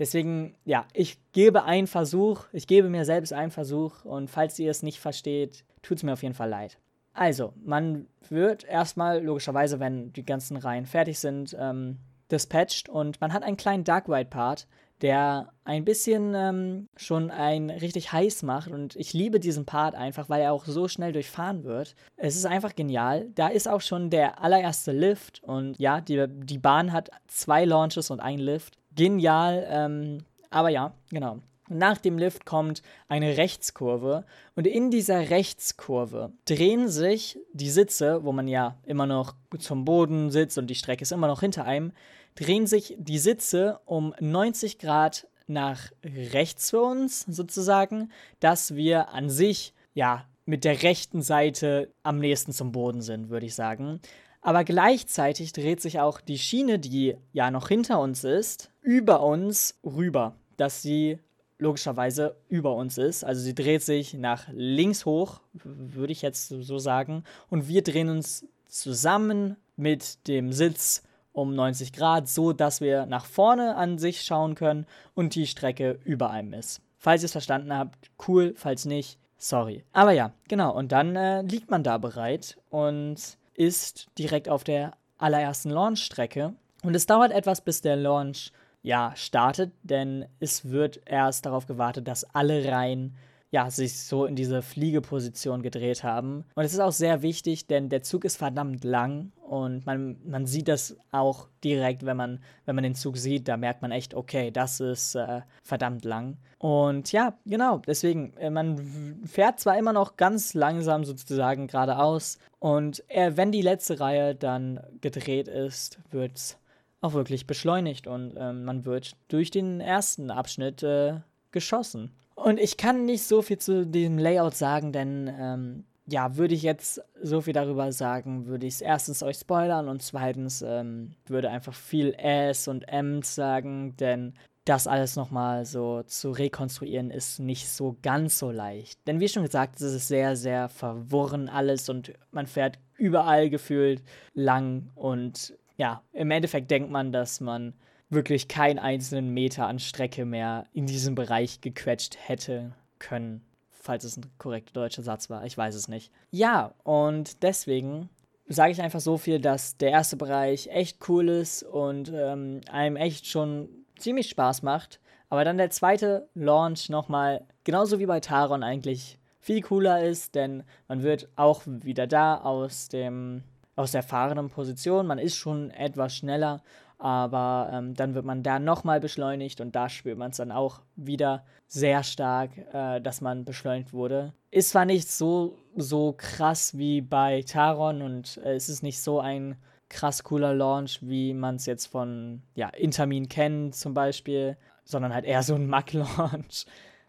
Deswegen, 0.00 0.54
ja, 0.64 0.86
ich 0.94 1.18
gebe 1.32 1.64
einen 1.64 1.86
Versuch, 1.86 2.46
ich 2.54 2.66
gebe 2.66 2.88
mir 2.88 3.04
selbst 3.04 3.34
einen 3.34 3.50
Versuch 3.50 4.02
und 4.06 4.30
falls 4.30 4.58
ihr 4.58 4.70
es 4.70 4.82
nicht 4.82 4.98
versteht, 4.98 5.62
tut 5.82 5.98
es 5.98 6.02
mir 6.02 6.14
auf 6.14 6.22
jeden 6.22 6.34
Fall 6.34 6.48
leid. 6.48 6.78
Also, 7.12 7.52
man 7.62 8.06
wird 8.30 8.64
erstmal 8.64 9.22
logischerweise, 9.22 9.78
wenn 9.78 10.10
die 10.14 10.24
ganzen 10.24 10.56
Reihen 10.56 10.86
fertig 10.86 11.18
sind, 11.18 11.54
ähm, 11.60 11.98
dispatched 12.32 12.88
und 12.88 13.20
man 13.20 13.34
hat 13.34 13.42
einen 13.42 13.58
kleinen 13.58 13.84
Dark 13.84 14.08
Ride 14.08 14.30
Part, 14.30 14.66
der 15.02 15.52
ein 15.64 15.84
bisschen 15.84 16.34
ähm, 16.34 16.88
schon 16.96 17.30
ein 17.30 17.68
richtig 17.68 18.10
heiß 18.10 18.42
macht 18.42 18.70
und 18.70 18.96
ich 18.96 19.12
liebe 19.12 19.38
diesen 19.38 19.66
Part 19.66 19.94
einfach, 19.94 20.30
weil 20.30 20.40
er 20.40 20.54
auch 20.54 20.64
so 20.64 20.88
schnell 20.88 21.12
durchfahren 21.12 21.64
wird. 21.64 21.94
Es 22.16 22.36
ist 22.36 22.46
einfach 22.46 22.74
genial. 22.74 23.28
Da 23.34 23.48
ist 23.48 23.68
auch 23.68 23.82
schon 23.82 24.08
der 24.08 24.42
allererste 24.42 24.92
Lift 24.92 25.42
und 25.42 25.78
ja, 25.78 26.00
die, 26.00 26.26
die 26.26 26.58
Bahn 26.58 26.92
hat 26.92 27.10
zwei 27.26 27.66
Launches 27.66 28.10
und 28.10 28.20
einen 28.20 28.40
Lift 28.40 28.78
genial. 28.94 29.66
Ähm, 29.68 30.18
aber 30.50 30.68
ja, 30.68 30.92
genau. 31.10 31.38
Nach 31.68 31.98
dem 31.98 32.18
Lift 32.18 32.46
kommt 32.46 32.82
eine 33.08 33.36
Rechtskurve 33.36 34.24
und 34.56 34.66
in 34.66 34.90
dieser 34.90 35.30
Rechtskurve 35.30 36.32
drehen 36.44 36.88
sich 36.88 37.38
die 37.52 37.70
Sitze, 37.70 38.24
wo 38.24 38.32
man 38.32 38.48
ja 38.48 38.76
immer 38.84 39.06
noch 39.06 39.36
zum 39.56 39.84
Boden 39.84 40.30
sitzt 40.30 40.58
und 40.58 40.66
die 40.66 40.74
Strecke 40.74 41.02
ist 41.02 41.12
immer 41.12 41.28
noch 41.28 41.40
hinter 41.40 41.64
einem, 41.64 41.92
drehen 42.34 42.66
sich 42.66 42.96
die 42.98 43.18
Sitze 43.18 43.78
um 43.84 44.14
90 44.18 44.80
Grad 44.80 45.28
nach 45.46 45.92
rechts 46.04 46.70
für 46.70 46.82
uns 46.82 47.20
sozusagen, 47.28 48.10
dass 48.40 48.74
wir 48.74 49.10
an 49.10 49.30
sich 49.30 49.72
ja 49.94 50.24
mit 50.46 50.64
der 50.64 50.82
rechten 50.82 51.22
Seite 51.22 51.92
am 52.02 52.18
nächsten 52.18 52.52
zum 52.52 52.72
Boden 52.72 53.02
sind, 53.02 53.30
würde 53.30 53.46
ich 53.46 53.54
sagen. 53.54 54.00
Aber 54.42 54.64
gleichzeitig 54.64 55.52
dreht 55.52 55.80
sich 55.80 56.00
auch 56.00 56.20
die 56.20 56.38
Schiene, 56.38 56.78
die 56.78 57.16
ja 57.32 57.50
noch 57.50 57.68
hinter 57.68 58.00
uns 58.00 58.24
ist, 58.24 58.70
über 58.80 59.22
uns 59.22 59.78
rüber, 59.84 60.34
dass 60.56 60.82
sie 60.82 61.18
logischerweise 61.58 62.36
über 62.48 62.74
uns 62.74 62.98
ist. 62.98 63.22
Also 63.22 63.42
sie 63.42 63.54
dreht 63.54 63.82
sich 63.82 64.14
nach 64.14 64.48
links 64.52 65.04
hoch, 65.04 65.40
würde 65.52 66.12
ich 66.12 66.22
jetzt 66.22 66.48
so 66.48 66.78
sagen. 66.78 67.24
Und 67.50 67.68
wir 67.68 67.82
drehen 67.82 68.08
uns 68.08 68.46
zusammen 68.66 69.56
mit 69.76 70.26
dem 70.26 70.52
Sitz 70.52 71.02
um 71.32 71.54
90 71.54 71.92
Grad, 71.92 72.28
so 72.28 72.52
dass 72.52 72.80
wir 72.80 73.06
nach 73.06 73.24
vorne 73.24 73.76
an 73.76 73.98
sich 73.98 74.22
schauen 74.22 74.54
können 74.54 74.86
und 75.14 75.34
die 75.34 75.46
Strecke 75.46 75.98
über 76.04 76.30
einem 76.30 76.54
ist. 76.54 76.80
Falls 76.96 77.22
ihr 77.22 77.26
es 77.26 77.32
verstanden 77.32 77.74
habt, 77.74 78.10
cool, 78.26 78.54
falls 78.56 78.84
nicht, 78.84 79.18
sorry. 79.38 79.84
Aber 79.92 80.12
ja, 80.12 80.32
genau, 80.48 80.74
und 80.74 80.92
dann 80.92 81.16
äh, 81.16 81.42
liegt 81.42 81.70
man 81.70 81.82
da 81.82 81.98
bereit 81.98 82.58
und 82.68 83.38
ist 83.60 84.08
direkt 84.16 84.48
auf 84.48 84.64
der 84.64 84.92
allerersten 85.18 85.68
Launchstrecke. 85.68 86.54
Und 86.82 86.96
es 86.96 87.04
dauert 87.04 87.30
etwas, 87.30 87.60
bis 87.60 87.82
der 87.82 87.94
Launch 87.94 88.52
ja 88.82 89.12
startet, 89.16 89.70
denn 89.82 90.24
es 90.40 90.70
wird 90.70 91.02
erst 91.04 91.44
darauf 91.44 91.66
gewartet, 91.66 92.08
dass 92.08 92.24
alle 92.34 92.64
Reihen 92.64 93.14
ja, 93.52 93.68
sich 93.68 93.98
so 93.98 94.26
in 94.26 94.36
diese 94.36 94.62
Fliegeposition 94.62 95.62
gedreht 95.62 96.04
haben. 96.04 96.44
Und 96.54 96.64
es 96.64 96.72
ist 96.72 96.80
auch 96.80 96.92
sehr 96.92 97.22
wichtig, 97.22 97.66
denn 97.66 97.88
der 97.88 98.02
Zug 98.02 98.24
ist 98.24 98.36
verdammt 98.36 98.84
lang 98.84 99.32
und 99.40 99.84
man, 99.86 100.18
man 100.24 100.46
sieht 100.46 100.68
das 100.68 100.96
auch 101.10 101.48
direkt, 101.64 102.06
wenn 102.06 102.16
man, 102.16 102.38
wenn 102.64 102.76
man 102.76 102.84
den 102.84 102.94
Zug 102.94 103.16
sieht, 103.16 103.48
da 103.48 103.56
merkt 103.56 103.82
man 103.82 103.90
echt, 103.90 104.14
okay, 104.14 104.52
das 104.52 104.78
ist 104.78 105.16
äh, 105.16 105.40
verdammt 105.64 106.04
lang. 106.04 106.36
Und 106.58 107.10
ja, 107.10 107.36
genau, 107.44 107.78
deswegen, 107.78 108.36
äh, 108.36 108.50
man 108.50 108.78
fährt 109.24 109.58
zwar 109.58 109.76
immer 109.76 109.92
noch 109.92 110.16
ganz 110.16 110.54
langsam 110.54 111.04
sozusagen 111.04 111.66
geradeaus 111.66 112.38
und 112.60 113.02
äh, 113.08 113.32
wenn 113.36 113.50
die 113.50 113.62
letzte 113.62 113.98
Reihe 113.98 114.36
dann 114.36 114.80
gedreht 115.00 115.48
ist, 115.48 115.98
wird 116.12 116.36
es 116.36 116.56
auch 117.00 117.14
wirklich 117.14 117.46
beschleunigt 117.48 118.06
und 118.06 118.34
ähm, 118.36 118.64
man 118.64 118.84
wird 118.84 119.16
durch 119.28 119.50
den 119.50 119.80
ersten 119.80 120.30
Abschnitt 120.30 120.84
äh, 120.84 121.14
geschossen. 121.50 122.12
Und 122.42 122.58
ich 122.58 122.76
kann 122.76 123.04
nicht 123.04 123.24
so 123.24 123.42
viel 123.42 123.58
zu 123.58 123.86
dem 123.86 124.16
Layout 124.16 124.54
sagen, 124.54 124.92
denn 124.92 125.30
ähm, 125.38 125.84
ja, 126.06 126.36
würde 126.36 126.54
ich 126.54 126.62
jetzt 126.62 127.02
so 127.22 127.42
viel 127.42 127.52
darüber 127.52 127.92
sagen, 127.92 128.46
würde 128.46 128.66
ich 128.66 128.74
es 128.74 128.80
erstens 128.80 129.22
euch 129.22 129.36
spoilern 129.36 129.88
und 129.88 130.02
zweitens 130.02 130.62
ähm, 130.62 131.12
würde 131.26 131.50
einfach 131.50 131.74
viel 131.74 132.14
S 132.14 132.66
und 132.66 132.88
M 132.88 133.22
sagen, 133.22 133.94
denn 133.96 134.34
das 134.64 134.86
alles 134.86 135.16
nochmal 135.16 135.66
so 135.66 136.02
zu 136.02 136.30
rekonstruieren 136.30 137.10
ist 137.10 137.40
nicht 137.40 137.68
so 137.68 137.96
ganz 138.02 138.38
so 138.38 138.50
leicht. 138.50 138.98
Denn 139.06 139.20
wie 139.20 139.28
schon 139.28 139.42
gesagt, 139.42 139.80
es 139.80 139.92
ist 139.92 140.08
sehr, 140.08 140.36
sehr 140.36 140.68
verworren 140.68 141.48
alles 141.48 141.88
und 141.88 142.12
man 142.30 142.46
fährt 142.46 142.78
überall 142.96 143.50
gefühlt 143.50 144.02
lang 144.34 144.90
und 144.94 145.54
ja, 145.76 146.02
im 146.12 146.30
Endeffekt 146.30 146.70
denkt 146.70 146.90
man, 146.90 147.12
dass 147.12 147.40
man 147.40 147.74
wirklich 148.10 148.48
keinen 148.48 148.78
einzelnen 148.78 149.30
Meter 149.30 149.66
an 149.66 149.78
Strecke 149.78 150.24
mehr 150.24 150.64
in 150.72 150.86
diesem 150.86 151.14
Bereich 151.14 151.60
gequetscht 151.60 152.16
hätte 152.18 152.72
können. 152.98 153.42
Falls 153.70 154.04
es 154.04 154.16
ein 154.16 154.26
korrekter 154.36 154.74
deutscher 154.74 155.02
Satz 155.02 155.30
war, 155.30 155.44
ich 155.46 155.56
weiß 155.56 155.74
es 155.74 155.88
nicht. 155.88 156.12
Ja, 156.30 156.74
und 156.82 157.42
deswegen 157.42 158.10
sage 158.46 158.72
ich 158.72 158.82
einfach 158.82 159.00
so 159.00 159.16
viel, 159.16 159.40
dass 159.40 159.76
der 159.78 159.90
erste 159.90 160.16
Bereich 160.16 160.66
echt 160.66 161.08
cool 161.08 161.28
ist 161.28 161.62
und 161.62 162.12
ähm, 162.12 162.60
einem 162.70 162.96
echt 162.96 163.26
schon 163.26 163.68
ziemlich 163.96 164.28
Spaß 164.28 164.62
macht. 164.62 165.00
Aber 165.28 165.44
dann 165.44 165.56
der 165.56 165.70
zweite 165.70 166.28
Launch 166.34 166.90
nochmal, 166.90 167.46
genauso 167.62 168.00
wie 168.00 168.06
bei 168.06 168.20
Taron 168.20 168.64
eigentlich, 168.64 169.18
viel 169.38 169.62
cooler 169.62 170.04
ist, 170.04 170.34
denn 170.34 170.64
man 170.88 171.02
wird 171.02 171.28
auch 171.36 171.62
wieder 171.64 172.06
da 172.06 172.36
aus 172.36 172.88
dem 172.88 173.44
aus 173.76 173.92
der 173.92 174.02
fahrenden 174.02 174.50
Position. 174.50 175.06
Man 175.06 175.18
ist 175.18 175.36
schon 175.36 175.70
etwas 175.70 176.14
schneller 176.14 176.62
aber 177.00 177.70
ähm, 177.72 177.94
dann 177.94 178.14
wird 178.14 178.24
man 178.24 178.42
da 178.42 178.58
nochmal 178.58 179.00
beschleunigt 179.00 179.60
und 179.60 179.74
da 179.74 179.88
spürt 179.88 180.18
man 180.18 180.30
es 180.30 180.36
dann 180.36 180.52
auch 180.52 180.82
wieder 180.96 181.44
sehr 181.66 182.02
stark, 182.02 182.50
äh, 182.72 183.00
dass 183.00 183.20
man 183.20 183.44
beschleunigt 183.44 183.92
wurde. 183.92 184.34
Ist 184.50 184.70
zwar 184.70 184.84
nicht 184.84 185.10
so, 185.10 185.56
so 185.76 186.14
krass 186.16 186.76
wie 186.76 187.00
bei 187.00 187.42
Taron 187.42 188.02
und 188.02 188.38
äh, 188.44 188.54
es 188.54 188.68
ist 188.68 188.82
nicht 188.82 189.00
so 189.00 189.20
ein 189.20 189.56
krass 189.88 190.22
cooler 190.22 190.54
Launch, 190.54 191.00
wie 191.02 191.34
man 191.34 191.56
es 191.56 191.66
jetzt 191.66 191.86
von 191.86 192.42
ja, 192.54 192.68
Intermin 192.68 193.28
kennt 193.28 193.74
zum 193.74 193.94
Beispiel. 193.94 194.56
sondern 194.84 195.14
halt 195.14 195.24
eher 195.24 195.42
so 195.42 195.54
ein 195.54 195.66
Mac-Launch. 195.66 196.66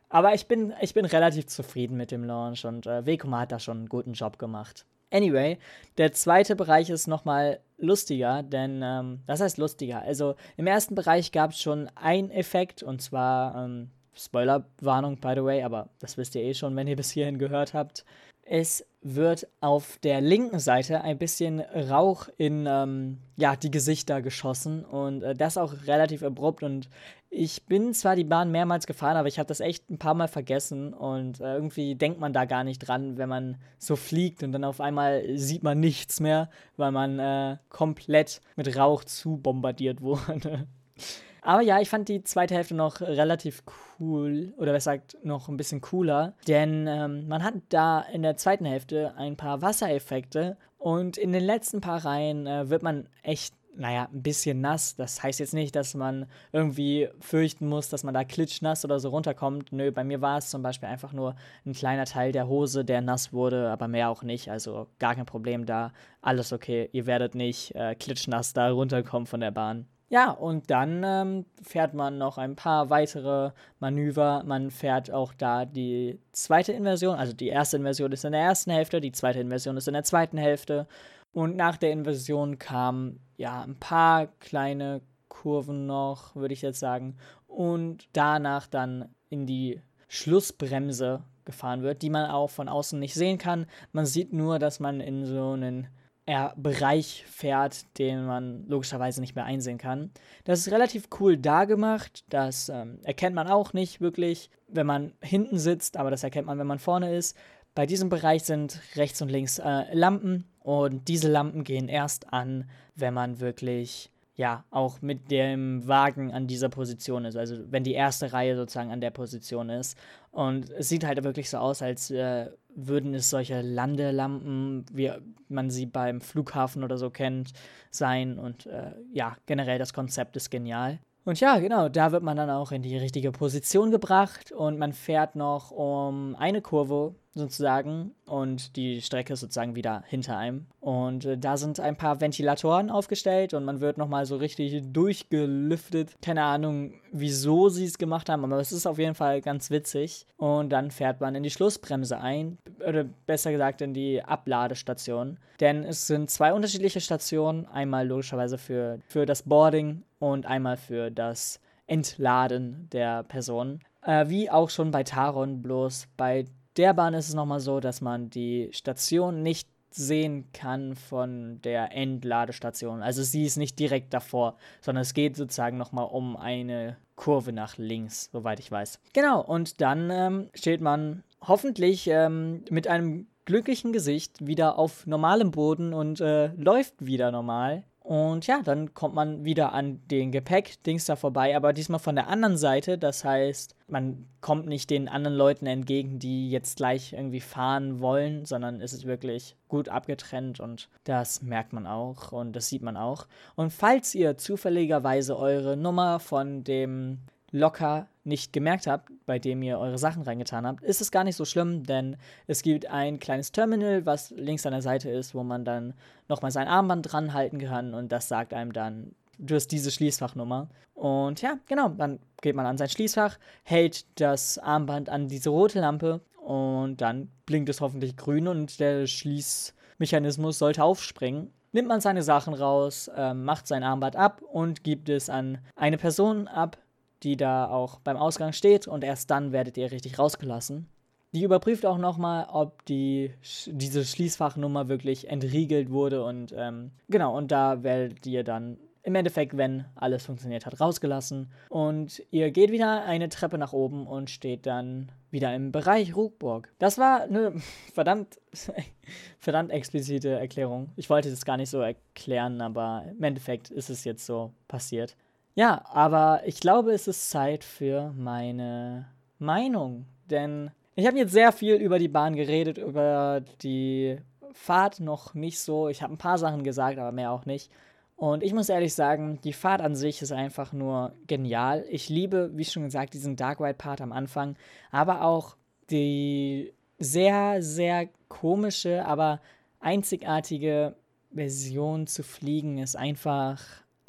Aber 0.10 0.34
ich 0.34 0.48
bin, 0.48 0.74
ich 0.82 0.94
bin 0.94 1.06
relativ 1.06 1.48
zufrieden 1.48 1.98
mit 1.98 2.12
dem 2.12 2.24
Launch 2.24 2.66
und 2.66 2.86
äh, 2.86 3.06
Wekoma 3.06 3.42
hat 3.42 3.52
da 3.52 3.60
schon 3.60 3.78
einen 3.78 3.90
guten 3.90 4.14
Job 4.14 4.38
gemacht. 4.38 4.86
Anyway, 5.12 5.58
der 5.98 6.14
zweite 6.14 6.56
Bereich 6.56 6.90
ist 6.90 7.08
nochmal 7.08 7.60
lustiger, 7.78 8.44
denn 8.44 8.82
ähm, 8.84 9.20
das 9.28 9.42
heißt 9.42 9.58
lustiger. 9.58 10.02
Also 10.02 10.36
im 10.58 10.68
ersten 10.68 10.96
Bereich 10.96 11.32
gab 11.32 11.52
es 11.52 11.60
schon 11.60 11.90
einen 11.96 12.32
Effekt 12.32 12.82
und 12.82 13.02
zwar 13.02 13.66
ähm, 13.66 13.92
Spoilerwarnung, 14.16 15.18
by 15.18 15.34
the 15.36 15.44
way, 15.44 15.64
aber 15.64 15.90
das 16.00 16.18
wisst 16.18 16.36
ihr 16.36 16.44
eh 16.44 16.54
schon, 16.54 16.76
wenn 16.76 16.88
ihr 16.88 16.96
bis 16.96 17.12
hierhin 17.12 17.40
gehört 17.40 17.74
habt. 17.74 18.06
Es 18.44 18.86
wird 19.02 19.48
auf 19.62 19.98
der 20.04 20.22
linken 20.22 20.60
Seite 20.60 21.02
ein 21.02 21.18
bisschen 21.18 21.60
Rauch 21.60 22.28
in 22.38 22.66
ähm, 22.68 23.20
ja, 23.38 23.56
die 23.56 23.72
Gesichter 23.72 24.22
geschossen 24.22 24.84
und 24.86 25.24
äh, 25.24 25.36
das 25.36 25.58
auch 25.58 25.74
relativ 25.88 26.24
abrupt 26.24 26.64
und 26.64 26.90
ich 27.34 27.66
bin 27.66 27.94
zwar 27.94 28.18
die 28.18 28.26
Bahn 28.26 28.52
mehrmals 28.52 28.86
gefahren, 28.86 29.16
aber 29.16 29.30
ich 29.30 29.40
habe 29.40 29.48
das 29.48 29.62
echt 29.62 29.90
ein 29.90 29.98
paar 29.98 30.14
Mal 30.14 30.28
vergessen 30.28 30.94
und 30.94 31.40
äh, 31.40 31.56
irgendwie 31.56 31.96
denkt 31.96 32.20
man 32.20 32.34
da 32.34 32.44
gar 32.44 32.66
nicht 32.66 32.80
dran, 32.80 33.18
wenn 33.18 33.30
man 33.30 33.58
so 33.78 33.96
fliegt 33.96 34.44
und 34.44 34.52
dann 34.52 34.66
auf 34.66 34.82
einmal 34.82 35.24
sieht 35.38 35.64
man 35.64 35.80
nichts 35.80 36.20
mehr, 36.20 36.50
weil 36.76 36.92
man 36.92 37.20
äh, 37.20 37.58
komplett 37.70 38.42
mit 38.58 38.76
Rauch 38.76 39.06
zu 39.06 39.38
bombardiert 39.38 40.02
wurde. 40.02 40.68
Aber 41.42 41.62
ja, 41.62 41.80
ich 41.80 41.90
fand 41.90 42.10
die 42.10 42.24
zweite 42.24 42.54
Hälfte 42.54 42.76
noch 42.76 43.00
relativ 43.00 43.64
cool, 44.00 44.54
oder 44.58 44.74
besser 44.74 44.98
gesagt 44.98 45.18
noch 45.24 45.48
ein 45.48 45.58
bisschen 45.58 45.82
cooler, 45.82 46.36
denn 46.48 46.86
ähm, 46.86 47.28
man 47.30 47.44
hat 47.44 47.56
da 47.70 48.02
in 48.02 48.24
der 48.24 48.36
zweiten 48.36 48.66
Hälfte 48.66 49.14
ein 49.16 49.38
paar 49.38 49.62
Wassereffekte 49.62 50.58
und 50.78 51.18
in 51.18 51.32
den 51.32 51.44
letzten 51.44 51.80
paar 51.80 52.04
Reihen 52.04 52.46
äh, 52.46 52.70
wird 52.70 52.84
man 52.84 53.08
echt 53.24 53.56
naja, 53.76 54.08
ein 54.12 54.22
bisschen 54.22 54.62
nass. 54.62 54.96
Das 54.96 55.22
heißt 55.24 55.40
jetzt 55.40 55.54
nicht, 55.54 55.76
dass 55.76 55.94
man 55.94 56.26
irgendwie 56.52 57.10
fürchten 57.20 57.68
muss, 57.68 57.90
dass 57.90 58.04
man 58.04 58.14
da 58.14 58.24
klitschnass 58.24 58.86
oder 58.86 59.00
so 59.00 59.10
runterkommt. 59.10 59.72
Nö, 59.72 59.92
bei 59.92 60.04
mir 60.04 60.22
war 60.22 60.38
es 60.38 60.50
zum 60.50 60.62
Beispiel 60.62 60.90
einfach 60.90 61.14
nur 61.14 61.36
ein 61.66 61.74
kleiner 61.74 62.06
Teil 62.06 62.32
der 62.32 62.48
Hose, 62.48 62.86
der 62.86 63.02
nass 63.02 63.34
wurde, 63.34 63.70
aber 63.70 63.88
mehr 63.88 64.10
auch 64.10 64.24
nicht. 64.24 64.50
Also 64.50 64.88
gar 65.00 65.16
kein 65.16 65.26
Problem 65.26 65.66
da. 65.66 65.94
Alles 66.22 66.54
okay. 66.54 66.90
Ihr 66.92 67.06
werdet 67.06 67.36
nicht 67.36 67.74
äh, 67.76 67.96
klitschnass 67.96 68.54
da 68.54 68.70
runterkommen 68.72 69.28
von 69.28 69.40
der 69.40 69.52
Bahn. 69.52 69.88
Ja, 70.10 70.32
und 70.32 70.70
dann 70.70 71.04
ähm, 71.06 71.46
fährt 71.64 71.94
man 71.94 72.18
noch 72.18 72.38
ein 72.38 72.58
paar 72.58 72.90
weitere 72.90 73.52
Manöver. 73.80 74.44
Man 74.46 74.70
fährt 74.70 75.10
auch 75.10 75.34
da 75.34 75.64
die 75.64 76.20
zweite 76.34 76.74
Inversion. 76.74 77.16
Also 77.16 77.32
die 77.32 77.48
erste 77.48 77.78
Inversion 77.78 78.12
ist 78.12 78.26
in 78.26 78.34
der 78.34 78.42
ersten 78.42 78.72
Hälfte, 78.72 79.00
die 79.00 79.14
zweite 79.14 79.40
Inversion 79.40 79.78
ist 79.78 79.88
in 79.88 79.94
der 79.94 80.04
zweiten 80.04 80.38
Hälfte. 80.38 80.86
Und 81.32 81.56
nach 81.56 81.78
der 81.78 81.94
Inversion 81.94 82.60
kamen 82.60 83.22
ja 83.42 83.62
ein 83.62 83.76
paar 83.76 84.28
kleine 84.40 85.02
Kurven 85.28 85.86
noch, 85.86 86.36
würde 86.36 86.54
ich 86.54 86.62
jetzt 86.62 86.80
sagen. 86.80 87.18
Und 87.48 88.08
danach 88.14 88.68
dann 88.68 89.14
in 89.30 89.46
die 89.46 89.82
Schlussbremse 90.08 91.24
gefahren 91.46 91.82
wird, 91.82 92.02
die 92.02 92.10
man 92.10 92.30
auch 92.30 92.50
von 92.50 92.70
außen 92.70 93.00
nicht 93.00 93.14
sehen 93.14 93.38
kann. 93.38 93.66
Man 93.92 94.06
sieht 94.06 94.32
nur, 94.34 94.60
dass 94.60 94.80
man 94.80 95.02
in 95.02 95.26
so 95.26 95.52
einen 95.52 95.88
er 96.26 96.54
Bereich 96.56 97.26
fährt, 97.28 97.98
den 97.98 98.26
man 98.26 98.66
logischerweise 98.68 99.22
nicht 99.22 99.36
mehr 99.36 99.46
einsehen 99.46 99.80
kann. 99.80 100.12
Das 100.44 100.60
ist 100.60 100.72
relativ 100.72 101.10
cool 101.20 101.36
dargemacht. 101.36 102.24
Das 102.30 102.70
ähm, 102.70 103.00
erkennt 103.04 103.36
man 103.36 103.48
auch 103.48 103.74
nicht 103.74 104.02
wirklich, 104.02 104.50
wenn 104.68 104.86
man 104.86 105.14
hinten 105.22 105.58
sitzt, 105.58 105.98
aber 105.98 106.12
das 106.12 106.24
erkennt 106.24 106.46
man, 106.48 106.60
wenn 106.60 106.68
man 106.68 106.80
vorne 106.80 107.16
ist. 107.16 107.36
Bei 107.74 107.86
diesem 107.86 108.10
Bereich 108.10 108.44
sind 108.44 108.80
rechts 108.96 109.22
und 109.22 109.30
links 109.30 109.58
äh, 109.58 109.94
Lampen 109.94 110.51
und 110.64 111.08
diese 111.08 111.30
Lampen 111.30 111.64
gehen 111.64 111.88
erst 111.88 112.32
an, 112.34 112.70
wenn 112.96 113.14
man 113.14 113.40
wirklich 113.40 114.12
ja 114.36 114.64
auch 114.72 115.02
mit 115.02 115.30
dem 115.30 115.88
Wagen 115.88 116.32
an 116.32 116.48
dieser 116.48 116.70
Position 116.70 117.26
ist. 117.26 117.36
Also 117.36 117.58
wenn 117.70 117.84
die 117.84 117.94
erste 117.94 118.32
Reihe 118.34 118.56
sozusagen 118.56 118.92
an 118.92 119.02
der 119.02 119.12
Position 119.12 119.70
ist. 119.70 119.98
Und 120.32 120.70
es 120.70 120.90
sieht 120.90 121.04
halt 121.04 121.24
wirklich 121.24 121.50
so 121.50 121.58
aus, 121.58 121.82
als 121.82 122.12
äh, 122.12 122.50
würden 122.74 123.14
es 123.14 123.30
solche 123.30 123.62
Landelampen, 123.62 124.86
wie 124.94 125.12
man 125.50 125.70
sie 125.70 125.86
beim 125.86 126.22
Flughafen 126.22 126.84
oder 126.84 126.98
so 126.98 127.10
kennt, 127.10 127.52
sein. 127.90 128.40
Und 128.40 128.66
äh, 128.68 128.94
ja, 129.14 129.36
generell 129.46 129.80
das 129.80 129.94
Konzept 129.94 130.36
ist 130.38 130.50
genial. 130.50 131.00
Und 131.24 131.40
ja, 131.40 131.60
genau, 131.60 131.88
da 131.88 132.12
wird 132.12 132.24
man 132.24 132.38
dann 132.38 132.50
auch 132.50 132.72
in 132.72 132.82
die 132.82 132.98
richtige 132.98 133.32
Position 133.32 133.92
gebracht 133.92 134.52
und 134.52 134.80
man 134.80 134.94
fährt 134.94 135.36
noch 135.36 135.70
um 135.72 136.36
eine 136.36 136.62
Kurve 136.62 137.14
sozusagen 137.34 138.12
und 138.26 138.76
die 138.76 139.02
Strecke 139.02 139.34
ist 139.34 139.40
sozusagen 139.40 139.76
wieder 139.76 140.04
hinter 140.08 140.38
einem. 140.38 140.66
Und 140.80 141.26
äh, 141.26 141.38
da 141.38 141.58
sind 141.58 141.80
ein 141.80 141.96
paar 141.96 142.20
Ventilatoren 142.20 142.90
aufgestellt 142.90 143.54
und 143.54 143.64
man 143.64 143.80
wird 143.80 143.98
nochmal 143.98 144.26
so 144.26 144.36
richtig 144.36 144.82
durchgelüftet. 144.92 146.16
Keine 146.22 146.44
Ahnung, 146.44 146.96
wieso 147.12 147.70
sie 147.70 147.86
es 147.86 147.98
gemacht 147.98 148.28
haben, 148.28 148.44
aber 148.44 148.60
es 148.60 148.72
ist 148.72 148.86
auf 148.86 148.98
jeden 148.98 149.16
Fall 149.16 149.42
ganz 149.42 149.72
witzig. 149.72 150.26
Und 150.38 150.72
dann 150.72 150.92
fährt 150.92 151.22
man 151.22 151.36
in 151.36 151.44
die 151.44 151.52
Schlussbremse 151.52 152.20
ein, 152.20 152.58
oder 152.86 153.06
besser 153.26 153.52
gesagt 153.52 153.82
in 153.82 153.94
die 153.94 154.22
Abladestation. 154.22 155.38
Denn 155.62 155.84
es 155.84 156.08
sind 156.08 156.30
zwei 156.30 156.52
unterschiedliche 156.54 157.00
Stationen, 157.00 157.66
einmal 157.68 158.08
logischerweise 158.08 158.58
für, 158.58 159.00
für 159.08 159.26
das 159.26 159.44
Boarding 159.44 160.04
und 160.22 160.46
einmal 160.46 160.78
für 160.78 161.10
das 161.12 161.60
Entladen 161.88 162.88
der 162.92 163.24
Person. 163.24 163.82
Äh, 164.04 164.30
wie 164.30 164.50
auch 164.50 164.70
schon 164.70 164.92
bei 164.92 165.04
Taron, 165.04 165.62
bloß 165.62 166.08
bei 166.16 166.46
der 166.78 166.94
Bahn 166.94 167.14
ist 167.14 167.28
es 167.28 167.34
nochmal 167.34 167.60
so, 167.60 167.80
dass 167.80 168.00
man 168.02 168.30
die 168.30 168.70
Station 168.72 169.44
nicht 169.44 169.68
sehen 169.90 170.46
kann 170.54 170.96
von 170.96 171.60
der 171.64 171.92
Endladestation. 171.92 173.02
Also 173.02 173.24
sie 173.24 173.44
ist 173.44 173.58
nicht 173.58 173.78
direkt 173.78 174.14
davor, 174.14 174.56
sondern 174.80 175.02
es 175.02 175.14
geht 175.14 175.36
sozusagen 175.36 175.78
nochmal 175.78 176.06
um 176.06 176.38
eine 176.38 176.96
Kurve 177.16 177.52
nach 177.52 177.78
links, 177.78 178.30
soweit 178.32 178.60
ich 178.62 178.72
weiß. 178.72 179.00
Genau, 179.14 179.42
und 179.42 179.82
dann 179.82 180.10
ähm, 180.10 180.50
steht 180.54 180.80
man 180.80 181.24
hoffentlich 181.46 182.08
ähm, 182.08 182.64
mit 182.70 182.88
einem 182.88 183.28
glücklichen 183.46 183.92
Gesicht 183.92 184.46
wieder 184.46 184.80
auf 184.80 185.06
normalem 185.08 185.52
Boden 185.52 185.94
und 185.94 186.22
äh, 186.22 186.48
läuft 186.56 187.06
wieder 187.06 187.32
normal. 187.32 187.84
Und 188.04 188.48
ja, 188.48 188.62
dann 188.64 188.96
kommt 188.96 189.14
man 189.14 189.46
wieder 189.46 189.74
an 189.74 190.02
den 190.08 190.32
Gepäck-Dings 190.32 191.06
da 191.06 191.16
vorbei, 191.16 191.56
aber 191.56 191.72
diesmal 191.72 192.00
von 192.00 192.16
der 192.16 192.28
anderen 192.28 192.58
Seite. 192.58 192.98
Das 192.98 193.24
heißt, 193.24 193.76
man 193.88 194.26
kommt 194.42 194.66
nicht 194.66 194.90
den 194.90 195.08
anderen 195.08 195.38
Leuten 195.38 195.68
entgegen, 195.68 196.18
die 196.18 196.50
jetzt 196.50 196.78
gleich 196.78 197.14
irgendwie 197.14 197.42
fahren 197.42 198.00
wollen, 198.00 198.46
sondern 198.46 198.82
es 198.82 198.94
ist 198.94 199.06
wirklich 199.06 199.56
gut 199.68 199.88
abgetrennt 199.88 200.60
und 200.60 200.90
das 201.04 201.44
merkt 201.44 201.74
man 201.74 201.86
auch 201.86 202.32
und 202.32 202.56
das 202.56 202.70
sieht 202.70 202.82
man 202.82 202.98
auch. 202.98 203.28
Und 203.56 203.72
falls 203.72 204.16
ihr 204.16 204.36
zufälligerweise 204.36 205.38
eure 205.38 205.78
Nummer 205.78 206.20
von 206.20 206.64
dem 206.64 207.20
locker 207.52 208.08
nicht 208.24 208.54
gemerkt 208.54 208.88
habt, 208.88 209.12
bei 209.26 209.40
dem 209.40 209.62
ihr 209.62 209.80
eure 209.80 209.98
Sachen 209.98 210.24
reingetan 210.24 210.66
habt, 210.66 210.84
ist 210.84 211.02
es 211.02 211.12
gar 211.12 211.24
nicht 211.24 211.36
so 211.36 211.46
schlimm, 211.46 211.84
denn 211.84 212.18
es 212.48 212.62
gibt 212.62 212.86
ein 212.86 213.20
kleines 213.20 213.52
Terminal, 213.52 214.06
was 214.06 214.32
links 214.32 214.66
an 214.66 214.74
der 214.74 214.82
Seite 214.82 215.10
ist, 215.10 215.34
wo 215.34 215.44
man 215.44 215.66
dann 215.66 215.94
nochmal 216.28 216.52
sein 216.52 216.68
Armband 216.68 217.12
dran 217.12 217.34
halten 217.34 217.60
kann 217.60 217.94
und 217.94 218.12
das 218.12 218.28
sagt 218.28 218.54
einem 218.54 218.74
dann, 218.74 219.16
du 219.40 219.56
hast 219.56 219.68
diese 219.68 219.92
Schließfachnummer. 219.92 220.70
Und 220.94 221.42
ja, 221.42 221.58
genau, 221.68 221.90
dann 221.90 222.20
geht 222.42 222.56
man 222.56 222.68
an 222.68 222.78
sein 222.78 222.90
Schließfach, 222.90 223.40
hält 223.64 224.06
das 224.20 224.60
Armband 224.60 225.10
an 225.10 225.28
diese 225.28 225.50
rote 225.50 225.80
Lampe 225.80 226.22
und 226.38 227.02
dann 227.02 227.30
blinkt 227.48 227.70
es 227.70 227.82
hoffentlich 227.82 228.18
grün 228.18 228.48
und 228.48 228.80
der 228.80 229.08
Schließmechanismus 229.08 230.60
sollte 230.60 230.84
aufspringen 230.84 231.52
nimmt 231.74 231.88
man 231.88 232.02
seine 232.02 232.24
Sachen 232.24 232.54
raus, 232.54 233.10
äh, 233.16 233.34
macht 233.34 233.68
sein 233.68 233.84
Armband 233.84 234.16
ab 234.16 234.42
und 234.42 234.84
gibt 234.84 235.10
es 235.10 235.30
an 235.30 235.60
eine 235.76 235.98
Person 235.98 236.48
ab, 236.48 236.78
die 237.24 237.38
da 237.38 237.70
auch 237.70 238.00
beim 238.00 238.18
Ausgang 238.18 238.54
steht 238.54 238.88
und 238.88 239.04
erst 239.04 239.30
dann 239.32 239.52
werdet 239.52 239.78
ihr 239.78 239.92
richtig 239.92 240.20
rausgelassen. 240.20 240.88
Die 241.34 241.44
überprüft 241.44 241.86
auch 241.86 241.98
nochmal, 241.98 242.48
ob 242.52 242.84
die, 242.86 243.32
diese 243.68 244.04
Schließfachnummer 244.04 244.90
wirklich 244.90 245.30
entriegelt 245.30 245.90
wurde 245.90 246.26
und 246.26 246.54
ähm, 246.58 246.92
genau, 247.10 247.38
und 247.38 247.52
da 247.52 247.84
werdet 247.84 248.26
ihr 248.28 248.44
dann 248.44 248.78
im 249.04 249.16
Endeffekt, 249.16 249.58
wenn 249.58 249.86
alles 249.96 250.26
funktioniert 250.26 250.66
hat, 250.66 250.80
rausgelassen. 250.80 251.52
Und 251.70 252.22
ihr 252.30 252.52
geht 252.52 252.72
wieder 252.72 253.04
eine 253.04 253.30
Treppe 253.30 253.58
nach 253.58 253.74
oben 253.74 254.06
und 254.06 254.30
steht 254.30 254.66
dann 254.66 255.12
wieder 255.32 255.56
im 255.56 255.72
Bereich 255.72 256.16
Ruckburg. 256.16 256.72
Das 256.78 256.98
war 256.98 257.24
eine 257.24 257.54
verdammt, 257.94 258.40
verdammt 259.40 259.72
explizite 259.72 260.30
Erklärung. 260.30 260.92
Ich 260.98 261.10
wollte 261.10 261.30
das 261.30 261.46
gar 261.46 261.58
nicht 261.58 261.70
so 261.70 261.80
erklären, 261.80 262.62
aber 262.62 263.06
im 263.10 263.24
Endeffekt 263.24 263.72
ist 263.72 263.90
es 263.90 264.04
jetzt 264.04 264.26
so 264.26 264.52
passiert. 264.68 265.16
Ja, 265.56 265.84
aber 265.90 266.42
ich 266.46 266.60
glaube, 266.60 266.92
es 266.92 267.08
ist 267.08 267.30
Zeit 267.30 267.64
für 267.64 268.14
meine 268.16 269.08
Meinung. 269.38 270.06
Denn 270.30 270.72
ich 270.96 271.06
habe 271.06 271.18
jetzt 271.18 271.34
sehr 271.34 271.52
viel 271.52 271.76
über 271.76 272.00
die 272.00 272.08
Bahn 272.08 272.36
geredet, 272.36 272.78
über 272.78 273.42
die 273.62 274.18
Fahrt 274.54 275.00
noch 275.00 275.34
nicht 275.34 275.60
so. 275.60 275.90
Ich 275.90 276.02
habe 276.02 276.14
ein 276.14 276.18
paar 276.18 276.38
Sachen 276.38 276.64
gesagt, 276.64 276.98
aber 276.98 277.12
mehr 277.12 277.32
auch 277.32 277.46
nicht. 277.46 277.72
Und 278.16 278.44
ich 278.44 278.54
muss 278.54 278.70
ehrlich 278.70 278.94
sagen, 278.94 279.40
die 279.44 279.54
Fahrt 279.54 279.82
an 279.82 279.96
sich 279.96 280.22
ist 280.22 280.32
einfach 280.32 280.74
nur 280.74 281.14
genial. 281.26 281.86
Ich 281.90 282.08
liebe, 282.08 282.52
wie 282.54 282.66
schon 282.66 282.84
gesagt, 282.84 283.16
diesen 283.16 283.36
Dark 283.36 283.60
Ride 283.60 283.74
Part 283.74 284.00
am 284.00 284.12
Anfang, 284.12 284.56
aber 284.92 285.24
auch 285.24 285.56
die 285.90 286.72
sehr, 287.00 287.64
sehr 287.64 288.10
komische, 288.28 289.06
aber 289.06 289.42
einzigartige 289.80 290.96
Version 291.34 292.06
zu 292.06 292.22
fliegen 292.22 292.78
ist 292.78 292.96
einfach 292.96 293.60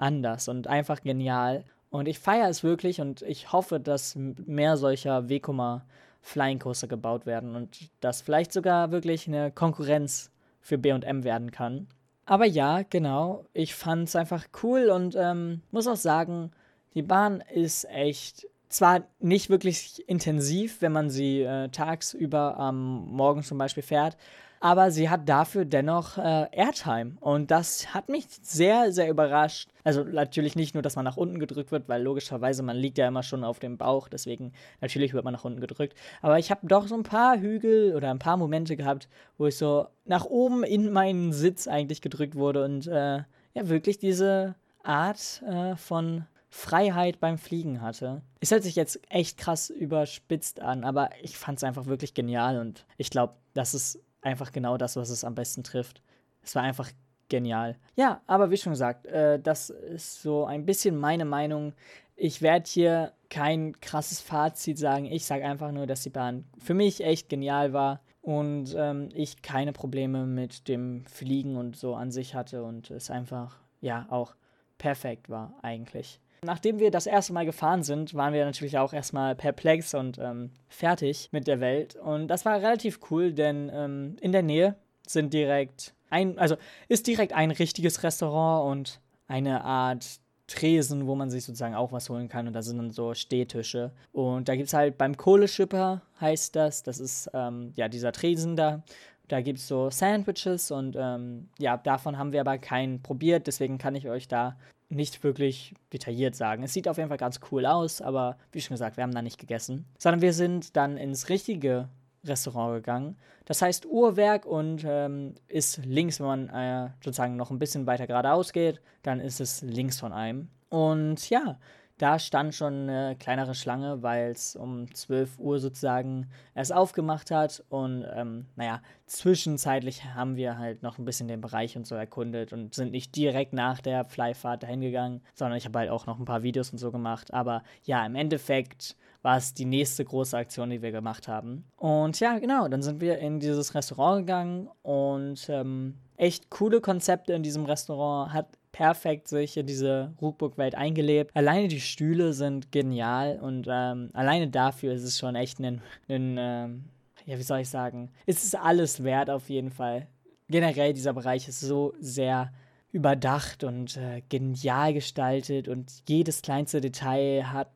anders 0.03 0.49
und 0.49 0.67
einfach 0.67 1.01
genial. 1.03 1.65
Und 1.91 2.09
ich 2.09 2.19
feiere 2.19 2.49
es 2.49 2.63
wirklich 2.63 3.01
und 3.01 3.23
ich 3.23 3.53
hoffe, 3.53 3.81
dass 3.81 4.17
mehr 4.17 4.77
solcher 4.77 5.29
Wekoma 5.29 5.85
Flying 6.21 6.59
Coaster 6.59 6.87
gebaut 6.87 7.27
werden 7.27 7.57
und 7.57 7.91
das 8.01 8.23
vielleicht 8.23 8.53
sogar 8.53 8.93
wirklich 8.93 9.27
eine 9.27 9.51
Konkurrenz 9.51 10.31
für 10.61 10.79
B&M 10.79 11.25
werden 11.25 11.51
kann. 11.51 11.89
Aber 12.25 12.47
ja, 12.47 12.83
genau, 12.83 13.47
ich 13.53 13.75
fand 13.75 14.09
es 14.09 14.17
einfach 14.17 14.47
cool 14.63 14.91
und 14.91 15.17
ähm, 15.17 15.63
muss 15.71 15.89
auch 15.89 15.97
sagen, 15.97 16.53
die 16.95 17.03
Bahn 17.03 17.43
ist 17.53 17.85
echt 17.91 18.47
zwar 18.69 19.03
nicht 19.19 19.51
wirklich 19.51 20.09
intensiv, 20.09 20.81
wenn 20.81 20.93
man 20.93 21.11
sie 21.11 21.43
äh, 21.43 21.69
tagsüber 21.69 22.57
am 22.59 23.07
Morgen 23.07 23.43
zum 23.43 23.59
Beispiel 23.59 23.83
fährt, 23.83 24.17
aber 24.63 24.93
sie 24.93 25.11
hat 25.11 25.29
dafür 25.29 25.65
dennoch 25.65 26.19
äh, 26.19 26.47
Airtime. 26.53 27.17
Und 27.19 27.51
das 27.51 27.93
hat 27.93 28.09
mich 28.09 28.27
sehr, 28.43 28.93
sehr 28.93 29.11
überrascht. 29.11 29.69
Also 29.83 30.05
natürlich 30.05 30.55
nicht 30.55 30.75
nur, 30.75 30.85
dass 30.85 30.95
man 30.95 31.05
nach 31.05 31.17
unten 31.17 31.41
gedrückt 31.41 31.73
wird, 31.73 31.89
weil 31.89 32.01
logischerweise 32.01 32.63
man 32.63 32.77
liegt 32.77 32.97
ja 32.97 33.09
immer 33.09 33.25
schon 33.25 33.43
auf 33.43 33.59
dem 33.59 33.77
Bauch, 33.77 34.07
deswegen 34.07 34.53
natürlich 34.81 35.15
wird 35.15 35.25
man 35.25 35.35
nach 35.35 35.45
unten 35.45 35.61
gedrückt. 35.61 35.99
Aber 36.21 36.39
ich 36.39 36.53
habe 36.53 36.65
doch 36.69 36.87
so 36.87 36.95
ein 36.95 37.03
paar 37.03 37.41
Hügel 37.41 37.97
oder 37.97 38.13
ein 38.13 38.21
paar 38.21 38.37
Momente 38.37 38.77
gehabt, 38.77 39.09
wo 39.37 39.49
ich 39.49 39.57
so 39.57 39.89
nach 40.05 40.27
oben 40.27 40.63
in 40.63 40.93
meinen 40.93 41.33
Sitz 41.33 41.67
eigentlich 41.67 42.01
gedrückt 42.01 42.37
wurde 42.37 42.65
und 42.65 42.87
äh, 42.87 43.17
ja 43.55 43.69
wirklich 43.69 43.99
diese 43.99 44.55
Art 44.85 45.43
äh, 45.45 45.75
von 45.75 46.25
Freiheit 46.51 47.19
beim 47.19 47.37
Fliegen 47.37 47.81
hatte. 47.81 48.23
Es 48.39 48.53
hört 48.53 48.63
sich 48.63 48.77
jetzt 48.77 49.01
echt 49.09 49.39
krass 49.39 49.71
überspitzt 49.71 50.61
an, 50.61 50.85
aber 50.85 51.11
ich 51.21 51.37
fand 51.37 51.59
es 51.59 51.65
einfach 51.65 51.87
wirklich 51.87 52.15
genial 52.15 52.61
und 52.61 52.87
ich 52.97 53.11
glaube, 53.11 53.35
das 53.55 53.75
ist 53.75 53.99
einfach 54.23 54.53
genau 54.53 54.77
das, 54.77 54.97
was 54.97 55.11
es 55.11 55.25
am 55.25 55.35
besten 55.35 55.63
trifft. 55.63 56.03
Es 56.43 56.55
war 56.55 56.63
einfach 56.63 56.91
genial. 57.29 57.77
Ja, 57.97 58.21
aber 58.27 58.51
wie 58.51 58.57
schon 58.57 58.73
gesagt, 58.73 59.07
äh, 59.07 59.41
das 59.41 59.71
ist 59.71 60.23
so 60.23 60.45
ein 60.45 60.67
bisschen 60.67 60.97
meine 60.97 61.25
Meinung. 61.25 61.73
Ich 62.17 62.43
werde 62.43 62.69
hier 62.69 63.13
kein 63.31 63.81
krasses 63.81 64.21
Fazit 64.21 64.79
sagen. 64.79 65.07
Ich 65.07 65.25
sage 65.25 65.45
einfach 65.45 65.73
nur, 65.73 65.87
dass 65.87 66.03
die 66.03 66.11
Bahn 66.11 66.45
für 66.59 66.75
mich 66.75 67.03
echt 67.03 67.29
genial 67.29 67.73
war 67.73 68.01
und 68.21 68.75
ähm, 68.77 69.09
ich 69.15 69.43
keine 69.43 69.73
Probleme 69.73 70.27
mit 70.27 70.69
dem 70.69 71.05
Fliegen 71.07 71.57
und 71.57 71.77
so 71.77 71.95
an 71.95 72.11
sich 72.11 72.35
hatte 72.35 72.63
und 72.63 72.91
es 72.91 73.11
einfach, 73.11 73.59
ja, 73.81 74.07
auch 74.11 74.35
perfekt 74.79 75.29
war 75.29 75.55
eigentlich. 75.63 76.21
Nachdem 76.45 76.81
wir 76.81 76.91
das 76.91 77.07
erste 77.07 77.33
Mal 77.33 77.47
gefahren 77.47 77.85
sind, 77.85 78.15
waren 78.15 78.35
wir 78.35 78.45
natürlich 78.45 78.77
auch 78.77 78.93
erstmal 78.93 79.37
perplex 79.37 79.95
und 79.95 80.19
ähm, 80.19 80.51
fertig 80.69 81.29
mit 81.31 81.47
der 81.47 81.61
Welt. 81.61 81.95
Und 81.95 82.27
das 82.27 82.45
war 82.45 82.57
relativ 82.57 82.99
cool, 83.11 83.33
denn 83.33 83.71
ähm, 83.73 84.17
in 84.21 84.33
der 84.33 84.43
Nähe 84.43 84.75
sind 85.07 85.33
direkt 85.33 85.95
ein, 86.11 86.39
also 86.41 86.57
ist 86.89 87.07
direkt 87.07 87.33
ein 87.33 87.53
richtiges 87.53 88.03
Restaurant 88.03 88.73
und 88.73 89.01
eine 89.29 89.63
Art 89.63 90.05
Tresen, 90.49 91.07
wo 91.07 91.15
man 91.15 91.31
sich 91.31 91.45
sozusagen 91.45 91.77
auch 91.77 91.93
was 91.93 92.11
holen 92.11 92.29
kann. 92.29 92.49
Und 92.49 92.55
da 92.55 92.63
sind 92.63 92.79
dann 92.79 92.91
so 92.91 93.15
Stehtische. 93.15 93.93
Und 94.11 94.49
da 94.49 94.57
gibt 94.57 94.67
es 94.67 94.75
halt 94.75 94.99
beim 94.99 95.17
Kohleschipper, 95.17 96.03
heißt 96.21 96.57
das. 96.57 96.83
Das 96.83 96.99
ist 96.99 97.31
ähm, 97.35 97.73
ja 97.77 97.87
dieser 97.87 98.11
Tresen 98.11 98.57
da. 98.57 98.83
Da 99.29 99.41
gibt 99.41 99.61
es 99.61 99.69
so 99.69 99.91
Sandwiches 99.91 100.73
und 100.73 100.97
ähm, 100.99 101.49
ja, 101.59 101.77
davon 101.77 102.19
haben 102.19 102.33
wir 102.33 102.41
aber 102.41 102.59
keinen 102.59 103.01
probiert. 103.01 103.47
Deswegen 103.47 103.79
kann 103.79 103.95
ich 103.95 104.09
euch 104.09 104.27
da 104.27 104.57
nicht 104.95 105.25
wirklich 105.25 105.75
detailliert 105.93 106.35
sagen. 106.37 106.63
Es 106.63 106.73
sieht 106.73 106.89
auf 106.89 106.97
jeden 106.97 107.09
Fall 107.09 107.19
ganz 107.19 107.41
cool 107.51 107.67
aus, 107.67 108.01
aber 108.01 108.37
wie 108.53 108.61
schon 108.61 108.75
gesagt, 108.75 108.97
wir 108.97 109.05
haben 109.05 109.15
da 109.15 109.23
nicht 109.23 109.39
gegessen. 109.39 109.87
Sondern 109.99 110.21
wir 110.21 110.33
sind 110.33 110.77
dann 110.77 110.97
ins 110.97 111.29
richtige 111.29 111.89
Restaurant 112.25 112.77
gegangen. 112.77 113.17
Das 113.45 113.63
heißt 113.63 113.87
Uhrwerk 113.87 114.47
und 114.47 114.85
ähm, 114.87 115.35
ist 115.49 115.85
links, 115.85 116.21
wenn 116.21 116.27
man 116.27 116.49
äh, 116.49 116.91
sozusagen 117.03 117.37
noch 117.37 117.51
ein 117.51 117.59
bisschen 117.59 117.87
weiter 117.87 118.07
geradeaus 118.07 118.53
geht, 118.53 118.81
dann 119.03 119.21
ist 119.21 119.41
es 119.41 119.63
links 119.63 119.99
von 119.99 120.13
einem. 120.13 120.49
Und 120.69 121.29
ja, 121.29 121.59
da 122.03 122.19
stand 122.19 122.53
schon 122.53 122.89
eine 122.89 123.15
kleinere 123.17 123.55
Schlange, 123.55 124.03
weil 124.03 124.33
es 124.33 124.57
um 124.57 124.93
12 124.93 125.39
Uhr 125.39 125.61
sozusagen 125.61 126.27
erst 126.53 126.73
aufgemacht 126.73 127.31
hat. 127.31 127.63
Und 127.69 128.05
ähm, 128.13 128.47
naja, 128.57 128.83
zwischenzeitlich 129.07 130.05
haben 130.05 130.35
wir 130.35 130.59
halt 130.59 130.83
noch 130.83 130.99
ein 130.99 131.05
bisschen 131.05 131.29
den 131.29 131.41
Bereich 131.41 131.77
und 131.77 131.87
so 131.87 131.95
erkundet 131.95 132.53
und 132.53 132.75
sind 132.75 132.91
nicht 132.91 133.15
direkt 133.15 133.53
nach 133.53 133.81
der 133.81 134.05
Flyfahrt 134.05 134.65
dahin 134.65 134.81
gegangen, 134.81 135.21
sondern 135.35 135.57
ich 135.57 135.65
habe 135.65 135.79
halt 135.79 135.91
auch 135.91 136.07
noch 136.07 136.19
ein 136.19 136.25
paar 136.25 136.43
Videos 136.43 136.71
und 136.71 136.79
so 136.79 136.91
gemacht. 136.91 137.33
Aber 137.33 137.63
ja, 137.85 138.05
im 138.05 138.17
Endeffekt 138.17 138.97
war 139.23 139.37
es 139.37 139.55
die 139.55 139.65
nächste 139.65 140.05
große 140.05 140.37
Aktion, 140.37 140.71
die 140.71 140.83
wir 140.83 140.91
gemacht 140.91 141.29
haben. 141.29 141.65
Und 141.77 142.19
ja, 142.19 142.41
genau, 142.41 142.67
dann 142.67 142.83
sind 142.83 143.01
wir 143.01 143.19
in 143.19 143.39
dieses 143.39 143.77
Restaurant 143.77 144.27
gegangen 144.27 144.69
und 144.83 145.49
ähm, 145.49 145.95
echt 146.17 146.51
coole 146.51 146.81
Konzepte 146.81 147.33
in 147.33 147.45
diesem 147.45 147.65
Restaurant. 147.65 148.33
Hat 148.33 148.59
perfekt 148.73 149.29
sich 149.29 149.57
in 149.57 149.67
diese 149.67 150.13
Rookbook-Welt 150.21 150.75
eingelebt. 150.75 151.31
Alleine 151.35 151.69
die 151.69 151.81
Stühle 151.81 152.33
sind 152.33 152.73
genial 152.73 153.39
und 153.41 153.67
ähm, 153.71 154.11
alleine 154.15 154.49
dafür 154.49 154.95
ist 154.95 155.05
es 155.05 155.19
schon 155.19 155.35
echt 155.35 155.61
ein, 155.61 155.83
ähm, 156.09 156.85
ja, 157.27 157.39
wie 157.39 157.43
soll 157.43 157.61
ich 157.61 157.69
sagen, 157.69 158.11
es 158.27 158.43
ist 158.43 158.57
alles 158.57 159.05
wert 159.05 159.31
auf 159.31 159.49
jeden 159.49 159.71
Fall. 159.71 160.09
Generell 160.49 160.93
dieser 160.93 161.13
Bereich 161.13 161.49
ist 161.49 161.61
so 161.61 161.95
sehr 162.01 162.53
überdacht 162.91 163.65
und 163.65 163.97
äh, 163.97 164.23
genial 164.29 164.93
gestaltet 164.93 165.69
und 165.69 166.03
jedes 166.09 166.43
kleinste 166.43 166.81
Detail 166.81 167.53
hat 167.53 167.71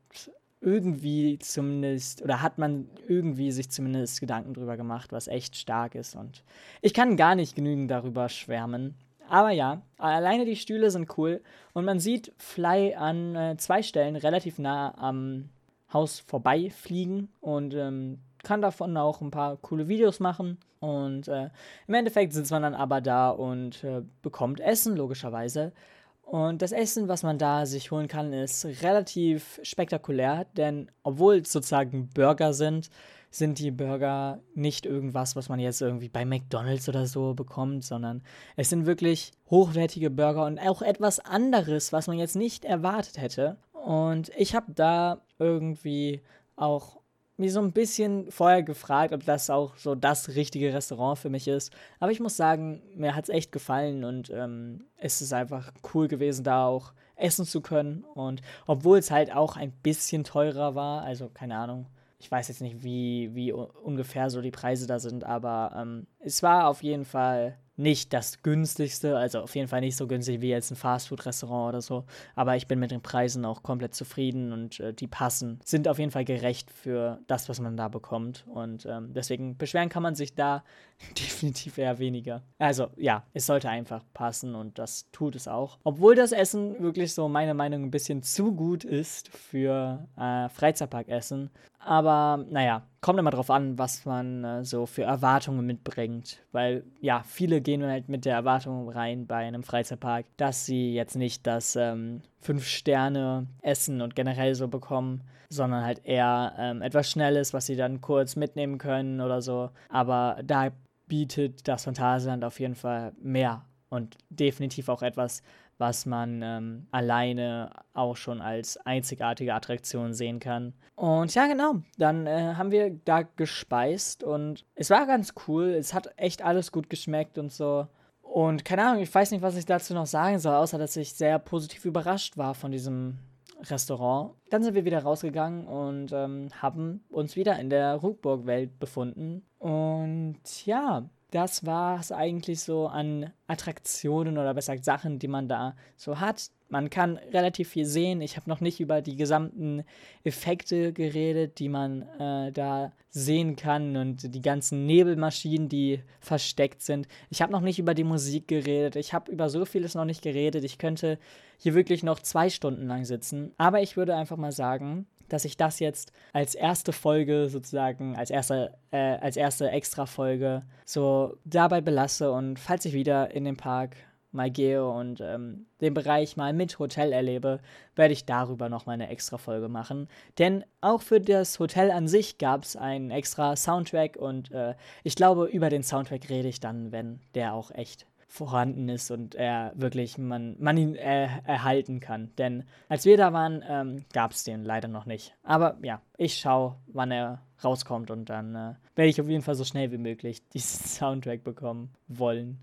irgendwie 0.61 1.37
zumindest, 1.39 2.21
oder 2.23 2.41
hat 2.41 2.57
man 2.57 2.89
irgendwie 3.07 3.51
sich 3.51 3.69
zumindest 3.69 4.19
Gedanken 4.19 4.53
drüber 4.53 4.75
gemacht, 4.77 5.11
was 5.11 5.27
echt 5.27 5.55
stark 5.55 5.95
ist. 5.95 6.15
Und 6.15 6.43
ich 6.81 6.93
kann 6.93 7.17
gar 7.17 7.35
nicht 7.35 7.55
genügend 7.55 7.91
darüber 7.91 8.27
schwärmen. 8.29 8.95
Aber 9.29 9.51
ja, 9.51 9.81
alleine 9.97 10.45
die 10.45 10.55
Stühle 10.55 10.91
sind 10.91 11.17
cool 11.17 11.41
und 11.73 11.85
man 11.85 11.99
sieht 11.99 12.33
Fly 12.37 12.95
an 12.95 13.35
äh, 13.35 13.57
zwei 13.57 13.83
Stellen 13.83 14.15
relativ 14.15 14.59
nah 14.59 14.93
am 14.97 15.49
Haus 15.91 16.19
vorbeifliegen 16.19 17.29
und 17.39 17.73
ähm, 17.73 18.19
kann 18.43 18.61
davon 18.61 18.95
auch 18.97 19.21
ein 19.21 19.31
paar 19.31 19.57
coole 19.57 19.87
Videos 19.87 20.19
machen. 20.19 20.57
Und 20.79 21.27
äh, 21.27 21.49
im 21.87 21.93
Endeffekt 21.93 22.33
sitzt 22.33 22.51
man 22.51 22.61
dann 22.61 22.75
aber 22.75 23.01
da 23.01 23.29
und 23.29 23.83
äh, 23.83 24.01
bekommt 24.21 24.59
Essen, 24.59 24.95
logischerweise. 24.95 25.73
Und 26.21 26.61
das 26.61 26.73
Essen, 26.73 27.07
was 27.07 27.23
man 27.23 27.37
da 27.37 27.65
sich 27.65 27.89
holen 27.89 28.09
kann, 28.09 28.33
ist 28.33 28.65
relativ 28.83 29.59
spektakulär, 29.63 30.45
denn 30.57 30.91
obwohl 31.03 31.37
es 31.37 31.51
sozusagen 31.51 32.09
Burger 32.13 32.53
sind, 32.53 32.89
sind 33.29 33.59
die 33.59 33.71
Burger 33.71 34.39
nicht 34.55 34.85
irgendwas, 34.85 35.35
was 35.35 35.49
man 35.49 35.59
jetzt 35.59 35.81
irgendwie 35.81 36.09
bei 36.09 36.25
McDonald's 36.25 36.87
oder 36.89 37.05
so 37.05 37.33
bekommt, 37.33 37.83
sondern 37.83 38.21
es 38.55 38.69
sind 38.69 38.85
wirklich 38.85 39.31
hochwertige 39.49 40.09
Burger 40.09 40.45
und 40.45 40.59
auch 40.59 40.81
etwas 40.81 41.19
anderes, 41.19 41.93
was 41.93 42.07
man 42.07 42.17
jetzt 42.17 42.35
nicht 42.35 42.65
erwartet 42.65 43.17
hätte. 43.17 43.57
Und 43.73 44.31
ich 44.37 44.55
habe 44.55 44.71
da 44.73 45.21
irgendwie 45.39 46.21
auch 46.55 46.97
mir 47.37 47.51
so 47.51 47.61
ein 47.61 47.71
bisschen 47.71 48.31
vorher 48.31 48.63
gefragt, 48.63 49.13
ob 49.13 49.23
das 49.23 49.49
auch 49.49 49.77
so 49.77 49.93
das 49.93 50.29
richtige 50.29 50.73
Restaurant 50.73 51.19
für 51.19 51.29
mich 51.29 51.47
ist. 51.47 51.71
Aber 51.99 52.11
ich 52.11 52.19
muss 52.19 52.35
sagen, 52.35 52.81
mir 52.95 53.15
hat 53.15 53.25
es 53.25 53.29
echt 53.29 53.51
gefallen 53.51 54.03
und 54.03 54.31
ähm, 54.31 54.85
es 54.97 55.21
ist 55.21 55.33
einfach 55.33 55.71
cool 55.93 56.07
gewesen, 56.07 56.43
da 56.43 56.65
auch 56.65 56.93
essen 57.15 57.45
zu 57.45 57.61
können. 57.61 58.03
Und 58.15 58.41
obwohl 58.65 58.97
es 58.97 59.11
halt 59.11 59.33
auch 59.33 59.55
ein 59.55 59.71
bisschen 59.71 60.23
teurer 60.23 60.73
war, 60.73 61.03
also 61.03 61.29
keine 61.29 61.57
Ahnung, 61.57 61.85
ich 62.19 62.31
weiß 62.31 62.47
jetzt 62.47 62.61
nicht, 62.61 62.83
wie, 62.83 63.33
wie 63.35 63.51
ungefähr 63.51 64.29
so 64.29 64.41
die 64.41 64.51
Preise 64.51 64.87
da 64.87 64.99
sind, 64.99 65.23
aber 65.23 65.75
ähm, 65.77 66.07
es 66.19 66.41
war 66.41 66.67
auf 66.67 66.81
jeden 66.83 67.05
Fall 67.05 67.59
nicht 67.77 68.11
das 68.11 68.41
günstigste, 68.41 69.17
also 69.17 69.41
auf 69.41 69.55
jeden 69.55 69.67
Fall 69.67 69.81
nicht 69.81 69.95
so 69.95 70.07
günstig 70.07 70.41
wie 70.41 70.49
jetzt 70.49 70.71
ein 70.71 70.75
Fastfood-Restaurant 70.75 71.69
oder 71.69 71.81
so. 71.81 72.05
Aber 72.35 72.55
ich 72.55 72.67
bin 72.67 72.79
mit 72.79 72.91
den 72.91 73.01
Preisen 73.01 73.45
auch 73.45 73.61
komplett 73.61 73.93
zufrieden 73.93 74.51
und 74.51 74.79
äh, 74.79 74.93
die 74.93 75.07
passen, 75.07 75.59
sind 75.63 75.87
auf 75.87 75.99
jeden 75.99 76.11
Fall 76.11 76.25
gerecht 76.25 76.71
für 76.71 77.19
das, 77.27 77.47
was 77.49 77.59
man 77.59 77.77
da 77.77 77.87
bekommt. 77.87 78.45
Und 78.47 78.87
ähm, 78.87 79.13
deswegen 79.13 79.57
beschweren 79.57 79.89
kann 79.89 80.03
man 80.03 80.15
sich 80.15 80.33
da 80.33 80.63
definitiv 81.17 81.77
eher 81.77 81.99
weniger. 81.99 82.41
Also 82.57 82.87
ja, 82.97 83.23
es 83.33 83.45
sollte 83.45 83.69
einfach 83.69 84.03
passen 84.13 84.55
und 84.55 84.79
das 84.79 85.09
tut 85.11 85.35
es 85.35 85.47
auch. 85.47 85.77
Obwohl 85.83 86.15
das 86.15 86.31
Essen 86.31 86.81
wirklich 86.81 87.13
so 87.13 87.29
meiner 87.29 87.53
Meinung 87.53 87.81
nach 87.81 87.87
ein 87.87 87.91
bisschen 87.91 88.23
zu 88.23 88.53
gut 88.53 88.83
ist 88.83 89.29
für 89.29 90.07
äh, 90.17 90.49
Freizeitparkessen. 90.49 91.51
Aber 91.79 92.43
naja, 92.49 92.83
kommt 93.07 93.19
immer 93.19 93.31
drauf 93.31 93.49
an, 93.49 93.77
was 93.77 94.03
man 94.03 94.43
äh, 94.43 94.65
so 94.65 94.85
für 94.85 95.03
Erwartungen 95.03 95.65
mitbringt. 95.65 96.39
Weil 96.51 96.83
ja, 96.99 97.23
viele 97.25 97.61
gehen 97.61 97.81
halt 97.85 98.09
mit 98.09 98.25
der 98.25 98.35
Erwartung 98.35 98.89
rein 98.89 99.27
bei 99.27 99.37
einem 99.37 99.63
Freizeitpark, 99.63 100.25
dass 100.35 100.65
sie 100.65 100.93
jetzt 100.93 101.15
nicht 101.15 101.47
das 101.47 101.77
ähm, 101.77 102.21
Fünf-Sterne-Essen 102.41 104.01
und 104.01 104.13
generell 104.13 104.55
so 104.55 104.67
bekommen, 104.67 105.23
sondern 105.49 105.85
halt 105.85 106.01
eher 106.03 106.53
ähm, 106.57 106.81
etwas 106.81 107.09
Schnelles, 107.09 107.53
was 107.53 107.67
sie 107.67 107.77
dann 107.77 108.01
kurz 108.01 108.35
mitnehmen 108.35 108.77
können 108.77 109.21
oder 109.21 109.41
so. 109.41 109.69
Aber 109.87 110.41
da 110.43 110.71
bietet 111.07 111.65
das 111.65 111.85
Phantasialand 111.85 112.43
auf 112.43 112.59
jeden 112.59 112.75
Fall 112.75 113.13
mehr 113.21 113.63
und 113.87 114.17
definitiv 114.29 114.89
auch 114.89 115.01
etwas, 115.01 115.43
was 115.77 116.05
man 116.05 116.41
ähm, 116.43 116.87
alleine 116.91 117.71
auch 117.93 118.15
schon 118.15 118.41
als 118.41 118.77
einzigartige 118.77 119.53
Attraktion 119.53 120.13
sehen 120.13 120.39
kann. 120.39 120.73
Und 120.95 121.33
ja, 121.35 121.47
genau, 121.47 121.75
dann 121.97 122.25
äh, 122.25 122.55
haben 122.55 122.71
wir 122.71 122.89
da 123.05 123.21
gespeist 123.21 124.23
und 124.23 124.65
es 124.75 124.89
war 124.89 125.05
ganz 125.05 125.33
cool. 125.47 125.69
Es 125.69 125.93
hat 125.93 126.09
echt 126.17 126.43
alles 126.43 126.71
gut 126.71 126.89
geschmeckt 126.89 127.37
und 127.37 127.51
so. 127.51 127.87
Und 128.21 128.65
keine 128.65 128.85
Ahnung, 128.85 129.01
ich 129.01 129.13
weiß 129.13 129.31
nicht, 129.31 129.41
was 129.41 129.55
ich 129.55 129.65
dazu 129.65 129.93
noch 129.93 130.05
sagen 130.05 130.39
soll, 130.39 130.55
außer 130.55 130.77
dass 130.77 130.95
ich 130.97 131.13
sehr 131.13 131.39
positiv 131.39 131.85
überrascht 131.85 132.37
war 132.37 132.53
von 132.53 132.71
diesem 132.71 133.19
Restaurant. 133.63 134.33
Dann 134.49 134.63
sind 134.63 134.75
wir 134.75 134.85
wieder 134.85 135.01
rausgegangen 135.01 135.65
und 135.65 136.11
ähm, 136.11 136.49
haben 136.61 137.03
uns 137.09 137.35
wieder 137.35 137.57
in 137.59 137.69
der 137.69 137.95
Ruckburg-Welt 137.95 138.79
befunden. 138.79 139.43
Und 139.59 140.65
ja, 140.65 141.09
das 141.31 141.65
war 141.65 141.99
es 141.99 142.11
eigentlich 142.11 142.61
so 142.61 142.87
an 142.87 143.31
Attraktionen 143.47 144.37
oder 144.37 144.53
besser 144.53 144.73
gesagt 144.73 144.85
Sachen, 144.85 145.19
die 145.19 145.27
man 145.27 145.49
da 145.49 145.75
so 145.97 146.19
hat. 146.19 146.51
Man 146.69 146.89
kann 146.89 147.17
relativ 147.33 147.69
viel 147.69 147.85
sehen. 147.85 148.21
Ich 148.21 148.37
habe 148.37 148.49
noch 148.49 148.61
nicht 148.61 148.79
über 148.79 149.01
die 149.01 149.15
gesamten 149.15 149.83
Effekte 150.23 150.93
geredet, 150.93 151.59
die 151.59 151.69
man 151.69 152.03
äh, 152.19 152.51
da 152.51 152.93
sehen 153.09 153.55
kann 153.55 153.97
und 153.97 154.33
die 154.35 154.41
ganzen 154.41 154.85
Nebelmaschinen, 154.85 155.69
die 155.69 156.01
versteckt 156.19 156.81
sind. 156.81 157.07
Ich 157.29 157.41
habe 157.41 157.51
noch 157.51 157.61
nicht 157.61 157.79
über 157.79 157.93
die 157.93 158.03
Musik 158.03 158.47
geredet. 158.47 158.95
Ich 158.95 159.13
habe 159.13 159.31
über 159.31 159.49
so 159.49 159.65
vieles 159.65 159.95
noch 159.95 160.05
nicht 160.05 160.21
geredet. 160.21 160.63
Ich 160.63 160.77
könnte 160.77 161.19
hier 161.57 161.73
wirklich 161.73 162.03
noch 162.03 162.19
zwei 162.19 162.49
Stunden 162.49 162.87
lang 162.87 163.05
sitzen. 163.05 163.53
Aber 163.57 163.81
ich 163.81 163.97
würde 163.97 164.15
einfach 164.15 164.37
mal 164.37 164.51
sagen, 164.51 165.07
dass 165.29 165.45
ich 165.45 165.57
das 165.57 165.79
jetzt 165.79 166.11
als 166.33 166.55
erste 166.55 166.93
Folge 166.93 167.49
sozusagen, 167.49 168.15
als 168.15 168.29
erste, 168.29 168.77
äh, 168.91 169.17
als 169.17 169.37
erste 169.37 169.69
Extra-Folge 169.69 170.63
so 170.85 171.37
dabei 171.45 171.81
belasse. 171.81 172.31
Und 172.31 172.59
falls 172.59 172.85
ich 172.85 172.93
wieder 172.93 173.31
in 173.31 173.45
den 173.45 173.57
Park 173.57 173.95
mal 174.31 174.51
gehe 174.51 174.85
und 174.87 175.21
ähm, 175.21 175.65
den 175.81 175.93
Bereich 175.93 176.37
mal 176.37 176.53
mit 176.53 176.79
Hotel 176.79 177.11
erlebe, 177.11 177.59
werde 177.95 178.13
ich 178.13 178.25
darüber 178.25 178.69
noch 178.69 178.85
mal 178.85 178.93
eine 178.93 179.09
extra 179.09 179.37
Folge 179.37 179.69
machen. 179.69 180.07
Denn 180.37 180.63
auch 180.81 181.01
für 181.01 181.19
das 181.19 181.59
Hotel 181.59 181.91
an 181.91 182.07
sich 182.07 182.37
gab 182.37 182.63
es 182.63 182.75
einen 182.75 183.11
extra 183.11 183.55
Soundtrack 183.55 184.17
und 184.17 184.51
äh, 184.51 184.75
ich 185.03 185.15
glaube, 185.15 185.45
über 185.45 185.69
den 185.69 185.83
Soundtrack 185.83 186.29
rede 186.29 186.47
ich 186.47 186.59
dann, 186.59 186.91
wenn 186.91 187.19
der 187.35 187.53
auch 187.53 187.71
echt 187.71 188.05
vorhanden 188.27 188.89
ist 188.89 189.09
und 189.09 189.35
er 189.35 189.71
wirklich, 189.75 190.17
man, 190.17 190.55
man 190.59 190.77
ihn 190.77 190.95
äh, 190.95 191.29
erhalten 191.45 191.99
kann. 191.99 192.31
Denn 192.37 192.65
als 192.89 193.05
wir 193.05 193.17
da 193.17 193.31
waren, 193.33 193.63
ähm, 193.67 194.05
gab 194.13 194.31
es 194.31 194.43
den 194.43 194.63
leider 194.63 194.89
noch 194.89 195.05
nicht. 195.05 195.33
Aber 195.43 195.77
ja, 195.81 196.01
ich 196.17 196.37
schaue, 196.37 196.75
wann 196.87 197.11
er 197.11 197.41
rauskommt 197.63 198.11
und 198.11 198.29
dann 198.29 198.53
äh, 198.53 198.73
werde 198.95 199.09
ich 199.09 199.21
auf 199.21 199.29
jeden 199.29 199.43
Fall 199.43 199.55
so 199.55 199.63
schnell 199.63 199.91
wie 199.91 199.97
möglich 199.97 200.47
diesen 200.53 200.85
Soundtrack 200.85 201.43
bekommen 201.43 201.89
wollen. 202.07 202.59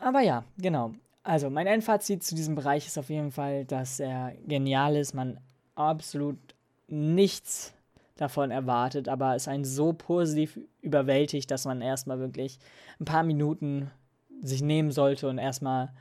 Aber 0.00 0.20
ja, 0.20 0.44
genau. 0.58 0.92
Also 1.22 1.50
mein 1.50 1.66
Endfazit 1.66 2.22
zu 2.22 2.34
diesem 2.34 2.54
Bereich 2.54 2.86
ist 2.86 2.98
auf 2.98 3.08
jeden 3.08 3.32
Fall, 3.32 3.64
dass 3.64 4.00
er 4.00 4.32
genial 4.46 4.96
ist, 4.96 5.14
man 5.14 5.40
absolut 5.74 6.38
nichts 6.88 7.74
davon 8.16 8.50
erwartet, 8.50 9.08
aber 9.08 9.34
es 9.34 9.48
einen 9.48 9.64
so 9.64 9.92
positiv 9.92 10.58
überwältigt, 10.80 11.50
dass 11.50 11.64
man 11.64 11.82
erstmal 11.82 12.18
wirklich 12.18 12.58
ein 13.00 13.04
paar 13.04 13.22
Minuten 13.22 13.90
sich 14.42 14.62
nehmen 14.62 14.90
sollte 14.90 15.28
und 15.28 15.38
erstmal 15.38 15.92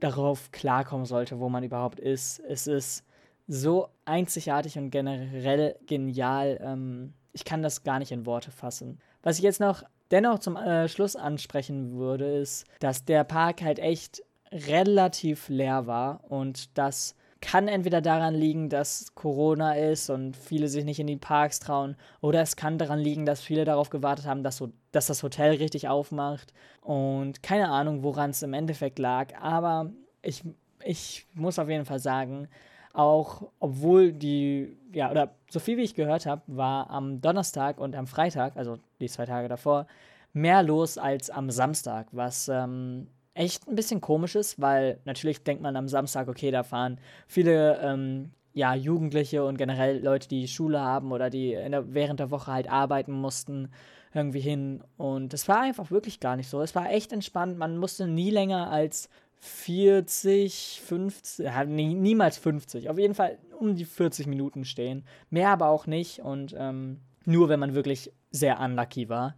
darauf 0.00 0.50
klarkommen 0.52 1.06
sollte, 1.06 1.40
wo 1.40 1.48
man 1.48 1.64
überhaupt 1.64 2.00
ist. 2.00 2.40
Es 2.40 2.66
ist 2.66 3.04
so 3.46 3.88
einzigartig 4.04 4.78
und 4.78 4.90
generell 4.90 5.76
genial. 5.86 6.58
Ähm, 6.62 7.14
ich 7.32 7.44
kann 7.44 7.62
das 7.62 7.82
gar 7.82 7.98
nicht 7.98 8.12
in 8.12 8.26
Worte 8.26 8.50
fassen. 8.50 9.00
Was 9.22 9.38
ich 9.38 9.44
jetzt 9.44 9.60
noch 9.60 9.82
dennoch 10.10 10.38
zum 10.38 10.56
äh, 10.56 10.88
Schluss 10.88 11.16
ansprechen 11.16 11.92
würde, 11.92 12.26
ist, 12.38 12.66
dass 12.80 13.04
der 13.04 13.24
Park 13.24 13.62
halt 13.62 13.78
echt 13.78 14.22
relativ 14.52 15.48
leer 15.48 15.86
war 15.86 16.24
und 16.30 16.76
das 16.78 17.14
kann 17.40 17.68
entweder 17.68 18.00
daran 18.00 18.34
liegen, 18.34 18.68
dass 18.68 19.14
Corona 19.14 19.74
ist 19.74 20.10
und 20.10 20.36
viele 20.36 20.68
sich 20.68 20.84
nicht 20.84 20.98
in 20.98 21.06
die 21.06 21.16
Parks 21.16 21.60
trauen, 21.60 21.96
oder 22.20 22.40
es 22.40 22.56
kann 22.56 22.78
daran 22.78 22.98
liegen, 22.98 23.26
dass 23.26 23.40
viele 23.40 23.64
darauf 23.64 23.90
gewartet 23.90 24.26
haben, 24.26 24.42
dass, 24.42 24.56
so, 24.56 24.72
dass 24.92 25.06
das 25.06 25.22
Hotel 25.22 25.54
richtig 25.56 25.88
aufmacht. 25.88 26.52
Und 26.80 27.42
keine 27.42 27.68
Ahnung, 27.68 28.02
woran 28.02 28.30
es 28.30 28.42
im 28.42 28.54
Endeffekt 28.54 28.98
lag. 28.98 29.34
Aber 29.40 29.90
ich, 30.22 30.42
ich 30.84 31.26
muss 31.34 31.58
auf 31.58 31.68
jeden 31.68 31.84
Fall 31.84 32.00
sagen, 32.00 32.48
auch 32.92 33.48
obwohl 33.60 34.12
die, 34.12 34.76
ja, 34.92 35.10
oder 35.10 35.34
so 35.48 35.60
viel 35.60 35.76
wie 35.76 35.82
ich 35.82 35.94
gehört 35.94 36.26
habe, 36.26 36.42
war 36.46 36.90
am 36.90 37.20
Donnerstag 37.20 37.78
und 37.78 37.94
am 37.94 38.06
Freitag, 38.08 38.56
also 38.56 38.78
die 39.00 39.08
zwei 39.08 39.26
Tage 39.26 39.48
davor, 39.48 39.86
mehr 40.32 40.62
los 40.62 40.98
als 40.98 41.30
am 41.30 41.50
Samstag, 41.50 42.08
was 42.12 42.48
ähm, 42.48 43.08
echt 43.38 43.68
ein 43.68 43.76
bisschen 43.76 44.00
komisch 44.00 44.34
ist, 44.34 44.60
weil 44.60 44.98
natürlich 45.04 45.44
denkt 45.44 45.62
man 45.62 45.76
am 45.76 45.88
Samstag, 45.88 46.28
okay, 46.28 46.50
da 46.50 46.62
fahren 46.64 46.98
viele 47.26 47.78
ähm, 47.80 48.30
ja, 48.52 48.74
Jugendliche 48.74 49.44
und 49.44 49.56
generell 49.56 50.02
Leute, 50.02 50.28
die 50.28 50.48
Schule 50.48 50.80
haben 50.80 51.12
oder 51.12 51.30
die 51.30 51.52
der, 51.52 51.94
während 51.94 52.18
der 52.18 52.30
Woche 52.30 52.52
halt 52.52 52.68
arbeiten 52.68 53.12
mussten, 53.12 53.70
irgendwie 54.12 54.40
hin. 54.40 54.82
Und 54.96 55.32
es 55.34 55.46
war 55.46 55.60
einfach 55.60 55.90
wirklich 55.90 56.18
gar 56.18 56.36
nicht 56.36 56.48
so. 56.48 56.60
Es 56.60 56.74
war 56.74 56.90
echt 56.90 57.12
entspannt. 57.12 57.56
Man 57.58 57.78
musste 57.78 58.08
nie 58.08 58.30
länger 58.30 58.70
als 58.70 59.08
40, 59.40 60.82
50, 60.84 61.44
ja, 61.44 61.64
nie, 61.64 61.94
niemals 61.94 62.38
50, 62.38 62.90
auf 62.90 62.98
jeden 62.98 63.14
Fall 63.14 63.38
um 63.56 63.76
die 63.76 63.84
40 63.84 64.26
Minuten 64.26 64.64
stehen. 64.64 65.04
Mehr 65.30 65.50
aber 65.50 65.68
auch 65.68 65.86
nicht 65.86 66.20
und 66.20 66.54
ähm, 66.58 67.00
nur 67.24 67.48
wenn 67.48 67.60
man 67.60 67.74
wirklich 67.74 68.12
sehr 68.32 68.58
unlucky 68.58 69.08
war. 69.08 69.36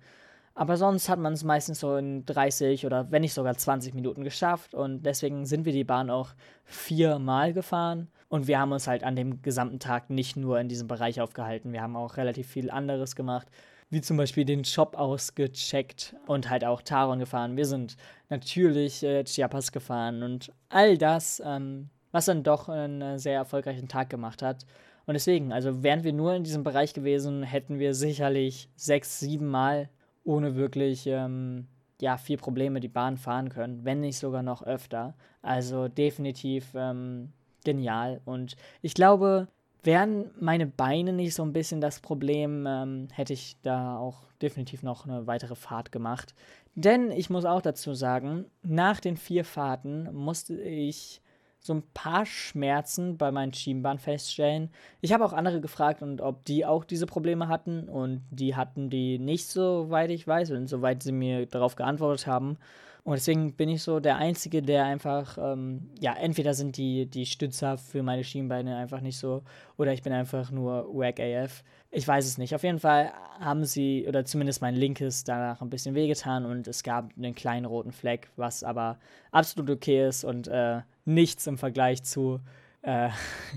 Aber 0.60 0.76
sonst 0.76 1.08
hat 1.08 1.18
man 1.18 1.32
es 1.32 1.42
meistens 1.42 1.80
so 1.80 1.96
in 1.96 2.26
30 2.26 2.84
oder 2.84 3.10
wenn 3.10 3.22
nicht 3.22 3.32
sogar 3.32 3.56
20 3.56 3.94
Minuten 3.94 4.24
geschafft. 4.24 4.74
Und 4.74 5.06
deswegen 5.06 5.46
sind 5.46 5.64
wir 5.64 5.72
die 5.72 5.84
Bahn 5.84 6.10
auch 6.10 6.34
viermal 6.66 7.54
gefahren. 7.54 8.08
Und 8.28 8.46
wir 8.46 8.58
haben 8.58 8.70
uns 8.70 8.86
halt 8.86 9.02
an 9.02 9.16
dem 9.16 9.40
gesamten 9.40 9.78
Tag 9.78 10.10
nicht 10.10 10.36
nur 10.36 10.60
in 10.60 10.68
diesem 10.68 10.86
Bereich 10.86 11.22
aufgehalten. 11.22 11.72
Wir 11.72 11.80
haben 11.80 11.96
auch 11.96 12.18
relativ 12.18 12.46
viel 12.46 12.70
anderes 12.70 13.16
gemacht. 13.16 13.46
Wie 13.88 14.02
zum 14.02 14.18
Beispiel 14.18 14.44
den 14.44 14.66
Shop 14.66 14.96
ausgecheckt 14.98 16.14
und 16.26 16.50
halt 16.50 16.66
auch 16.66 16.82
Taron 16.82 17.20
gefahren. 17.20 17.56
Wir 17.56 17.64
sind 17.64 17.96
natürlich 18.28 19.02
äh, 19.02 19.24
Chiapas 19.24 19.72
gefahren 19.72 20.22
und 20.22 20.52
all 20.68 20.98
das, 20.98 21.40
ähm, 21.42 21.88
was 22.12 22.26
dann 22.26 22.42
doch 22.42 22.68
einen 22.68 23.18
sehr 23.18 23.36
erfolgreichen 23.36 23.88
Tag 23.88 24.10
gemacht 24.10 24.42
hat. 24.42 24.66
Und 25.06 25.14
deswegen, 25.14 25.54
also 25.54 25.82
wären 25.82 26.04
wir 26.04 26.12
nur 26.12 26.34
in 26.34 26.44
diesem 26.44 26.64
Bereich 26.64 26.92
gewesen, 26.92 27.44
hätten 27.44 27.78
wir 27.78 27.94
sicherlich 27.94 28.68
sechs, 28.76 29.20
sieben 29.20 29.46
Mal 29.46 29.88
ohne 30.30 30.54
wirklich 30.54 31.06
ähm, 31.08 31.66
ja, 32.00 32.16
viel 32.16 32.38
Probleme 32.38 32.78
die 32.78 32.88
Bahn 32.88 33.16
fahren 33.16 33.48
können, 33.48 33.84
wenn 33.84 34.00
nicht 34.00 34.16
sogar 34.16 34.44
noch 34.44 34.62
öfter. 34.62 35.14
Also 35.42 35.88
definitiv 35.88 36.72
ähm, 36.74 37.32
genial. 37.64 38.20
Und 38.24 38.56
ich 38.80 38.94
glaube, 38.94 39.48
wären 39.82 40.30
meine 40.38 40.66
Beine 40.66 41.12
nicht 41.12 41.34
so 41.34 41.42
ein 41.42 41.52
bisschen 41.52 41.80
das 41.80 41.98
Problem, 41.98 42.64
ähm, 42.66 43.08
hätte 43.12 43.32
ich 43.32 43.56
da 43.62 43.98
auch 43.98 44.22
definitiv 44.40 44.84
noch 44.84 45.04
eine 45.04 45.26
weitere 45.26 45.56
Fahrt 45.56 45.90
gemacht. 45.90 46.34
Denn 46.76 47.10
ich 47.10 47.28
muss 47.28 47.44
auch 47.44 47.60
dazu 47.60 47.94
sagen, 47.94 48.44
nach 48.62 49.00
den 49.00 49.16
vier 49.16 49.44
Fahrten 49.44 50.14
musste 50.14 50.60
ich 50.62 51.20
so 51.62 51.74
ein 51.74 51.82
paar 51.92 52.24
Schmerzen 52.24 53.18
bei 53.18 53.30
meinen 53.30 53.52
Schienbeinen 53.52 53.98
feststellen. 53.98 54.70
Ich 55.02 55.12
habe 55.12 55.24
auch 55.24 55.34
andere 55.34 55.60
gefragt 55.60 56.02
und 56.02 56.22
ob 56.22 56.44
die 56.46 56.64
auch 56.64 56.84
diese 56.84 57.06
Probleme 57.06 57.48
hatten 57.48 57.88
und 57.88 58.22
die 58.30 58.56
hatten 58.56 58.88
die 58.88 59.18
nicht, 59.18 59.46
soweit 59.46 60.10
ich 60.10 60.26
weiß 60.26 60.52
und 60.52 60.68
soweit 60.68 61.02
sie 61.02 61.12
mir 61.12 61.46
darauf 61.46 61.76
geantwortet 61.76 62.26
haben. 62.26 62.56
Und 63.02 63.14
deswegen 63.14 63.54
bin 63.54 63.68
ich 63.68 63.82
so 63.82 63.98
der 63.98 64.16
Einzige, 64.16 64.62
der 64.62 64.84
einfach, 64.84 65.38
ähm, 65.38 65.90
ja, 66.00 66.14
entweder 66.14 66.54
sind 66.54 66.76
die, 66.76 67.06
die 67.06 67.26
Stützer 67.26 67.78
für 67.78 68.02
meine 68.02 68.24
Schienbeine 68.24 68.76
einfach 68.76 69.00
nicht 69.00 69.18
so 69.18 69.42
oder 69.78 69.92
ich 69.92 70.02
bin 70.02 70.12
einfach 70.12 70.50
nur 70.50 70.86
wack 70.94 71.18
AF. 71.18 71.62
Ich 71.90 72.06
weiß 72.06 72.26
es 72.26 72.38
nicht. 72.38 72.54
Auf 72.54 72.62
jeden 72.62 72.78
Fall 72.78 73.12
haben 73.38 73.64
sie, 73.64 74.06
oder 74.06 74.24
zumindest 74.24 74.62
mein 74.62 74.76
linkes, 74.76 75.24
danach 75.24 75.60
ein 75.60 75.70
bisschen 75.70 75.94
wehgetan 75.94 76.44
und 76.44 76.68
es 76.68 76.82
gab 76.82 77.10
einen 77.16 77.34
kleinen 77.34 77.64
roten 77.64 77.92
Fleck, 77.92 78.30
was 78.36 78.62
aber 78.62 78.98
absolut 79.32 79.70
okay 79.70 80.06
ist 80.06 80.24
und 80.24 80.48
äh, 80.48 80.80
nichts 81.04 81.46
im 81.46 81.58
Vergleich 81.58 82.02
zu 82.02 82.40
äh, 82.82 83.10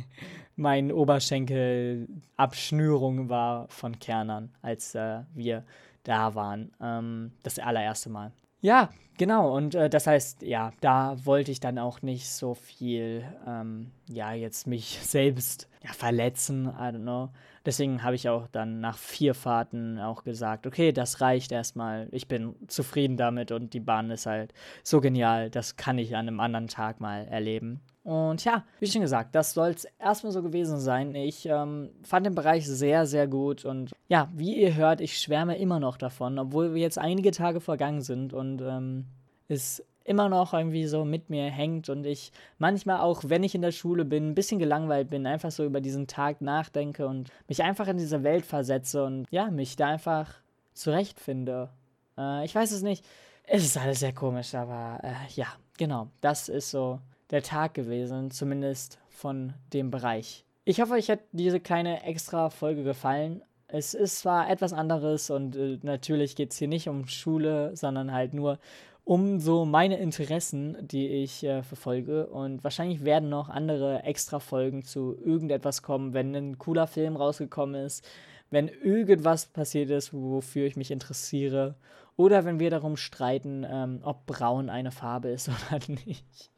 meinen 0.55 0.91
Oberschenkelabschnürung 0.91 3.29
war 3.29 3.67
von 3.69 3.97
Kernern, 3.99 4.51
als 4.61 4.95
äh, 4.95 5.21
wir 5.33 5.63
da 6.03 6.35
waren. 6.35 6.71
Ähm, 6.81 7.31
das 7.43 7.59
allererste 7.59 8.09
Mal. 8.09 8.31
Ja, 8.61 8.89
genau. 9.17 9.55
Und 9.55 9.75
äh, 9.75 9.89
das 9.89 10.07
heißt, 10.07 10.41
ja, 10.43 10.71
da 10.81 11.15
wollte 11.25 11.51
ich 11.51 11.59
dann 11.59 11.77
auch 11.77 12.01
nicht 12.01 12.29
so 12.29 12.53
viel, 12.53 13.25
ähm, 13.47 13.91
ja, 14.07 14.33
jetzt 14.33 14.67
mich 14.67 14.99
selbst 15.03 15.67
ja, 15.83 15.93
verletzen. 15.93 16.67
I 16.67 16.91
don't 16.91 17.01
know. 17.01 17.29
Deswegen 17.65 18.03
habe 18.03 18.15
ich 18.15 18.27
auch 18.27 18.47
dann 18.47 18.81
nach 18.81 18.97
vier 18.97 19.33
Fahrten 19.33 19.99
auch 19.99 20.23
gesagt, 20.23 20.67
okay, 20.67 20.91
das 20.91 21.21
reicht 21.21 21.51
erstmal. 21.51 22.09
Ich 22.11 22.27
bin 22.27 22.55
zufrieden 22.67 23.15
damit 23.15 23.51
und 23.51 23.73
die 23.73 23.79
Bahn 23.79 24.11
ist 24.11 24.25
halt 24.25 24.53
so 24.83 24.99
genial. 24.99 25.49
Das 25.49 25.77
kann 25.77 25.97
ich 25.97 26.15
an 26.15 26.27
einem 26.27 26.39
anderen 26.39 26.67
Tag 26.67 26.99
mal 26.99 27.25
erleben. 27.25 27.79
Und 28.03 28.43
ja, 28.43 28.65
wie 28.81 28.87
schon 28.87 29.01
gesagt, 29.01 29.33
das 29.33 29.53
soll 29.53 29.69
es 29.69 29.85
erstmal 29.97 30.33
so 30.33 30.43
gewesen 30.43 30.77
sein. 30.77 31.15
Ich 31.15 31.45
ähm, 31.45 31.91
fand 32.03 32.25
den 32.25 32.35
Bereich 32.35 32.67
sehr, 32.67 33.05
sehr 33.05 33.27
gut. 33.27 33.63
Und 33.63 33.91
ja, 34.09 34.29
wie 34.35 34.61
ihr 34.61 34.75
hört, 34.75 34.99
ich 34.99 35.17
schwärme 35.17 35.57
immer 35.57 35.79
noch 35.79 35.95
davon, 35.95 36.37
obwohl 36.37 36.73
wir 36.73 36.81
jetzt 36.81 36.97
einige 36.97 37.31
Tage 37.31 37.61
vergangen 37.61 38.01
sind 38.01 38.33
und 38.33 38.61
ähm, 38.61 39.05
es 39.47 39.85
immer 40.03 40.29
noch 40.29 40.53
irgendwie 40.53 40.85
so 40.85 41.05
mit 41.05 41.29
mir 41.29 41.45
hängt 41.45 41.89
und 41.89 42.05
ich 42.05 42.31
manchmal 42.57 42.99
auch, 42.99 43.23
wenn 43.25 43.43
ich 43.43 43.55
in 43.55 43.61
der 43.61 43.71
Schule 43.71 44.05
bin, 44.05 44.29
ein 44.29 44.35
bisschen 44.35 44.59
gelangweilt 44.59 45.09
bin, 45.09 45.25
einfach 45.25 45.51
so 45.51 45.63
über 45.63 45.81
diesen 45.81 46.07
Tag 46.07 46.41
nachdenke 46.41 47.07
und 47.07 47.29
mich 47.47 47.63
einfach 47.63 47.87
in 47.87 47.97
diese 47.97 48.23
Welt 48.23 48.45
versetze 48.45 49.05
und 49.05 49.25
ja, 49.31 49.49
mich 49.49 49.75
da 49.75 49.87
einfach 49.87 50.35
zurechtfinde. 50.73 51.69
Äh, 52.17 52.45
ich 52.45 52.53
weiß 52.53 52.71
es 52.71 52.81
nicht. 52.81 53.05
Es 53.45 53.63
ist 53.63 53.77
alles 53.77 53.99
sehr 53.99 54.13
komisch, 54.13 54.55
aber 54.55 54.99
äh, 55.03 55.13
ja, 55.35 55.47
genau, 55.77 56.09
das 56.21 56.49
ist 56.49 56.71
so 56.71 56.99
der 57.29 57.43
Tag 57.43 57.73
gewesen, 57.73 58.31
zumindest 58.31 58.99
von 59.09 59.53
dem 59.73 59.89
Bereich, 59.89 60.45
Ich 60.65 60.79
hoffe, 60.79 60.93
euch 60.93 61.09
hat 61.09 61.19
diese 61.31 61.59
kleine 61.59 62.03
extra 62.03 62.49
Folge 62.49 62.83
gefallen. 62.83 63.41
Es 63.67 63.93
ist 63.93 64.19
zwar 64.19 64.49
etwas 64.49 64.71
anderes 64.71 65.29
und 65.29 65.55
äh, 65.55 65.79
natürlich 65.81 66.35
geht 66.35 66.51
es 66.51 66.57
hier 66.57 66.67
nicht 66.67 66.87
um 66.87 67.07
Schule, 67.07 67.75
sondern 67.75 68.13
halt 68.13 68.33
nur 68.33 68.59
um 69.05 69.39
so 69.39 69.65
meine 69.65 69.97
Interessen, 69.97 70.77
die 70.81 71.07
ich 71.07 71.43
äh, 71.43 71.63
verfolge. 71.63 72.27
Und 72.27 72.63
wahrscheinlich 72.63 73.03
werden 73.03 73.29
noch 73.29 73.49
andere 73.49 74.03
extra 74.03 74.39
Folgen 74.39 74.83
zu 74.83 75.17
irgendetwas 75.23 75.81
kommen, 75.81 76.13
wenn 76.13 76.35
ein 76.35 76.57
cooler 76.57 76.87
Film 76.87 77.15
rausgekommen 77.15 77.75
ist, 77.75 78.07
wenn 78.49 78.67
irgendwas 78.67 79.47
passiert 79.47 79.89
ist, 79.89 80.13
wofür 80.13 80.65
ich 80.65 80.77
mich 80.77 80.91
interessiere. 80.91 81.75
Oder 82.15 82.45
wenn 82.45 82.59
wir 82.59 82.69
darum 82.69 82.95
streiten, 82.95 83.65
ähm, 83.69 83.99
ob 84.03 84.25
braun 84.25 84.69
eine 84.69 84.91
Farbe 84.91 85.29
ist 85.29 85.49
oder 85.69 85.79
nicht. 86.05 86.51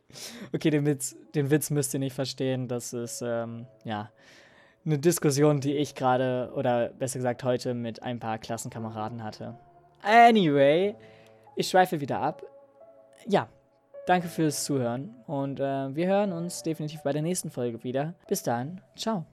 Okay, 0.53 0.69
den 0.69 0.85
Witz, 0.85 1.15
den 1.33 1.49
Witz 1.49 1.71
müsst 1.71 1.93
ihr 1.93 1.99
nicht 1.99 2.13
verstehen. 2.13 2.67
Das 2.67 2.93
ist, 2.93 3.23
ähm, 3.25 3.65
ja, 3.83 4.11
eine 4.85 4.99
Diskussion, 4.99 5.61
die 5.61 5.73
ich 5.73 5.95
gerade, 5.95 6.51
oder 6.55 6.89
besser 6.89 7.17
gesagt 7.17 7.43
heute, 7.43 7.73
mit 7.73 8.03
ein 8.03 8.19
paar 8.19 8.37
Klassenkameraden 8.37 9.23
hatte. 9.23 9.57
Anyway, 10.03 10.95
ich 11.55 11.69
schweife 11.69 12.01
wieder 12.01 12.19
ab. 12.19 12.43
Ja, 13.27 13.47
danke 14.05 14.27
fürs 14.27 14.63
Zuhören 14.63 15.15
und 15.27 15.59
äh, 15.59 15.95
wir 15.95 16.07
hören 16.07 16.31
uns 16.31 16.63
definitiv 16.63 17.01
bei 17.03 17.13
der 17.13 17.21
nächsten 17.21 17.49
Folge 17.49 17.83
wieder. 17.83 18.13
Bis 18.27 18.43
dann, 18.43 18.81
ciao. 18.95 19.25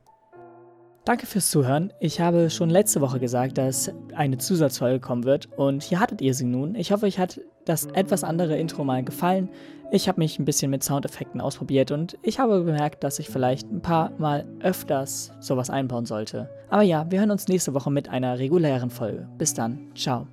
Danke 1.04 1.26
fürs 1.26 1.50
Zuhören. 1.50 1.92
Ich 1.98 2.20
habe 2.20 2.48
schon 2.48 2.70
letzte 2.70 3.00
Woche 3.00 3.18
gesagt, 3.18 3.58
dass 3.58 3.92
eine 4.14 4.38
Zusatzfolge 4.38 5.00
kommen 5.00 5.24
wird 5.24 5.48
und 5.56 5.82
hier 5.82 5.98
hattet 5.98 6.20
ihr 6.20 6.32
sie 6.32 6.44
nun. 6.44 6.76
Ich 6.76 6.92
hoffe, 6.92 7.06
euch 7.06 7.18
hat 7.18 7.40
das 7.64 7.86
etwas 7.86 8.22
andere 8.22 8.56
Intro 8.56 8.84
mal 8.84 9.02
gefallen. 9.02 9.48
Ich 9.90 10.08
habe 10.08 10.20
mich 10.20 10.38
ein 10.38 10.44
bisschen 10.44 10.70
mit 10.70 10.84
Soundeffekten 10.84 11.40
ausprobiert 11.40 11.90
und 11.90 12.16
ich 12.22 12.38
habe 12.38 12.62
bemerkt, 12.62 13.02
dass 13.04 13.18
ich 13.18 13.28
vielleicht 13.28 13.70
ein 13.70 13.82
paar 13.82 14.12
Mal 14.18 14.46
öfters 14.60 15.32
sowas 15.40 15.70
einbauen 15.70 16.06
sollte. 16.06 16.48
Aber 16.70 16.82
ja, 16.82 17.04
wir 17.10 17.18
hören 17.18 17.32
uns 17.32 17.48
nächste 17.48 17.74
Woche 17.74 17.90
mit 17.90 18.08
einer 18.08 18.38
regulären 18.38 18.90
Folge. 18.90 19.28
Bis 19.36 19.54
dann, 19.54 19.90
ciao. 19.94 20.28